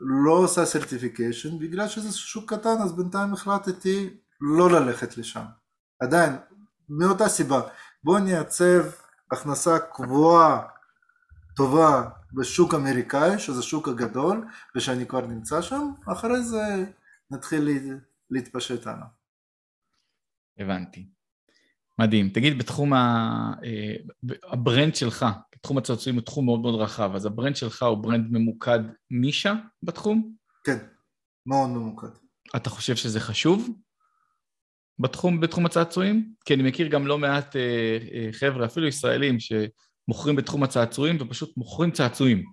לא 0.00 0.32
עושה 0.32 0.64
certification 0.64 1.58
בגלל 1.58 1.88
שזה 1.88 2.12
שוק 2.12 2.54
קטן 2.54 2.82
אז 2.82 2.92
בינתיים 2.92 3.32
החלטתי 3.32 4.16
לא 4.40 4.70
ללכת 4.70 5.18
לשם. 5.18 5.44
עדיין 6.00 6.36
מאותה 6.88 7.28
סיבה. 7.28 7.60
בואו 8.04 8.18
נייצב 8.18 8.84
הכנסה 9.32 9.78
קבועה 9.78 10.62
טובה 11.56 12.08
בשוק 12.32 12.74
אמריקאי 12.74 13.38
שזה 13.38 13.62
שוק 13.62 13.88
הגדול 13.88 14.44
ושאני 14.76 15.06
כבר 15.06 15.26
נמצא 15.26 15.62
שם 15.62 15.90
אחרי 16.12 16.42
זה 16.42 16.84
נתחיל 17.30 17.68
להתפשט 18.32 18.86
הלאה. 18.86 19.06
הבנתי. 20.58 21.08
מדהים. 21.98 22.28
תגיד, 22.28 22.58
בתחום 22.58 22.92
ה... 22.92 23.52
אה, 23.64 23.94
הברנד 24.44 24.94
שלך, 24.94 25.26
תחום 25.60 25.78
הצעצועים 25.78 26.16
הוא 26.16 26.24
תחום 26.24 26.44
מאוד 26.44 26.60
מאוד 26.60 26.80
רחב, 26.80 27.14
אז 27.14 27.26
הברנד 27.26 27.56
שלך 27.56 27.82
הוא 27.82 27.98
ברנד 27.98 28.26
ממוקד 28.30 28.80
נישה 29.10 29.54
בתחום? 29.82 30.34
כן, 30.64 30.78
מאוד 31.46 31.70
ממוקד. 31.70 32.08
אתה 32.56 32.70
חושב 32.70 32.96
שזה 32.96 33.20
חשוב 33.20 33.68
בתחום, 34.98 35.40
בתחום 35.40 35.66
הצעצועים? 35.66 36.34
כי 36.44 36.54
אני 36.54 36.62
מכיר 36.62 36.88
גם 36.88 37.06
לא 37.06 37.18
מעט 37.18 37.56
אה, 37.56 37.98
אה, 38.12 38.28
חבר'ה, 38.32 38.66
אפילו 38.66 38.86
ישראלים, 38.86 39.36
שמוכרים 39.40 40.36
בתחום 40.36 40.62
הצעצועים 40.62 41.16
ופשוט 41.20 41.56
מוכרים 41.56 41.90
צעצועים 41.90 42.44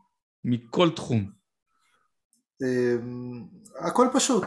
מכל 0.43 0.89
תחום. 0.89 1.31
אמ, 2.63 3.47
הכל 3.79 4.07
פשוט. 4.13 4.43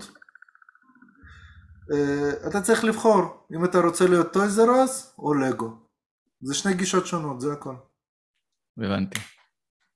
אה, 1.94 2.48
אתה 2.48 2.60
צריך 2.60 2.84
לבחור 2.84 3.46
אם 3.56 3.64
אתה 3.64 3.78
רוצה 3.78 4.06
להיות 4.06 4.32
טויזרס 4.32 5.14
או 5.18 5.34
לגו. 5.34 5.70
זה 6.40 6.54
שני 6.54 6.74
גישות 6.74 7.06
שונות, 7.06 7.40
זה 7.40 7.52
הכל. 7.52 7.74
הבנתי. 8.78 9.20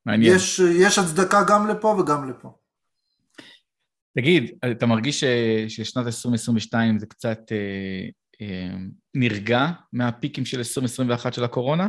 מעניין. 0.06 0.36
יש, 0.36 0.58
יש 0.58 0.98
הצדקה 0.98 1.44
גם 1.48 1.68
לפה 1.68 1.88
וגם 1.88 2.30
לפה. 2.30 2.58
תגיד, 4.18 4.58
אתה 4.70 4.86
מרגיש 4.86 5.20
ש- 5.20 5.76
ששנת 5.76 6.06
2022 6.06 6.98
זה 6.98 7.06
קצת 7.06 7.38
אה, 7.52 8.08
אה, 8.40 8.76
נרגע 9.14 9.66
מהפיקים 9.92 10.44
של 10.44 10.58
2021 10.58 11.34
של 11.34 11.44
הקורונה, 11.44 11.88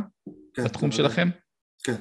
כן, 0.54 0.64
בתחום. 0.64 0.90
שלכם? 0.92 1.28
כן. 1.84 1.96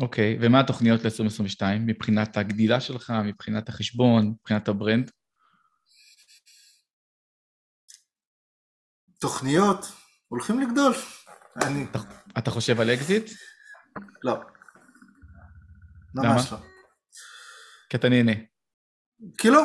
אוקיי, 0.00 0.38
ומה 0.40 0.60
התוכניות 0.60 1.04
ל-2022 1.04 1.62
מבחינת 1.80 2.36
הגדילה 2.36 2.80
שלך, 2.80 3.12
מבחינת 3.24 3.68
החשבון, 3.68 4.26
מבחינת 4.40 4.68
הברנד? 4.68 5.10
תוכניות 9.18 9.92
הולכים 10.28 10.60
לגדול. 10.60 10.94
אני... 11.62 11.86
אתה 12.38 12.50
חושב 12.50 12.80
על 12.80 12.90
אקזיט? 12.90 13.30
לא. 14.22 14.36
ממש 16.14 16.52
לא. 16.52 16.58
כי 17.90 17.96
אתה 17.96 18.08
נהנה. 18.08 18.32
כי 19.38 19.50
לא. 19.50 19.62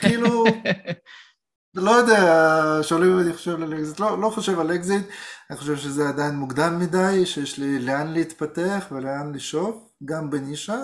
כאילו, 0.00 0.44
לא 1.74 1.90
יודע, 1.90 2.78
שואלים 2.82 3.12
אם 3.12 3.18
אני 3.18 3.32
חושב 3.32 3.62
על 3.62 3.74
אקזיט, 3.74 4.00
לא, 4.00 4.20
לא 4.20 4.30
חושב 4.30 4.60
על 4.60 4.74
אקזיט, 4.74 5.06
אני 5.50 5.58
חושב 5.58 5.76
שזה 5.76 6.08
עדיין 6.08 6.34
מוקדם 6.34 6.78
מדי, 6.78 7.26
שיש 7.26 7.58
לי 7.58 7.78
לאן 7.78 8.12
להתפתח 8.12 8.84
ולאן 8.90 9.32
לשאוף, 9.34 9.76
גם 10.04 10.30
בנישה, 10.30 10.78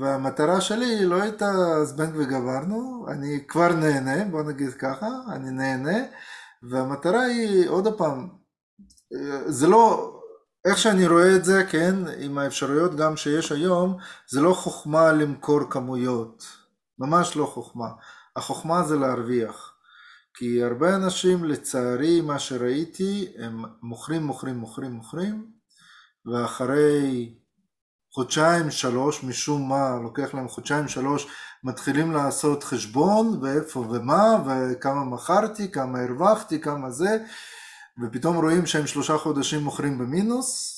והמטרה 0.00 0.60
שלי 0.60 1.04
לא 1.04 1.22
הייתה 1.22 1.46
זבנג 1.84 2.16
וגמרנו, 2.16 3.06
אני 3.08 3.44
כבר 3.48 3.72
נהנה, 3.72 4.24
בוא 4.24 4.42
נגיד 4.42 4.72
ככה, 4.74 5.06
אני 5.32 5.50
נהנה, 5.50 5.98
והמטרה 6.62 7.22
היא, 7.22 7.68
עוד 7.68 7.98
פעם, 7.98 8.28
זה 9.46 9.66
לא, 9.66 10.14
איך 10.64 10.78
שאני 10.78 11.06
רואה 11.06 11.36
את 11.36 11.44
זה, 11.44 11.64
כן, 11.70 11.94
עם 12.18 12.38
האפשרויות 12.38 12.96
גם 12.96 13.16
שיש 13.16 13.52
היום, 13.52 13.96
זה 14.28 14.40
לא 14.40 14.52
חוכמה 14.54 15.12
למכור 15.12 15.60
כמויות, 15.70 16.46
ממש 16.98 17.36
לא 17.36 17.46
חוכמה. 17.46 17.88
החוכמה 18.36 18.82
זה 18.82 18.96
להרוויח. 18.96 19.74
כי 20.34 20.62
הרבה 20.62 20.96
אנשים, 20.96 21.44
לצערי, 21.44 22.20
מה 22.20 22.38
שראיתי, 22.38 23.32
הם 23.38 23.64
מוכרים, 23.82 24.22
מוכרים, 24.22 24.56
מוכרים, 24.56 24.92
מוכרים, 24.92 25.50
ואחרי 26.26 27.34
חודשיים, 28.12 28.70
שלוש, 28.70 29.24
משום 29.24 29.68
מה, 29.68 29.98
לוקח 30.02 30.34
להם 30.34 30.48
חודשיים, 30.48 30.88
שלוש, 30.88 31.26
מתחילים 31.64 32.12
לעשות 32.12 32.64
חשבון, 32.64 33.40
ואיפה 33.42 33.80
ומה, 33.80 34.44
וכמה 34.46 35.04
מכרתי, 35.04 35.70
כמה 35.70 36.00
הרווחתי, 36.00 36.60
כמה 36.60 36.90
זה, 36.90 37.18
ופתאום 38.02 38.36
רואים 38.36 38.66
שהם 38.66 38.86
שלושה 38.86 39.18
חודשים 39.18 39.60
מוכרים 39.60 39.98
במינוס, 39.98 40.74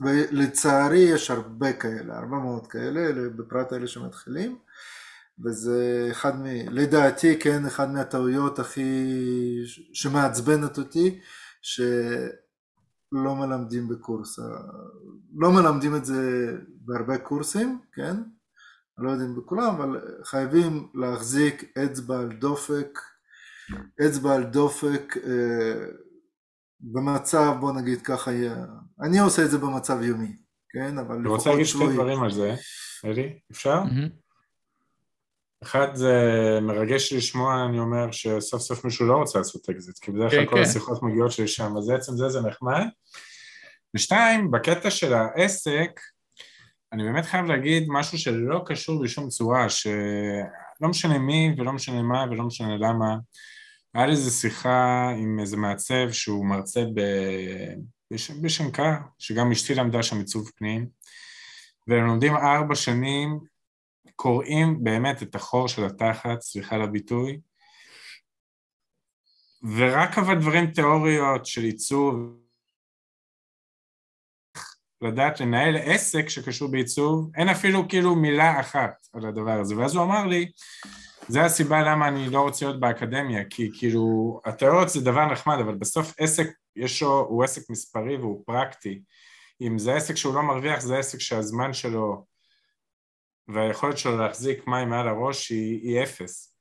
ולצערי 0.00 0.98
יש 0.98 1.30
הרבה 1.30 1.72
כאלה, 1.72 2.18
הרבה 2.18 2.36
מאוד 2.36 2.66
כאלה, 2.66 3.28
בפרט 3.36 3.72
אלה 3.72 3.86
שמתחילים, 3.86 4.58
וזה 5.44 6.08
אחד 6.10 6.40
מ... 6.40 6.44
לדעתי, 6.70 7.38
כן, 7.38 7.66
אחד 7.66 7.90
מהטעויות 7.90 8.58
הכי... 8.58 9.06
שמעצבנת 9.92 10.78
אותי, 10.78 11.20
שלא 13.12 13.34
מלמדים 13.36 13.88
בקורס, 13.88 14.38
לא 15.34 15.52
מלמדים 15.52 15.96
את 15.96 16.04
זה 16.04 16.52
בהרבה 16.70 17.18
קורסים, 17.18 17.80
כן, 17.92 18.16
אני 18.98 19.06
לא 19.06 19.10
יודע 19.10 19.24
אם 19.24 19.36
בכולם, 19.36 19.74
אבל 19.74 20.00
חייבים 20.24 20.88
להחזיק 20.94 21.78
אצבע 21.78 22.18
על 22.18 22.32
דופק, 22.32 22.98
אצבע 24.06 24.34
על 24.34 24.44
דופק, 24.44 25.16
אה, 25.24 25.86
במצב, 26.80 27.56
בוא 27.60 27.72
נגיד 27.72 28.02
ככה, 28.02 28.30
אני 29.00 29.18
עושה 29.18 29.44
את 29.44 29.50
זה 29.50 29.58
במצב 29.58 30.02
יומי, 30.02 30.36
כן, 30.68 30.98
אבל 30.98 31.16
אני 31.16 31.28
רוצה 31.28 31.50
להגיד 31.50 31.66
שתי 31.66 31.92
דברים 31.92 32.22
על 32.22 32.30
זה, 32.30 32.54
אלי, 33.04 33.38
אפשר? 33.52 33.82
אחד 35.62 35.94
זה 35.94 36.14
מרגש 36.62 37.12
לשמוע, 37.12 37.64
אני 37.64 37.78
אומר, 37.78 38.10
שסוף 38.10 38.62
סוף 38.62 38.84
מישהו 38.84 39.06
לא 39.06 39.16
רוצה 39.16 39.38
לעשות 39.38 39.68
אקזיט, 39.68 39.98
כי 39.98 40.10
בדרך 40.10 40.32
כלל 40.32 40.46
כל 40.46 40.62
השיחות 40.62 41.02
מגיעות 41.02 41.32
שלי 41.32 41.48
שם, 41.48 41.76
אז 41.76 41.88
בעצם 41.88 42.16
זה, 42.16 42.28
זה 42.28 42.40
נחמד. 42.40 42.84
ושתיים, 43.94 44.50
בקטע 44.50 44.90
של 44.90 45.14
העסק, 45.14 46.00
אני 46.92 47.02
באמת 47.02 47.24
חייב 47.24 47.46
להגיד 47.46 47.84
משהו 47.88 48.18
שלא 48.18 48.62
קשור 48.66 49.02
בשום 49.02 49.28
צורה, 49.28 49.68
שלא 49.68 50.88
משנה 50.88 51.18
מי 51.18 51.54
ולא 51.58 51.72
משנה 51.72 52.02
מה 52.02 52.24
ולא 52.30 52.44
משנה 52.44 52.76
למה, 52.76 53.16
היה 53.94 54.06
לי 54.06 54.12
איזו 54.12 54.30
שיחה 54.30 55.10
עם 55.18 55.40
איזה 55.40 55.56
מעצב 55.56 56.10
שהוא 56.12 56.46
מרצה 56.46 56.84
ב... 56.94 57.00
בש... 58.10 58.30
בשנקר, 58.30 58.92
שגם 59.18 59.52
אשתי 59.52 59.74
למדה 59.74 60.02
שם 60.02 60.18
עיצוב 60.18 60.50
פנים, 60.56 60.86
והם 61.88 62.06
לומדים 62.06 62.36
ארבע 62.36 62.74
שנים, 62.74 63.51
קוראים 64.16 64.84
באמת 64.84 65.22
את 65.22 65.34
החור 65.34 65.68
של 65.68 65.84
התחת, 65.84 66.40
סליחה 66.40 66.76
על 66.76 66.82
הביטוי, 66.82 67.40
ורק 69.76 70.18
אבל 70.18 70.40
דברים 70.40 70.66
תיאוריות 70.66 71.46
של 71.46 71.62
עיצוב, 71.62 72.38
לדעת 75.02 75.40
לנהל 75.40 75.76
עסק 75.76 76.28
שקשור 76.28 76.70
בעיצוב, 76.70 77.30
אין 77.36 77.48
אפילו 77.48 77.88
כאילו 77.88 78.14
מילה 78.16 78.60
אחת 78.60 79.06
על 79.12 79.26
הדבר 79.26 79.60
הזה, 79.60 79.76
ואז 79.76 79.94
הוא 79.94 80.04
אמר 80.04 80.26
לי, 80.26 80.50
זה 81.28 81.44
הסיבה 81.44 81.82
למה 81.82 82.08
אני 82.08 82.30
לא 82.30 82.40
רוצה 82.40 82.66
להיות 82.66 82.80
באקדמיה, 82.80 83.44
כי 83.50 83.70
כאילו, 83.78 84.40
התיאוריות 84.44 84.88
זה 84.88 85.00
דבר 85.00 85.26
נחמד, 85.32 85.56
אבל 85.58 85.74
בסוף 85.74 86.14
עסק, 86.18 86.46
יש 86.76 87.02
לו, 87.02 87.20
הוא 87.20 87.44
עסק 87.44 87.70
מספרי 87.70 88.16
והוא 88.16 88.42
פרקטי. 88.46 89.02
אם 89.60 89.78
זה 89.78 89.94
עסק 89.94 90.14
שהוא 90.14 90.34
לא 90.34 90.42
מרוויח, 90.42 90.80
זה 90.80 90.98
עסק 90.98 91.18
שהזמן 91.18 91.72
שלו 91.72 92.24
והיכולת 93.48 93.98
שלו 93.98 94.18
להחזיק 94.18 94.66
מים 94.66 94.88
מעל 94.88 95.08
הראש 95.08 95.50
היא, 95.50 95.80
היא 95.82 96.02
אפס. 96.02 96.52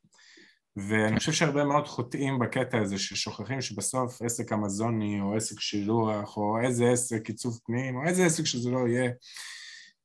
ואני 0.76 1.20
חושב 1.20 1.32
שהרבה 1.32 1.64
מאוד 1.64 1.88
חוטאים 1.88 2.40
בקטע 2.40 2.78
הזה, 2.78 2.98
ששוכחים 3.00 3.62
שבסוף 3.62 4.22
עסק 4.22 4.54
אמזוני, 4.54 5.22
או 5.22 5.36
עסק 5.36 5.60
שילוח, 5.60 6.38
או 6.38 6.58
איזה 6.64 6.90
עסק 6.90 7.28
עיצוב 7.28 7.60
פנים, 7.66 7.96
או 7.96 8.02
איזה 8.08 8.26
עסק 8.26 8.44
שזה 8.44 8.70
לא 8.70 8.88
יהיה, 8.88 9.12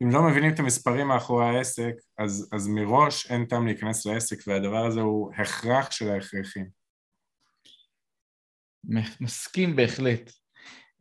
אם 0.02 0.10
לא 0.10 0.22
מבינים 0.22 0.54
את 0.54 0.58
המספרים 0.58 1.08
מאחורי 1.08 1.46
העסק, 1.46 1.92
אז, 2.18 2.48
אז 2.52 2.68
מראש 2.68 3.30
אין 3.30 3.44
טעם 3.44 3.66
להיכנס 3.66 4.06
לעסק, 4.06 4.36
והדבר 4.46 4.86
הזה 4.86 5.00
הוא 5.00 5.32
הכרח 5.34 5.90
של 5.90 6.10
ההכרחים. 6.10 6.66
מסכים 9.20 9.76
בהחלט. 9.76 10.30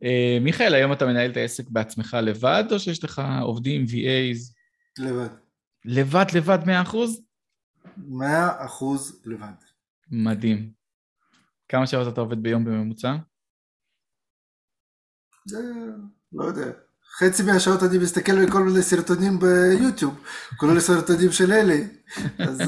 Uh, 0.04 0.40
מיכאל, 0.40 0.74
היום 0.74 0.92
אתה 0.92 1.06
מנהל 1.06 1.30
את 1.30 1.36
העסק 1.36 1.64
בעצמך 1.68 2.16
לבד, 2.22 2.64
או 2.72 2.78
שיש 2.78 3.04
לך 3.04 3.22
עובדים, 3.42 3.84
VAs? 3.84 4.54
לבד. 4.98 5.45
לבד, 5.86 6.24
לבד, 6.34 6.58
100 6.66 6.82
אחוז? 6.82 7.20
100 7.96 8.64
אחוז 8.64 9.22
לבד. 9.24 9.52
מדהים. 10.10 10.70
כמה 11.68 11.86
שעות 11.86 12.12
אתה 12.12 12.20
עובד 12.20 12.42
ביום 12.42 12.64
בממוצע? 12.64 13.16
זה, 15.46 15.58
לא 16.32 16.44
יודע. 16.44 16.72
חצי 17.18 17.42
מהשעות 17.42 17.82
אני 17.82 17.98
מסתכל 17.98 18.46
בכל 18.46 18.62
מיני 18.62 18.82
סרטונים 18.82 19.38
ביוטיוב, 19.38 20.20
כולל 20.56 20.80
סרטונים 20.80 21.32
של 21.32 21.52
אלי. 21.52 21.84
אז... 22.38 22.60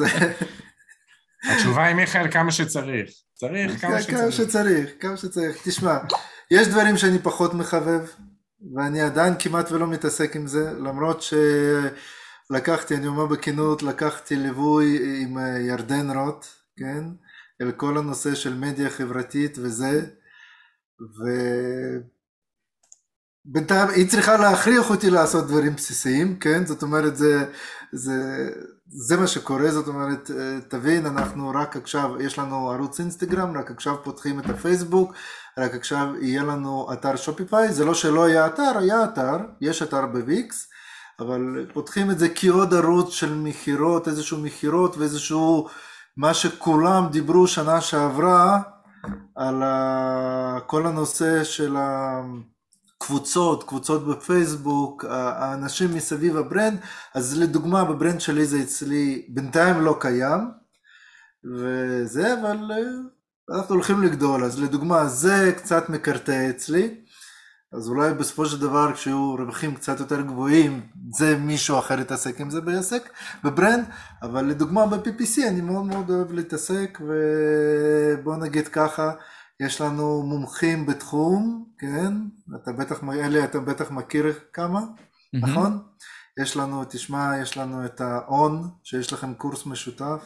התשובה 1.52 1.84
היא 1.84 1.96
מיכאל 1.96 2.30
כמה 2.30 2.52
שצריך. 2.52 3.10
צריך 3.34 3.80
כמה 3.80 4.02
שצריך. 4.02 4.20
כמה 4.20 4.32
שצריך, 4.32 4.90
כמה 5.00 5.16
שצריך. 5.16 5.56
תשמע, 5.64 5.98
יש 6.50 6.68
דברים 6.68 6.96
שאני 6.96 7.18
פחות 7.18 7.54
מחבב, 7.54 8.08
ואני 8.74 9.00
עדיין 9.00 9.34
כמעט 9.38 9.72
ולא 9.72 9.86
מתעסק 9.86 10.36
עם 10.36 10.46
זה, 10.46 10.72
למרות 10.72 11.22
שלקחתי, 12.52 12.96
אני 12.96 13.06
אומר 13.06 13.26
בכנות, 13.26 13.82
לקחתי 13.82 14.36
ליווי 14.36 15.22
עם 15.22 15.38
ירדן 15.68 16.10
רוט, 16.10 16.46
כן? 16.76 17.04
אל 17.62 17.72
כל 17.72 17.98
הנושא 17.98 18.34
של 18.34 18.54
מדיה 18.54 18.90
חברתית 18.90 19.58
וזה, 19.58 20.06
ו... 21.00 21.24
בינתיים 23.44 23.88
היא 23.88 24.08
צריכה 24.08 24.36
להכריח 24.36 24.90
אותי 24.90 25.10
לעשות 25.10 25.46
דברים 25.46 25.74
בסיסיים, 25.74 26.38
כן? 26.38 26.66
זאת 26.66 26.82
אומרת, 26.82 27.16
זה, 27.16 27.44
זה, 27.92 28.48
זה 28.86 29.16
מה 29.16 29.26
שקורה, 29.26 29.70
זאת 29.70 29.88
אומרת, 29.88 30.30
תבין, 30.68 31.06
אנחנו 31.06 31.50
רק 31.54 31.76
עכשיו, 31.76 32.22
יש 32.22 32.38
לנו 32.38 32.70
ערוץ 32.70 33.00
אינסטגרם, 33.00 33.56
רק 33.58 33.70
עכשיו 33.70 34.04
פותחים 34.04 34.40
את 34.40 34.50
הפייסבוק, 34.50 35.12
רק 35.58 35.74
עכשיו 35.74 36.08
יהיה 36.20 36.42
לנו 36.42 36.92
אתר 36.92 37.16
שופיפיי, 37.16 37.72
זה 37.72 37.84
לא 37.84 37.94
שלא 37.94 38.24
היה 38.24 38.46
אתר, 38.46 38.78
היה 38.78 39.04
אתר, 39.04 39.36
יש 39.60 39.82
אתר 39.82 40.06
בוויקס, 40.06 40.68
אבל 41.20 41.66
פותחים 41.72 42.10
את 42.10 42.18
זה 42.18 42.28
כעוד 42.34 42.74
ערוץ 42.74 43.12
של 43.12 43.34
מכירות, 43.34 44.08
איזשהו 44.08 44.38
מכירות 44.38 44.96
ואיזשהו, 44.96 45.68
מה 46.16 46.34
שכולם 46.34 47.08
דיברו 47.10 47.46
שנה 47.46 47.80
שעברה, 47.80 48.62
על 49.34 49.62
כל 50.66 50.86
הנושא 50.86 51.44
של 51.44 51.76
ה... 51.76 52.20
קבוצות, 52.98 53.64
בפייסבוק, 54.08 55.04
האנשים 55.08 55.94
מסביב 55.94 56.36
הברנד, 56.36 56.78
אז 57.14 57.38
לדוגמה 57.38 57.84
בברנד 57.84 58.20
שלי 58.20 58.46
זה 58.46 58.62
אצלי 58.62 59.26
בינתיים 59.28 59.80
לא 59.80 59.96
קיים, 60.00 60.40
וזה, 61.44 62.40
אבל 62.40 62.58
אנחנו 63.50 63.74
הולכים 63.74 64.02
לגדול, 64.02 64.44
אז 64.44 64.62
לדוגמה 64.62 65.06
זה 65.06 65.52
קצת 65.56 65.88
מקרטע 65.88 66.50
אצלי, 66.50 67.00
אז 67.72 67.88
אולי 67.88 68.14
בסופו 68.14 68.46
של 68.46 68.60
דבר 68.60 68.92
כשיהיו 68.94 69.34
רווחים 69.34 69.74
קצת 69.74 70.00
יותר 70.00 70.20
גבוהים, 70.20 70.80
זה 71.18 71.36
מישהו 71.36 71.78
אחר 71.78 72.00
יתעסק 72.00 72.40
עם 72.40 72.50
זה 72.50 72.60
בעסק, 72.60 73.08
בברנד, 73.44 73.84
אבל 74.22 74.44
לדוגמה 74.44 74.86
ב-PPC 74.86 75.48
אני 75.48 75.60
מאוד 75.60 75.84
מאוד 75.84 76.10
אוהב 76.10 76.32
להתעסק, 76.32 76.98
ובוא 77.00 78.36
נגיד 78.36 78.68
ככה, 78.68 79.12
יש 79.60 79.80
לנו 79.80 80.22
מומחים 80.22 80.86
בתחום, 80.86 81.64
כן? 81.78 82.12
אתה 82.62 82.72
בטח, 82.72 83.00
אלי, 83.12 83.44
אתה 83.44 83.60
בטח 83.60 83.90
מכיר 83.90 84.32
כמה, 84.52 84.80
mm-hmm. 84.80 85.38
נכון? 85.42 85.78
יש 86.42 86.56
לנו, 86.56 86.84
תשמע, 86.84 87.32
יש 87.42 87.56
לנו 87.56 87.84
את 87.84 88.00
ה-on, 88.00 88.66
שיש 88.84 89.12
לכם 89.12 89.34
קורס 89.34 89.66
משותף. 89.66 90.24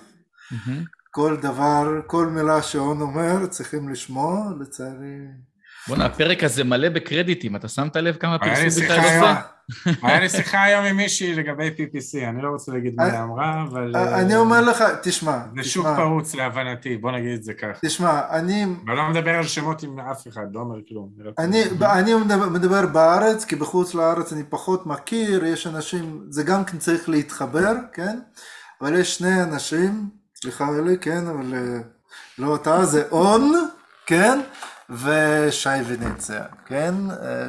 Mm-hmm. 0.53 0.85
כל 1.11 1.37
דבר, 1.43 2.01
כל 2.07 2.27
מילה 2.27 2.63
שאון 2.63 3.01
אומר, 3.01 3.47
צריכים 3.47 3.89
לשמוע, 3.89 4.51
לצערי. 4.61 5.19
בוא'נה, 5.89 6.07
הפרק 6.07 6.45
הזה 6.45 6.65
מלא 6.65 6.89
בקרדיטים, 6.89 7.57
אתה 7.57 7.69
שמת 7.69 7.97
לב 7.97 8.17
כמה 8.17 8.39
פרסום 8.39 8.85
בכלל 8.85 8.99
עושה? 8.99 9.41
היה 10.03 10.21
לי 10.21 10.29
שיחה 10.29 10.63
היום 10.63 10.85
עם 10.85 10.97
מישהי 10.97 11.35
לגבי 11.35 11.69
PPC, 11.69 12.29
אני 12.29 12.43
לא 12.43 12.49
רוצה 12.49 12.73
להגיד 12.73 12.95
מה 12.97 13.05
היא 13.05 13.21
אמרה, 13.21 13.63
אבל... 13.63 13.97
אני 13.97 14.37
אומר 14.37 14.61
לך, 14.61 14.85
תשמע, 15.03 15.39
זה 15.57 15.65
שוק 15.65 15.87
פרוץ 15.97 16.35
להבנתי, 16.35 16.97
בוא 16.97 17.11
נגיד 17.11 17.33
את 17.35 17.43
זה 17.43 17.55
ככה. 17.55 17.79
תשמע, 17.87 18.21
אני... 18.31 18.65
אני 18.65 18.97
לא 18.97 19.11
מדבר 19.11 19.31
על 19.31 19.45
שמות 19.45 19.83
עם 19.83 19.99
אף 19.99 20.29
אחד, 20.29 20.47
לא 20.53 20.61
אומר 20.61 20.77
כלום. 20.89 21.09
אני 21.39 22.15
מדבר 22.51 22.87
בארץ, 22.87 23.45
כי 23.45 23.57
בחוץ 23.57 23.95
לארץ 23.95 24.33
אני 24.33 24.43
פחות 24.49 24.87
מכיר, 24.87 25.45
יש 25.45 25.67
אנשים, 25.67 26.25
זה 26.29 26.43
גם 26.43 26.65
כן 26.65 26.79
צריך 26.79 27.09
להתחבר, 27.09 27.73
כן? 27.93 28.19
אבל 28.81 29.01
יש 29.01 29.19
שני 29.19 29.43
אנשים, 29.43 30.09
סליחה 30.35 30.69
אלי, 30.79 30.99
כן, 31.01 31.27
אבל 31.27 31.55
לא 32.39 32.57
אתה, 32.57 32.85
זה 32.85 33.03
און, 33.11 33.53
כן? 34.07 34.41
ושי 34.93 35.69
ונציה, 35.87 36.45
כן? 36.67 36.95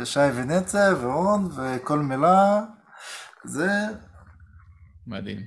שי 0.03 0.19
ונציה 0.35 0.93
ואון 1.01 1.49
וכל 1.55 1.99
מילה, 1.99 2.61
זה... 3.45 3.69
מדהים. 5.07 5.39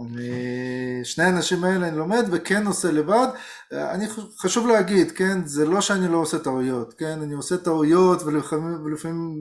אני, 0.00 1.00
שני 1.04 1.24
האנשים 1.24 1.64
האלה 1.64 1.88
אני 1.88 1.96
לומד 1.96 2.24
וכן 2.30 2.66
עושה 2.66 2.92
לבד. 2.92 3.26
אני 3.72 4.06
חשוב 4.40 4.66
להגיד, 4.66 5.10
כן, 5.10 5.46
זה 5.46 5.66
לא 5.66 5.80
שאני 5.80 6.08
לא 6.08 6.16
עושה 6.16 6.38
טעויות, 6.38 6.94
כן, 6.98 7.18
אני 7.22 7.34
עושה 7.34 7.56
טעויות 7.56 8.22
ולפעמים, 8.22 8.84
ולפעמים 8.84 9.36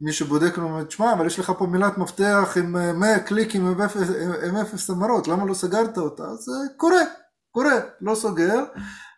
מישהו 0.00 0.26
בודק 0.26 0.58
ואומר, 0.58 0.84
תשמע, 0.84 1.12
אבל 1.12 1.26
יש 1.26 1.38
לך 1.38 1.52
פה 1.58 1.66
מילת 1.66 1.98
מפתח 1.98 2.56
עם 2.56 3.00
100 3.00 3.18
קליקים 3.18 3.66
עם 4.46 4.56
אפס 4.56 4.90
המרות, 4.90 5.28
למה 5.28 5.44
לא 5.44 5.54
סגרת 5.54 5.98
אותה? 5.98 6.22
אז 6.22 6.46
קורה, 6.76 7.02
קורה, 7.50 7.80
לא 8.00 8.14
סוגר. 8.14 8.64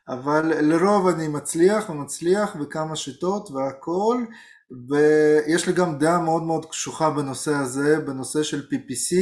אבל 0.08 0.52
לרוב 0.60 1.08
אני 1.08 1.28
מצליח 1.28 1.90
ומצליח 1.90 2.56
בכמה 2.56 2.96
שיטות 2.96 3.50
והכל 3.50 4.24
ויש 4.88 5.66
לי 5.66 5.72
גם 5.72 5.98
דעה 5.98 6.18
מאוד 6.18 6.42
מאוד 6.42 6.66
קשוחה 6.66 7.10
בנושא 7.10 7.54
הזה, 7.54 8.00
בנושא 8.00 8.42
של 8.42 8.66
PPC 8.72 9.16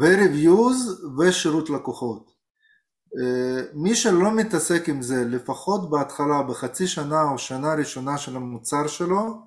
ו-Reviews 0.00 1.06
ושירות 1.18 1.70
לקוחות. 1.70 2.32
אה, 3.20 3.62
מי 3.74 3.94
שלא 3.94 4.34
מתעסק 4.36 4.88
עם 4.88 5.02
זה, 5.02 5.24
לפחות 5.24 5.90
בהתחלה, 5.90 6.42
בחצי 6.42 6.86
שנה 6.86 7.22
או 7.22 7.38
שנה 7.38 7.74
ראשונה 7.74 8.18
של 8.18 8.36
המוצר 8.36 8.86
שלו, 8.86 9.40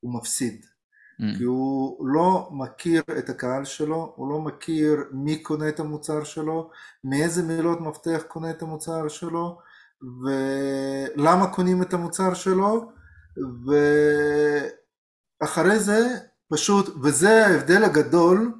הוא 0.00 0.14
מפסיד. 0.14 0.64
Mm. 0.64 1.38
כי 1.38 1.44
הוא 1.44 2.06
לא 2.06 2.48
מכיר 2.52 3.02
את 3.18 3.28
הקהל 3.28 3.64
שלו, 3.64 4.12
הוא 4.16 4.30
לא 4.30 4.40
מכיר 4.40 4.96
מי 5.12 5.42
קונה 5.42 5.68
את 5.68 5.80
המוצר 5.80 6.24
שלו, 6.24 6.70
מאיזה 7.04 7.42
מילות 7.42 7.80
מפתח 7.80 8.22
קונה 8.28 8.50
את 8.50 8.62
המוצר 8.62 9.08
שלו, 9.08 9.58
ולמה 10.02 11.46
קונים 11.54 11.82
את 11.82 11.94
המוצר 11.94 12.34
שלו, 12.34 12.92
ואחרי 15.40 15.78
זה 15.78 16.18
פשוט, 16.52 16.96
וזה 17.02 17.46
ההבדל 17.46 17.84
הגדול 17.84 18.54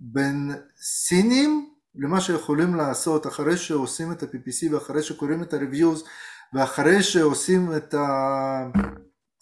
בין 0.00 0.50
סינים 0.80 1.74
למה 1.94 2.20
שיכולים 2.20 2.74
לעשות 2.74 3.26
אחרי 3.26 3.56
שעושים 3.56 4.12
את 4.12 4.22
ה-PPC 4.22 4.72
ואחרי 4.74 5.02
שקוראים 5.02 5.42
את 5.42 5.54
ה-reviews 5.54 6.08
ואחרי 6.54 7.02
שעושים 7.02 7.76
את, 7.76 7.94
ה... 7.94 8.06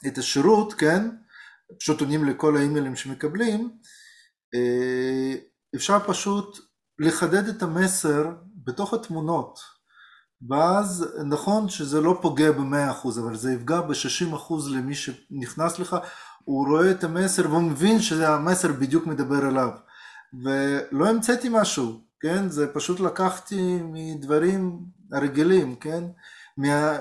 את 0.06 0.18
השירות, 0.18 0.72
כן, 0.72 1.08
פשוט 1.78 2.00
עונים 2.00 2.24
לכל 2.24 2.56
האימיילים 2.56 2.96
שמקבלים, 2.96 3.70
אה, 4.54 5.34
אפשר 5.76 5.98
פשוט 6.06 6.58
לחדד 6.98 7.48
את 7.48 7.62
המסר 7.62 8.32
בתוך 8.64 8.94
התמונות. 8.94 9.58
ואז 10.48 11.06
נכון 11.24 11.68
שזה 11.68 12.00
לא 12.00 12.18
פוגע 12.22 12.52
ב-100% 12.52 13.08
אבל 13.20 13.36
זה 13.36 13.52
יפגע 13.52 13.80
ב-60% 13.80 14.52
למי 14.70 14.94
שנכנס 14.94 15.78
לך, 15.78 15.96
הוא 16.44 16.68
רואה 16.68 16.90
את 16.90 17.04
המסר 17.04 17.50
והוא 17.50 17.62
מבין 17.62 18.00
שהמסר 18.00 18.72
בדיוק 18.72 19.06
מדבר 19.06 19.48
אליו. 19.48 19.70
ולא 20.44 21.08
המצאתי 21.08 21.48
משהו, 21.50 22.00
כן? 22.20 22.48
זה 22.48 22.72
פשוט 22.72 23.00
לקחתי 23.00 23.78
מדברים 23.82 24.80
הרגילים, 25.12 25.76
כן? 25.76 26.04
מה... 26.56 26.96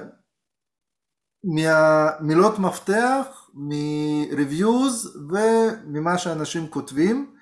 מהמילות 1.43 2.59
מפתח, 2.59 3.49
מ-reviews 3.53 5.07
וממה 5.29 6.17
שאנשים 6.17 6.67
כותבים 6.67 7.35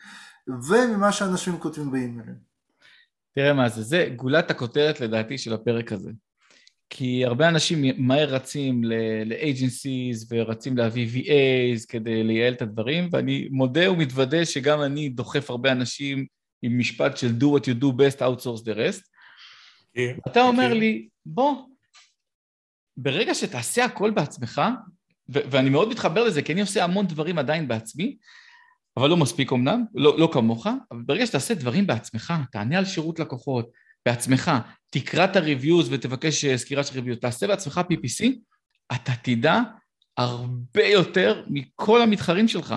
וממה 0.69 1.11
שאנשים 1.11 1.59
כותבים 1.59 1.91
באימיילים. 1.91 2.48
תראה 3.39 3.53
מה 3.53 3.69
זה, 3.69 3.81
זה 3.81 4.09
גולת 4.15 4.51
הכותרת 4.51 5.01
לדעתי 5.01 5.37
של 5.37 5.53
הפרק 5.53 5.91
הזה. 5.91 6.11
כי 6.89 7.25
הרבה 7.25 7.49
אנשים 7.49 7.83
מהר 7.97 8.29
רצים 8.29 8.83
ל-agencies 8.83 10.25
ורצים 10.29 10.77
להביא 10.77 11.07
VAs 11.13 11.85
כדי 11.89 12.23
לייעל 12.23 12.53
את 12.53 12.61
הדברים, 12.61 13.09
ואני 13.11 13.47
מודה 13.51 13.91
ומתוודה 13.91 14.45
שגם 14.45 14.81
אני 14.81 15.09
דוחף 15.09 15.49
הרבה 15.49 15.71
אנשים 15.71 16.25
עם 16.61 16.79
משפט 16.79 17.17
של 17.17 17.27
do 17.27 17.43
what 17.43 17.63
you 17.63 17.81
do 17.81 17.87
best, 17.87 18.19
outsource 18.19 18.63
the 18.63 18.75
rest. 18.75 19.01
Okay. 19.01 19.95
כן, 19.95 20.17
אתה 20.27 20.41
אומר 20.41 20.63
okay. 20.63 20.73
כן. 20.73 20.77
לי, 20.77 21.07
בוא, 21.25 21.55
ברגע 22.97 23.35
שתעשה 23.35 23.85
הכל 23.85 24.11
בעצמך, 24.11 24.61
ואני 25.29 25.69
מאוד 25.69 25.89
מתחבר 25.89 26.23
לזה, 26.23 26.41
כי 26.41 26.53
אני 26.53 26.61
עושה 26.61 26.83
המון 26.83 27.07
דברים 27.07 27.37
עדיין 27.37 27.67
בעצמי, 27.67 28.17
אבל 28.99 29.09
לא 29.09 29.17
מספיק 29.17 29.53
אמנם, 29.53 29.83
לא, 29.95 30.19
לא 30.19 30.29
כמוך, 30.33 30.67
אבל 30.91 31.01
ברגע 31.01 31.25
שתעשה 31.25 31.53
דברים 31.53 31.87
בעצמך, 31.87 32.33
תענה 32.51 32.77
על 32.77 32.85
שירות 32.85 33.19
לקוחות 33.19 33.71
בעצמך, 34.05 34.51
תקרא 34.89 35.25
את 35.25 35.35
ה-reviews 35.35 35.85
ותבקש 35.89 36.45
אה, 36.45 36.57
סקירה 36.57 36.83
של 36.83 36.99
reviews, 36.99 37.19
תעשה 37.19 37.47
בעצמך 37.47 37.81
PPC, 37.91 38.25
אתה 38.95 39.11
תדע 39.23 39.61
הרבה 40.17 40.85
יותר 40.85 41.43
מכל 41.47 42.01
המתחרים 42.01 42.47
שלך, 42.47 42.75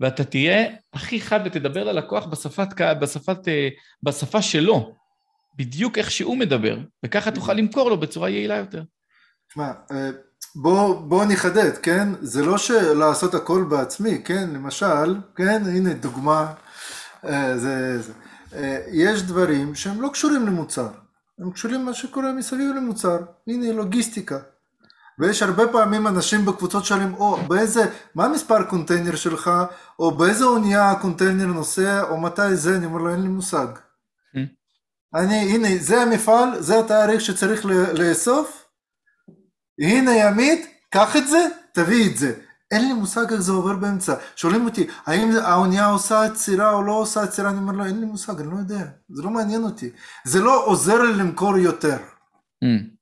ואתה 0.00 0.24
תהיה 0.24 0.66
הכי 0.92 1.20
חד 1.20 1.40
ותדבר 1.44 1.84
ללקוח 1.84 2.26
בשפת, 2.26 2.68
בשפת, 3.00 3.48
אה, 3.48 3.68
בשפה 4.02 4.42
שלו, 4.42 4.96
בדיוק 5.56 5.98
איך 5.98 6.10
שהוא 6.10 6.36
מדבר, 6.36 6.78
וככה 7.04 7.30
תוכל 7.30 7.52
למכור 7.52 7.90
לו 7.90 8.00
בצורה 8.00 8.30
יעילה 8.30 8.56
יותר. 8.56 8.82
תשמע, 9.48 9.72
אה, 9.90 10.10
בוא, 10.54 11.00
בוא 11.00 11.24
נחדד, 11.24 11.76
כן? 11.76 12.08
זה 12.20 12.44
לא 12.44 12.58
שלעשות 12.58 13.34
הכל 13.34 13.64
בעצמי, 13.68 14.22
כן? 14.24 14.50
למשל, 14.52 15.16
כן? 15.36 15.62
הנה 15.66 15.92
דוגמה, 15.92 16.52
אה, 17.24 17.58
זה, 17.58 18.02
זה. 18.02 18.12
אה, 18.54 18.80
יש 18.92 19.22
דברים 19.22 19.74
שהם 19.74 20.02
לא 20.02 20.08
קשורים 20.08 20.46
למוצר, 20.46 20.88
הם 21.38 21.50
קשורים 21.50 21.80
למה 21.80 21.94
שקורה 21.94 22.32
מסביב 22.32 22.76
למוצר, 22.76 23.18
הנה 23.46 23.72
לוגיסטיקה. 23.72 24.38
ויש 25.18 25.42
הרבה 25.42 25.68
פעמים 25.68 26.06
אנשים 26.06 26.44
בקבוצות 26.44 26.84
שואלים, 26.84 27.14
או 27.14 27.36
באיזה, 27.36 27.84
מה 28.14 28.24
המספר 28.24 28.62
קונטיינר 28.62 29.16
שלך, 29.16 29.50
או 29.98 30.10
באיזה 30.10 30.44
אונייה 30.44 30.90
הקונטיינר 30.90 31.46
נוסע, 31.46 32.02
או 32.02 32.20
מתי 32.20 32.56
זה, 32.56 32.76
אני 32.76 32.86
אומר 32.86 32.98
לו, 32.98 33.10
אין 33.10 33.22
לי 33.22 33.28
מושג. 33.28 33.66
Mm. 33.66 34.38
אני, 35.14 35.54
הנה, 35.54 35.68
זה 35.80 36.02
המפעל, 36.02 36.62
זה 36.62 36.78
התאריך 36.78 37.20
שצריך 37.20 37.66
לאסוף, 37.98 38.65
הנה 39.80 40.16
עמית, 40.16 40.66
קח 40.90 41.16
את 41.16 41.28
זה, 41.28 41.46
תביא 41.72 42.10
את 42.10 42.16
זה. 42.16 42.32
אין 42.70 42.88
לי 42.88 42.92
מושג 42.92 43.32
איך 43.32 43.40
זה 43.40 43.52
עובר 43.52 43.76
באמצע. 43.76 44.14
שואלים 44.36 44.64
אותי, 44.64 44.86
האם 45.06 45.30
האונייה 45.42 45.86
עושה 45.86 46.24
עצירה 46.24 46.72
או 46.72 46.82
לא 46.82 46.92
עושה 46.92 47.22
עצירה? 47.22 47.50
אני 47.50 47.58
אומר 47.58 47.72
לו, 47.72 47.84
אין 47.84 48.00
לי 48.00 48.06
מושג, 48.06 48.40
אני 48.40 48.50
לא 48.50 48.56
יודע. 48.56 48.84
זה 49.08 49.22
לא 49.22 49.30
מעניין 49.30 49.62
אותי. 49.62 49.90
זה 50.24 50.40
לא 50.40 50.66
עוזר 50.66 51.02
לי 51.02 51.12
למכור 51.12 51.58
יותר. 51.58 51.96
Mm. 52.64 52.96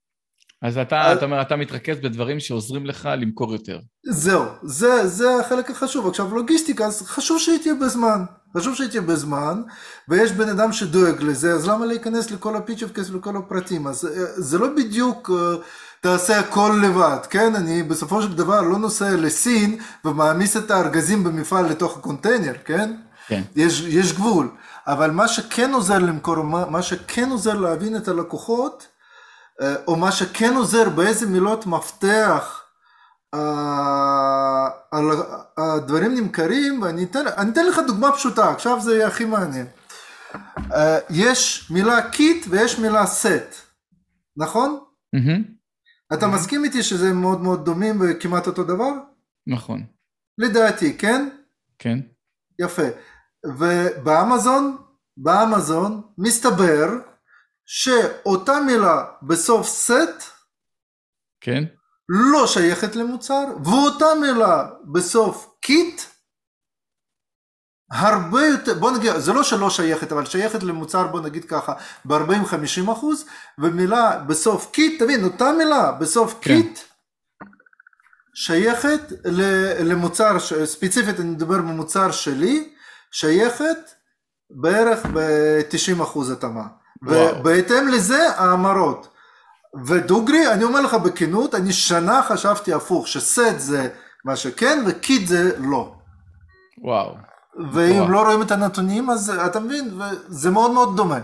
אז 0.62 0.79
אתה, 0.79 1.12
אתה 1.12 1.25
אומר, 1.25 1.43
אתה 1.43 1.57
מתרכז 1.57 1.97
בדברים 2.01 2.41
שעוזרים 2.41 2.87
לך 2.87 3.09
למכור 3.18 3.53
יותר. 3.53 3.79
זהו, 4.07 4.45
זה, 4.62 5.07
זה 5.07 5.41
החלק 5.41 5.70
החשוב. 5.70 6.07
עכשיו, 6.09 6.35
לוגיסטיקה, 6.35 6.87
אז 6.87 7.03
חשוב 7.03 7.39
שהיא 7.39 7.59
תהיה 7.59 7.75
בזמן. 7.75 8.25
חשוב 8.57 8.75
שהיא 8.75 8.89
תהיה 8.89 9.03
בזמן, 9.03 9.62
ויש 10.09 10.33
בן 10.33 10.49
אדם 10.49 10.72
שדואג 10.72 11.22
לזה, 11.22 11.53
אז 11.53 11.68
למה 11.68 11.87
להיכנס 11.87 12.31
לכל 12.31 12.57
הפיצ' 12.57 12.83
אוף 12.83 12.93
כסף 12.93 13.11
ולכל 13.11 13.37
הפרטים? 13.37 13.87
אז 13.87 14.05
אה, 14.05 14.11
זה 14.37 14.59
לא 14.59 14.68
בדיוק... 14.77 15.31
Uh, 15.31 15.64
תעשה 16.05 16.39
הכל 16.39 16.81
לבד, 16.83 17.17
כן? 17.31 17.55
אני 17.55 17.83
בסופו 17.83 18.23
של 18.23 18.35
דבר 18.35 18.61
לא 18.61 18.79
נוסע 18.79 19.11
לסין 19.17 19.79
ומעמיס 20.05 20.57
את 20.57 20.71
הארגזים 20.71 21.25
במפעל 21.25 21.67
לתוך 21.67 21.97
הקונטיינר, 21.99 22.53
כן? 22.65 22.97
כן. 23.29 23.43
יש, 23.57 23.81
יש 23.81 24.13
גבול. 24.13 24.51
אבל 24.87 25.11
מה 25.11 25.29
שכן 25.29 25.73
עוזר 25.73 25.99
למכור, 25.99 26.43
מה, 26.43 26.67
מה 26.71 26.83
שכן 26.83 27.31
עוזר 27.31 27.55
להבין 27.55 27.97
את 27.97 28.09
הלקוחות, 28.09 28.87
אה, 29.63 29.75
או 29.89 29.97
מה 29.97 30.13
שכן 30.13 30.55
עוזר 30.55 30.89
באיזה 30.89 31.27
מילות 31.27 31.67
מפתח 31.67 32.63
ה- 33.33 33.39
ה- 34.93 35.01
הדברים 35.57 36.15
נמכרים, 36.15 36.83
ואני 36.83 37.05
אתן, 37.05 37.25
אני 37.37 37.51
אתן 37.51 37.67
לך 37.67 37.81
דוגמה 37.87 38.13
פשוטה, 38.13 38.51
עכשיו 38.51 38.81
זה 38.81 38.95
יהיה 38.95 39.07
הכי 39.07 39.25
מעניין. 39.25 39.67
אה, 40.73 40.99
יש 41.11 41.69
מילה 41.71 42.11
kit 42.11 42.47
ויש 42.51 42.79
מילה 42.79 43.07
סט, 43.07 43.55
נכון? 44.37 44.79
מהמם, 45.13 45.54
אתה 46.13 46.27
מסכים 46.27 46.65
איתי 46.65 46.83
שזה 46.83 47.13
מאוד 47.13 47.41
מאוד 47.41 47.65
דומים 47.65 48.01
וכמעט 48.01 48.47
אותו 48.47 48.65
דבר? 48.65 48.93
נכון, 49.47 49.87
לדעתי, 50.39 50.99
כן? 50.99 51.29
כן, 51.79 51.99
יפה. 52.59 52.87
ובאמזון, 53.47 54.77
באמזון, 55.17 56.03
מסתבר 56.19 56.89
שאותה 57.67 58.61
מילה 58.67 59.05
בסוף 59.23 59.69
סט 59.69 60.35
כן, 61.41 61.65
לא 62.09 62.47
שייכת 62.47 62.97
למוצר, 62.97 63.45
ואותה 63.65 64.07
מילה 64.21 64.71
בסוף 64.93 65.55
קיט 65.61 66.01
הרבה 67.95 68.47
יותר, 68.47 68.75
בוא 68.75 68.91
נגיד, 68.91 69.17
זה 69.17 69.33
לא 69.33 69.43
שלא 69.43 69.71
שייכת, 69.71 70.13
אבל 70.13 70.27
שייכת 70.27 70.63
למוצר, 70.63 71.07
בוא 71.07 71.21
נגיד 71.21 71.45
ככה, 71.45 71.73
ב-40-50 72.05 72.93
אחוז, 72.93 73.25
ומילה 73.59 74.19
בסוף 74.27 74.71
kit, 74.73 75.03
תבין, 75.03 75.25
אותה 75.25 75.53
מילה 75.59 75.93
בסוף 75.93 76.35
כן. 76.41 76.41
קיט, 76.41 76.79
שייכת 78.35 79.13
למוצר, 79.81 80.37
ספציפית 80.65 81.21
אני 81.21 81.31
מדבר 81.31 81.59
במוצר 81.59 82.11
שלי, 82.11 82.71
שייכת 83.13 83.91
בערך 84.51 85.07
ב-90 85.13 86.03
אחוז 86.03 86.31
התאמה. 86.31 86.65
ובהתאם 87.03 87.89
לזה 87.89 88.31
ההמרות. 88.37 89.09
ודוגרי, 89.87 90.53
אני 90.53 90.65
אומר 90.65 90.81
לך 90.81 90.95
בכנות, 90.95 91.55
אני 91.55 91.73
שנה 91.73 92.23
חשבתי 92.23 92.73
הפוך, 92.73 93.09
שסט 93.09 93.59
זה 93.59 93.89
מה 94.25 94.37
שכן 94.37 94.85
ו 94.87 94.97
kit 94.97 95.29
זה 95.29 95.59
לא. 95.59 95.95
וואו, 96.79 97.15
ואם 97.57 97.97
וואו. 97.97 98.09
לא 98.09 98.23
רואים 98.23 98.43
את 98.43 98.51
הנתונים, 98.51 99.11
אז 99.11 99.31
אתה 99.31 99.61
מבין, 99.61 99.91
זה 100.29 100.51
מאוד 100.51 100.71
מאוד 100.71 100.97
דומה. 100.97 101.21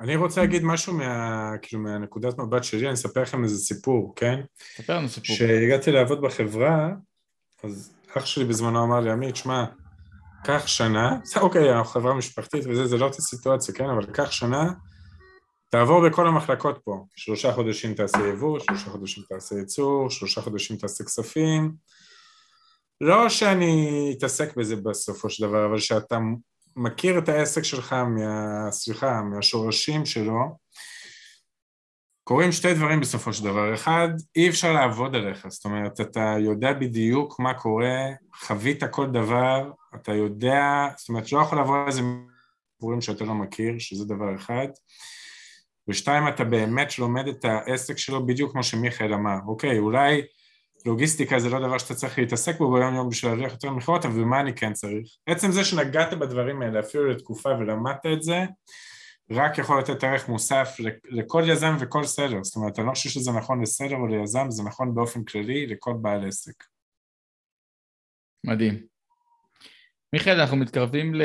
אני 0.00 0.16
רוצה 0.16 0.40
להגיד 0.40 0.64
משהו 0.64 0.94
מה, 0.94 1.52
כאילו, 1.62 1.82
מהנקודת 1.82 2.38
מבט 2.38 2.64
שלי, 2.64 2.86
אני 2.86 2.94
אספר 2.94 3.22
לכם 3.22 3.44
איזה 3.44 3.58
סיפור, 3.58 4.12
כן? 4.16 4.40
ספר 4.76 4.96
לנו 4.96 5.08
סיפור. 5.08 5.36
כשהגעתי 5.36 5.92
לעבוד 5.92 6.20
בחברה, 6.20 6.88
אז 7.64 7.92
אח 8.16 8.26
שלי 8.26 8.44
בזמנו 8.44 8.84
אמר 8.84 9.00
לי, 9.00 9.10
עמית, 9.10 9.36
שמע, 9.36 9.64
קח 10.44 10.66
שנה, 10.66 11.18
זה 11.24 11.40
אוקיי, 11.46 11.72
אנחנו 11.72 11.90
חברה 11.90 12.14
משפחתית 12.14 12.64
וזה, 12.66 12.86
זה 12.86 12.98
לא 12.98 13.04
אותה 13.04 13.22
סיטואציה, 13.22 13.74
כן? 13.74 13.90
אבל 13.90 14.06
קח 14.06 14.30
שנה, 14.30 14.72
תעבור 15.70 16.08
בכל 16.08 16.26
המחלקות 16.26 16.78
פה. 16.84 17.04
שלושה 17.16 17.52
חודשים 17.52 17.94
תעשה 17.94 18.18
יבוא, 18.18 18.58
שלושה 18.58 18.90
חודשים 18.90 19.24
תעשה 19.28 19.54
ייצור, 19.54 20.10
שלושה 20.10 20.40
חודשים 20.40 20.76
תעשה 20.76 21.04
כספים. 21.04 21.72
לא 23.04 23.28
שאני 23.28 24.14
אתעסק 24.18 24.56
בזה 24.56 24.76
בסופו 24.76 25.30
של 25.30 25.46
דבר, 25.46 25.66
אבל 25.66 25.78
שאתה 25.78 26.18
מכיר 26.76 27.18
את 27.18 27.28
העסק 27.28 27.62
שלך, 27.62 27.92
מה, 27.92 28.70
סליחה, 28.70 29.22
מהשורשים 29.22 30.06
שלו, 30.06 30.56
קורים 32.24 32.52
שתי 32.52 32.74
דברים 32.74 33.00
בסופו 33.00 33.32
של 33.32 33.44
דבר. 33.44 33.74
אחד, 33.74 34.08
אי 34.36 34.48
אפשר 34.48 34.72
לעבוד 34.72 35.14
עליך, 35.14 35.48
זאת 35.48 35.64
אומרת, 35.64 36.00
אתה 36.00 36.34
יודע 36.38 36.72
בדיוק 36.72 37.40
מה 37.40 37.54
קורה, 37.54 38.06
חווית 38.34 38.84
כל 38.84 39.06
דבר, 39.06 39.70
אתה 39.94 40.14
יודע, 40.14 40.88
זאת 40.96 41.08
אומרת, 41.08 41.32
לא 41.32 41.40
יכול 41.40 41.58
על 41.58 41.86
איזה 41.86 42.02
סיפורים 42.74 43.00
שאתה 43.00 43.24
לא 43.24 43.34
מכיר, 43.34 43.74
שזה 43.78 44.04
דבר 44.04 44.34
אחד. 44.36 44.66
ושתיים, 45.88 46.28
אתה 46.28 46.44
באמת 46.44 46.98
לומד 46.98 47.28
את 47.28 47.44
העסק 47.44 47.98
שלו 47.98 48.26
בדיוק 48.26 48.52
כמו 48.52 48.62
שמיכאל 48.62 49.14
אמר. 49.14 49.36
אוקיי, 49.46 49.78
אולי 49.78 50.22
לוגיסטיקה 50.86 51.38
זה 51.38 51.48
לא 51.48 51.58
דבר 51.66 51.78
שאתה 51.78 51.94
צריך 51.94 52.18
להתעסק 52.18 52.58
בו 52.58 52.72
ביום 52.72 52.94
יום 52.94 53.08
בשביל 53.08 53.30
להרוויח 53.32 53.52
יותר 53.52 53.70
מכירות, 53.70 54.04
אבל 54.04 54.24
מה 54.24 54.40
אני 54.40 54.54
כן 54.54 54.72
צריך? 54.72 55.16
עצם 55.26 55.52
זה 55.52 55.64
שנגעת 55.64 56.18
בדברים 56.18 56.62
האלה 56.62 56.80
אפילו 56.80 57.08
לתקופה 57.10 57.48
ולמדת 57.48 58.06
את 58.12 58.22
זה, 58.22 58.44
רק 59.30 59.58
יכול 59.58 59.78
לתת 59.78 60.04
ערך 60.04 60.28
מוסף 60.28 60.76
לכל 61.10 61.42
יזם 61.46 61.76
וכל 61.80 62.04
סלר. 62.04 62.42
זאת 62.42 62.56
אומרת, 62.56 62.78
אני 62.78 62.86
לא 62.86 62.92
חושב 62.92 63.10
שזה 63.10 63.32
נכון 63.32 63.62
לסלר 63.62 63.96
או 63.96 64.06
ליזם, 64.06 64.50
זה 64.50 64.62
נכון 64.62 64.94
באופן 64.94 65.24
כללי 65.24 65.66
לכל 65.66 65.94
בעל 66.02 66.28
עסק. 66.28 66.64
מדהים. 68.46 68.86
מיכאל, 70.12 70.40
אנחנו 70.40 70.56
מתקרבים 70.56 71.14
ל, 71.14 71.22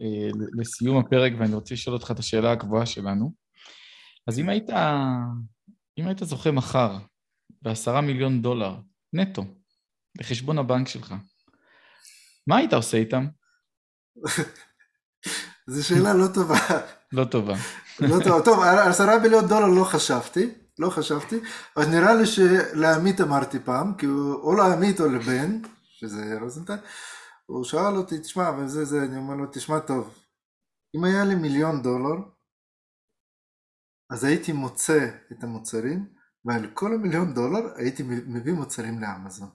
אה, 0.00 0.28
לסיום 0.58 0.98
הפרק 0.98 1.32
ואני 1.38 1.54
רוצה 1.54 1.74
לשאול 1.74 1.94
אותך 1.94 2.10
את 2.10 2.18
השאלה 2.18 2.52
הקבועה 2.52 2.86
שלנו. 2.86 3.32
אז 4.26 4.38
אם 4.38 4.48
היית, 4.48 4.70
אם 5.98 6.06
היית 6.06 6.18
זוכה 6.18 6.50
מחר 6.50 6.98
בעשרה 7.62 8.00
מיליון 8.00 8.42
דולר 8.42 8.76
נטו 9.12 9.44
לחשבון 10.18 10.58
הבנק 10.58 10.88
שלך, 10.88 11.14
מה 12.46 12.56
היית 12.56 12.72
עושה 12.72 12.96
איתם? 12.96 13.26
זו 15.70 15.88
שאלה 15.88 16.14
לא 16.14 16.26
טובה. 16.34 16.56
לא 17.12 17.24
טובה. 17.24 17.54
לא 18.00 18.24
טובה. 18.24 18.44
טוב, 18.44 18.60
על 18.60 18.78
עשרה 18.78 19.18
מיליון 19.18 19.48
דולר 19.48 19.66
לא 19.66 19.84
חשבתי, 19.84 20.54
לא 20.78 20.90
חשבתי, 20.90 21.36
אבל 21.76 21.86
נראה 21.86 22.14
לי 22.14 22.26
שלעמית 22.26 23.20
אמרתי 23.20 23.58
פעם, 23.64 23.94
כי 23.94 24.06
הוא, 24.06 24.34
או 24.34 24.54
לעמית 24.54 25.00
או 25.00 25.06
לבן, 25.06 25.58
שזה 25.82 26.38
רוזנטל, 26.40 26.76
הוא 27.46 27.64
שאל 27.64 27.96
אותי, 27.96 28.18
תשמע, 28.18 28.50
וזה 28.50 28.84
זה, 28.84 29.02
אני 29.02 29.16
אומר 29.16 29.34
לו, 29.34 29.46
תשמע 29.52 29.78
טוב, 29.78 30.18
אם 30.96 31.04
היה 31.04 31.24
לי 31.24 31.34
מיליון 31.34 31.82
דולר, 31.82 32.16
אז 34.10 34.24
הייתי 34.24 34.52
מוצא 34.52 35.08
את 35.32 35.44
המוצרים, 35.44 36.19
ועל 36.44 36.70
כל 36.74 36.94
המיליון 36.94 37.34
דולר 37.34 37.74
הייתי 37.76 38.02
מביא 38.02 38.52
מוצרים 38.52 38.98
לאמזון. 38.98 39.48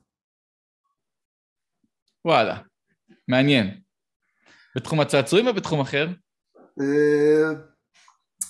וואלה, 2.25 2.57
מעניין. 3.27 3.81
בתחום 4.75 4.99
הצעצועים 4.99 5.47
או 5.47 5.53
בתחום 5.53 5.79
אחר? 5.79 6.07
אה, 6.81 7.59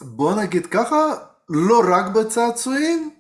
בוא 0.01 0.41
נגיד 0.41 0.65
ככה, 0.65 0.95
לא 1.49 1.81
רק 1.91 2.15
בצעצועים, 2.15 3.15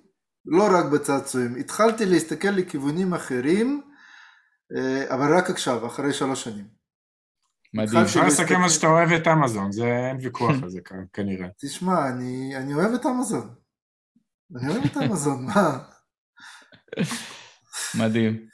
לא 0.45 0.63
רק 0.63 0.85
בצעצועים. 0.93 1.55
התחלתי 1.55 2.05
להסתכל 2.05 2.47
לכיוונים 2.47 3.13
אחרים, 3.13 3.81
אה, 4.75 5.15
אבל 5.15 5.37
רק 5.37 5.49
עכשיו, 5.49 5.87
אחרי 5.87 6.13
שלוש 6.13 6.43
שנים. 6.43 6.67
מדהים. 7.73 8.03
אפשר 8.03 8.27
לסכם 8.27 8.63
על 8.63 8.69
שאתה 8.69 8.87
אוהב 8.87 9.11
את 9.11 9.27
אמזון, 9.27 9.71
זה 9.71 9.85
אין 9.85 10.17
ויכוח 10.21 10.55
על 10.63 10.69
זה 10.69 10.81
כאן, 10.81 11.05
כנראה. 11.13 11.47
תשמע, 11.61 12.09
אני, 12.09 12.57
אני 12.57 12.73
אוהב 12.73 12.93
את 12.93 13.05
אמזון. 13.05 13.55
אני 14.55 14.69
אוהב 14.69 14.85
את 14.85 14.97
אמזון, 14.97 15.45
מה? 15.45 15.79
מדהים. 17.95 18.47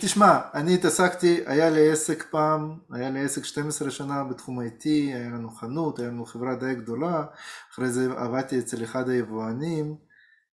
תשמע, 0.00 0.40
אני 0.54 0.74
התעסקתי, 0.74 1.40
היה 1.46 1.70
לי 1.70 1.92
עסק 1.92 2.24
פעם, 2.30 2.78
היה 2.92 3.10
לי 3.10 3.24
עסק 3.24 3.44
12 3.44 3.90
שנה 3.90 4.24
בתחום 4.24 4.60
IT, 4.60 4.84
היה 4.84 5.28
לנו 5.28 5.50
חנות, 5.50 5.98
היה 5.98 6.08
לנו 6.08 6.26
חברה 6.26 6.54
די 6.54 6.74
גדולה, 6.74 7.24
אחרי 7.72 7.90
זה 7.90 8.12
עבדתי 8.16 8.58
אצל 8.58 8.84
אחד 8.84 9.08
היבואנים. 9.08 9.96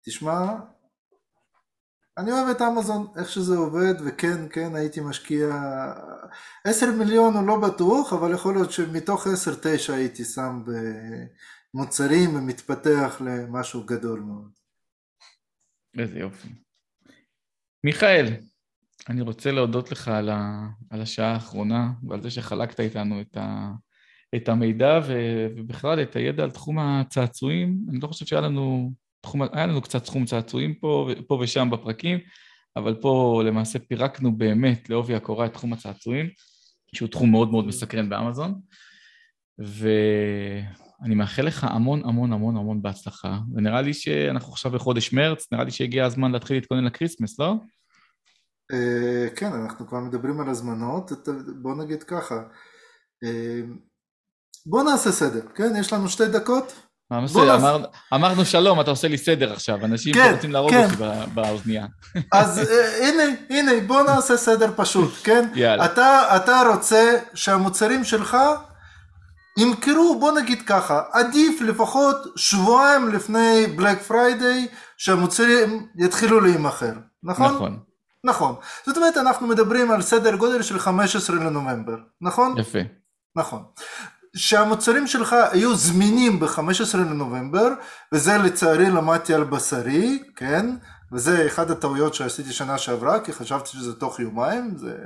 תשמע, 0.06 0.54
אני 2.18 2.32
אוהב 2.32 2.48
את 2.48 2.62
אמזון, 2.62 3.08
איך 3.18 3.30
שזה 3.30 3.58
עובד, 3.58 3.94
וכן, 4.06 4.48
כן, 4.50 4.76
הייתי 4.76 5.00
משקיע 5.02 5.48
10 6.64 6.92
מיליון 6.92 7.34
הוא 7.34 7.48
לא 7.48 7.60
בטוח, 7.60 8.14
אבל 8.14 8.34
יכול 8.34 8.54
להיות 8.54 8.72
שמתוך 8.72 9.28
10-9 9.28 9.30
הייתי 9.94 10.26
שם 10.26 10.64
במוצרים 11.74 12.36
ומתפתח 12.36 13.22
למשהו 13.26 13.84
גדול 13.86 14.20
מאוד. 14.20 14.52
איזה 15.98 16.20
יופי. 16.20 16.48
מיכאל, 17.84 18.26
אני 19.10 19.22
רוצה 19.22 19.52
להודות 19.52 19.92
לך 19.92 20.08
על, 20.08 20.30
ה, 20.30 20.68
על 20.90 21.02
השעה 21.02 21.34
האחרונה 21.34 21.90
ועל 22.08 22.22
זה 22.22 22.32
שחלקת 22.32 22.80
איתנו 22.80 23.22
את, 23.22 23.38
ה, 23.38 23.72
את 24.36 24.50
המידע 24.50 25.00
ו, 25.08 25.14
ובכלל 25.58 26.02
את 26.02 26.16
הידע 26.16 26.44
על 26.44 26.52
תחום 26.52 26.80
הצעצועים. 26.80 27.78
אני 27.90 28.00
לא 28.00 28.08
חושב 28.08 28.26
שהיה 28.26 28.42
לנו, 28.42 28.94
תחום, 29.22 29.42
היה 29.42 29.68
לנו 29.68 29.82
קצת 29.82 30.04
תחום 30.04 30.26
צעצועים 30.26 30.74
פה, 30.74 31.10
פה 31.28 31.40
ושם 31.42 31.70
בפרקים, 31.72 32.20
אבל 32.76 32.96
פה 33.02 33.42
למעשה 33.46 33.80
פירקנו 33.80 34.38
באמת 34.38 34.90
לעובי 34.90 35.16
הקורה 35.16 35.46
את 35.46 35.54
תחום 35.54 35.74
הצעצועים, 35.74 36.30
שהוא 36.96 37.10
תחום 37.10 37.32
מאוד 37.32 37.52
מאוד 37.52 37.68
מסקרן 37.68 38.10
באמזון. 38.10 38.62
ואני 41.02 41.16
מאחל 41.16 41.42
לך 41.42 41.64
המון 41.64 42.02
המון 42.06 42.34
המון 42.34 42.58
המון 42.58 42.82
בהצלחה, 42.82 43.38
ונראה 43.56 43.82
לי 43.82 43.94
שאנחנו 43.94 44.54
עכשיו 44.54 44.72
בחודש 44.72 45.14
מרץ, 45.14 45.48
נראה 45.52 45.64
לי 45.64 45.72
שהגיע 45.72 46.06
הזמן 46.06 46.32
להתחיל 46.32 46.58
להתכונן 46.58 46.84
לקריסמס, 46.84 47.40
לא? 47.40 47.56
Uh, 48.74 49.36
כן, 49.36 49.54
אנחנו 49.54 49.88
כבר 49.88 50.00
מדברים 50.00 50.40
על 50.40 50.50
הזמנות, 50.50 51.12
בוא 51.62 51.76
נגיד 51.76 52.04
ככה, 52.04 52.36
אה, 53.26 53.68
בוא 54.66 54.84
נעשה 54.84 55.12
סדר, 55.12 55.42
כן? 55.56 55.76
יש 55.80 55.94
לנו 55.94 56.10
שתי 56.10 56.28
דקות. 56.28 56.74
מה 57.12 57.22
בסדר, 57.22 57.56
אמר, 57.56 57.86
אמרנו 58.14 58.46
שלום, 58.46 58.82
אתה 58.82 58.92
עושה 58.92 59.08
לי 59.08 59.18
סדר 59.18 59.54
עכשיו, 59.54 59.86
אנשים 59.86 60.14
כן, 60.14 60.32
רוצים 60.36 60.52
להרוג 60.52 60.72
כן. 60.72 60.84
אותי 60.84 61.32
באוזנייה. 61.34 61.86
אז 62.34 62.60
אה, 62.60 63.04
הנה, 63.04 63.24
הנה, 63.50 63.72
בוא 63.88 64.04
נעשה 64.04 64.38
סדר 64.38 64.74
פשוט, 64.76 65.14
כן? 65.24 65.50
יאללה. 65.56 65.86
אתה, 65.86 66.36
אתה 66.36 66.62
רוצה 66.74 67.18
שהמוצרים 67.34 68.04
שלך 68.04 68.38
ימכרו, 69.58 70.20
בוא 70.20 70.32
נגיד 70.32 70.62
ככה, 70.62 71.02
עדיף 71.12 71.62
לפחות 71.62 72.18
שבועיים 72.36 73.10
לפני 73.10 73.68
בלק 73.76 74.02
פריידיי 74.02 74.68
שהמוצרים 74.98 75.88
יתחילו 75.96 76.40
להימכר. 76.40 76.94
נכון? 77.24 77.56
נכון, 77.56 77.80
נכון. 78.24 78.56
זאת 78.86 78.98
אומרת, 78.98 79.18
אנחנו 79.18 79.48
מדברים 79.48 79.92
על 79.92 80.02
סדר 80.02 80.36
גודל 80.36 80.62
של 80.62 80.80
15 80.80 81.36
לנובמבר, 81.36 81.98
נכון? 82.22 82.58
יפה. 82.58 82.80
נכון. 83.36 83.64
שהמוצרים 84.36 85.08
שלך 85.08 85.36
היו 85.52 85.76
זמינים 85.76 86.40
ב-15 86.40 86.98
לנובמבר, 86.98 87.68
וזה 88.14 88.38
לצערי 88.38 88.90
למדתי 88.90 89.34
על 89.34 89.44
בשרי, 89.44 90.24
כן? 90.36 90.76
וזה 91.12 91.46
אחד 91.46 91.72
הטעויות 91.72 92.14
שעשיתי 92.14 92.54
שנה 92.54 92.78
שעברה, 92.78 93.20
כי 93.20 93.34
חשבתי 93.34 93.70
שזה 93.70 93.94
תוך 93.94 94.20
יומיים, 94.20 94.78
זה... 94.78 94.98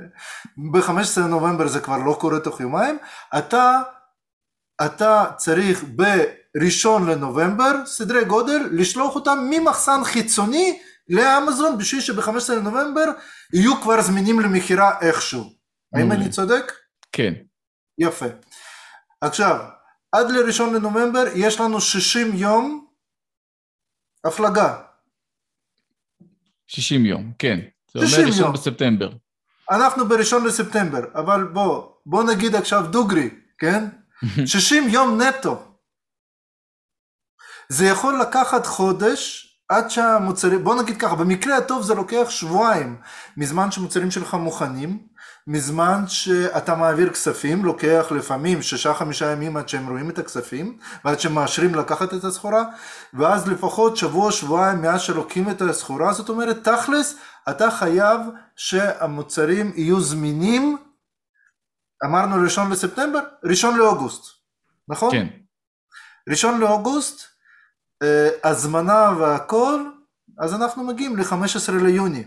ב-15 0.72 1.20
לנובמבר 1.20 1.68
זה 1.68 1.80
כבר 1.80 1.98
לא 1.98 2.16
קורה 2.20 2.40
תוך 2.40 2.60
יומיים, 2.60 2.98
אתה, 3.38 3.82
אתה 4.86 5.24
צריך 5.36 5.84
בראשון 5.96 7.10
לנובמבר, 7.10 7.86
סדרי 7.86 8.24
גודל, 8.24 8.68
לשלוח 8.72 9.14
אותם 9.14 9.38
ממחסן 9.50 10.04
חיצוני 10.04 10.78
לאמזון, 11.08 11.78
בשביל 11.78 12.00
שב-15 12.00 12.52
לנובמבר 12.52 13.04
יהיו 13.52 13.80
כבר 13.82 14.02
זמינים 14.02 14.40
למכירה 14.40 15.00
איכשהו. 15.00 15.42
האם 15.94 16.08
מעולה. 16.08 16.22
אני 16.22 16.30
צודק? 16.30 16.72
כן, 17.12 17.32
יפה. 17.98 18.26
עכשיו, 19.20 19.56
עד 20.12 20.30
לראשון 20.30 20.74
לנובמבר 20.74 21.24
יש 21.34 21.60
לנו 21.60 21.80
60 21.80 22.34
יום 22.34 22.86
הפלגה. 24.24 24.82
60 26.66 27.06
יום, 27.06 27.32
כן. 27.38 27.60
זה 27.94 28.06
60 28.06 28.18
אומר 28.18 28.28
ראשון 28.30 28.44
יום. 28.44 28.52
בספטמבר. 28.52 29.12
אנחנו 29.70 30.08
בראשון 30.08 30.44
לספטמבר, 30.44 31.00
אבל 31.14 31.44
בוא, 31.44 31.88
בוא 32.06 32.24
נגיד 32.24 32.54
עכשיו 32.54 32.86
דוגרי, 32.90 33.30
כן? 33.58 33.84
60 34.46 34.88
יום 34.88 35.20
נטו. 35.20 35.62
זה 37.68 37.86
יכול 37.86 38.20
לקחת 38.20 38.66
חודש 38.66 39.48
עד 39.68 39.90
שהמוצרים, 39.90 40.64
בוא 40.64 40.82
נגיד 40.82 40.96
ככה, 40.96 41.14
במקרה 41.14 41.56
הטוב 41.56 41.82
זה 41.82 41.94
לוקח 41.94 42.30
שבועיים 42.30 42.96
מזמן 43.36 43.70
שמוצרים 43.70 44.10
שלך 44.10 44.34
מוכנים, 44.34 44.98
מזמן 45.46 46.04
שאתה 46.08 46.74
מעביר 46.74 47.10
כספים, 47.10 47.64
לוקח 47.64 48.06
לפעמים 48.10 48.62
שישה 48.62 48.94
חמישה 48.94 49.32
ימים 49.32 49.56
עד 49.56 49.68
שהם 49.68 49.88
רואים 49.88 50.10
את 50.10 50.18
הכספים, 50.18 50.78
ועד 51.04 51.20
שמאשרים 51.20 51.74
לקחת 51.74 52.14
את 52.14 52.24
הסחורה, 52.24 52.64
ואז 53.14 53.48
לפחות 53.48 53.96
שבוע 53.96 54.32
שבועיים 54.32 54.82
מאז 54.82 55.00
שלוקחים 55.00 55.50
את 55.50 55.62
הסחורה, 55.62 56.12
זאת 56.12 56.28
אומרת 56.28 56.68
תכלס, 56.68 57.16
אתה 57.50 57.70
חייב 57.70 58.20
שהמוצרים 58.56 59.72
יהיו 59.74 60.00
זמינים, 60.00 60.76
אמרנו 62.04 62.42
ראשון 62.44 62.70
לספטמבר, 62.70 63.20
ראשון 63.44 63.78
לאוגוסט, 63.78 64.24
נכון? 64.88 65.10
כן, 65.10 65.26
ראשון 66.28 66.60
לאוגוסט, 66.60 67.22
אה, 68.02 68.28
הזמנה 68.44 69.10
והכל, 69.18 69.84
אז 70.38 70.54
אנחנו 70.54 70.84
מגיעים 70.84 71.16
ל-15 71.16 71.72
ליוני. 71.82 72.24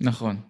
נכון. 0.00 0.40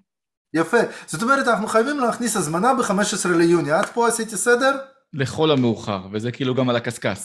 יפה. 0.55 0.79
זאת 1.07 1.23
אומרת, 1.23 1.49
אנחנו 1.49 1.67
חייבים 1.69 2.01
להכניס 2.01 2.37
הזמנה 2.37 2.75
ב-15 2.75 3.29
ליוני. 3.37 3.71
עד 3.73 3.87
פה 3.87 4.09
עשיתי 4.09 4.37
סדר? 4.37 4.79
לכל 5.13 5.51
המאוחר, 5.51 6.07
וזה 6.13 6.33
כאילו 6.33 6.55
גם 6.55 6.71
על 6.71 6.77
הקשקש. 6.77 7.19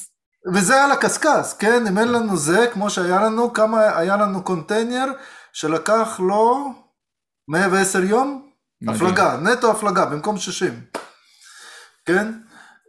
וזה 0.53 0.83
על 0.83 0.91
הקשקש, 0.91 1.53
כן? 1.59 1.87
אם 1.87 1.97
אין 1.97 2.11
לנו 2.11 2.37
זה, 2.37 2.67
כמו 2.73 2.89
שהיה 2.89 3.21
לנו, 3.21 3.53
כמה 3.53 3.97
היה 3.97 4.17
לנו 4.17 4.43
קונטיינר 4.43 5.05
שלקח 5.53 6.19
לו 6.19 6.73
110 7.47 8.03
יום? 8.03 8.49
מדהים. 8.81 9.05
הפלגה, 9.05 9.37
נטו 9.37 9.71
הפלגה, 9.71 10.05
במקום 10.05 10.37
60. 10.37 10.81
כן? 12.05 12.31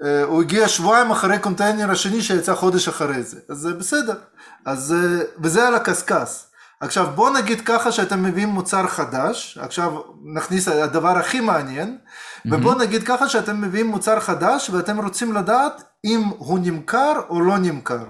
אה, 0.04 0.22
הוא 0.22 0.42
הגיע 0.42 0.68
שבועיים 0.68 1.10
אחרי 1.10 1.38
קונטיינר 1.38 1.90
השני 1.90 2.22
שיצא 2.22 2.54
חודש 2.54 2.88
אחרי 2.88 3.22
זה. 3.22 3.40
אז 3.48 3.58
זה 3.58 3.74
בסדר. 3.74 4.18
אז, 4.64 4.92
אה, 4.92 5.24
וזה 5.38 5.68
על 5.68 5.74
הקשקש. 5.74 6.44
עכשיו 6.80 7.06
בוא 7.14 7.30
נגיד 7.30 7.60
ככה 7.60 7.92
שאתם 7.92 8.22
מביאים 8.22 8.48
מוצר 8.48 8.86
חדש, 8.86 9.58
עכשיו 9.58 10.02
נכניס 10.34 10.68
הדבר 10.68 11.18
הכי 11.18 11.40
מעניין, 11.40 11.98
ובוא 12.46 12.74
נגיד 12.74 13.02
ככה 13.06 13.28
שאתם 13.28 13.60
מביאים 13.60 13.86
מוצר 13.86 14.20
חדש 14.20 14.70
ואתם 14.70 15.00
רוצים 15.04 15.32
לדעת 15.32 15.82
אם 16.04 16.20
הוא 16.38 16.58
נמכר 16.62 17.20
או 17.28 17.40
לא 17.40 17.58
נמכר. 17.58 18.04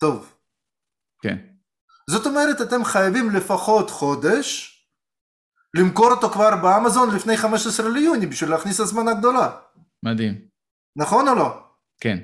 טוב. 0.00 0.32
כן, 1.22 1.36
זאת 2.10 2.26
אומרת 2.26 2.60
אתם 2.60 2.84
חייבים 2.84 3.30
לפחות 3.30 3.90
חודש 3.90 4.76
למכור 5.74 6.10
אותו 6.10 6.30
כבר 6.30 6.56
באמזון 6.56 7.14
לפני 7.14 7.36
15 7.36 7.88
ליוני 7.88 8.26
בשביל 8.26 8.50
להכניס 8.50 8.80
הזמנה 8.80 9.14
גדולה. 9.14 9.50
מדהים. 10.02 10.49
נכון 10.96 11.28
או 11.28 11.34
לא? 11.34 11.62
כן, 12.00 12.18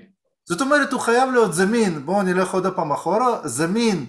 זאת 0.48 0.60
אומרת 0.60 0.92
הוא 0.92 1.00
חייב 1.00 1.30
להיות 1.30 1.54
זמין, 1.54 2.06
בואו 2.06 2.22
נלך 2.22 2.54
עוד 2.54 2.74
פעם 2.76 2.92
אחורה, 2.92 3.48
זמין, 3.48 4.06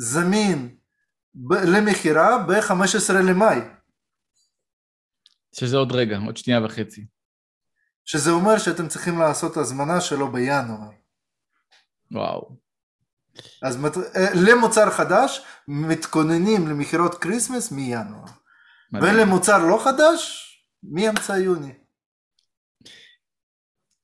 זמין 0.00 0.76
ב- 1.34 1.52
למכירה 1.52 2.38
ב-15 2.38 3.12
למאי, 3.12 3.58
שזה 5.54 5.76
עוד 5.76 5.92
רגע, 5.92 6.18
עוד 6.26 6.36
שנייה 6.36 6.64
וחצי. 6.64 7.06
שזה 8.04 8.30
אומר 8.30 8.58
שאתם 8.58 8.88
צריכים 8.88 9.18
לעשות 9.18 9.56
הזמנה 9.56 10.00
שלו 10.00 10.32
בינואר. 10.32 10.90
וואו. 12.12 12.56
אז 13.62 13.76
מת... 13.76 13.96
אה, 13.96 14.28
למוצר 14.34 14.90
חדש 14.90 15.44
מתכוננים 15.68 16.68
למכירות 16.68 17.14
Christmas 17.14 17.72
מינואר, 17.72 18.24
מדהים. 18.92 19.14
ולמוצר 19.14 19.58
לא 19.58 19.80
חדש 19.84 20.44
מאמצע 20.82 21.36
יוני. 21.36 21.77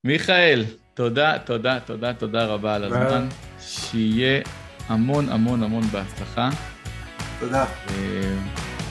מיכאל, 0.05 0.65
תודה, 0.95 1.39
תודה, 1.39 1.81
תודה, 1.81 2.13
תודה 2.13 2.45
רבה 2.47 2.75
על 2.75 2.85
הזמן. 2.85 3.29
שיהיה 3.61 4.43
המון 4.89 5.29
המון 5.29 5.63
המון 5.63 5.83
בהצלחה. 5.83 6.49
תודה. 7.41 7.65
אה, 7.89 7.95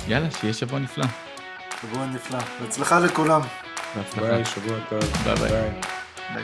יאללה, 0.07 0.31
שיהיה 0.31 0.53
שבוע 0.53 0.79
נפלא. 0.79 1.05
שבוע 1.81 2.05
נפלא. 2.05 2.39
בהצלחה 2.61 2.99
לכולם. 2.99 3.41
בהצלחה. 3.95 4.21
ביי, 4.21 4.45
שבוע 4.45 4.77
טוב. 4.89 4.99
ביי 5.23 5.35
ביי. 5.35 5.71
ביי. 6.33 6.43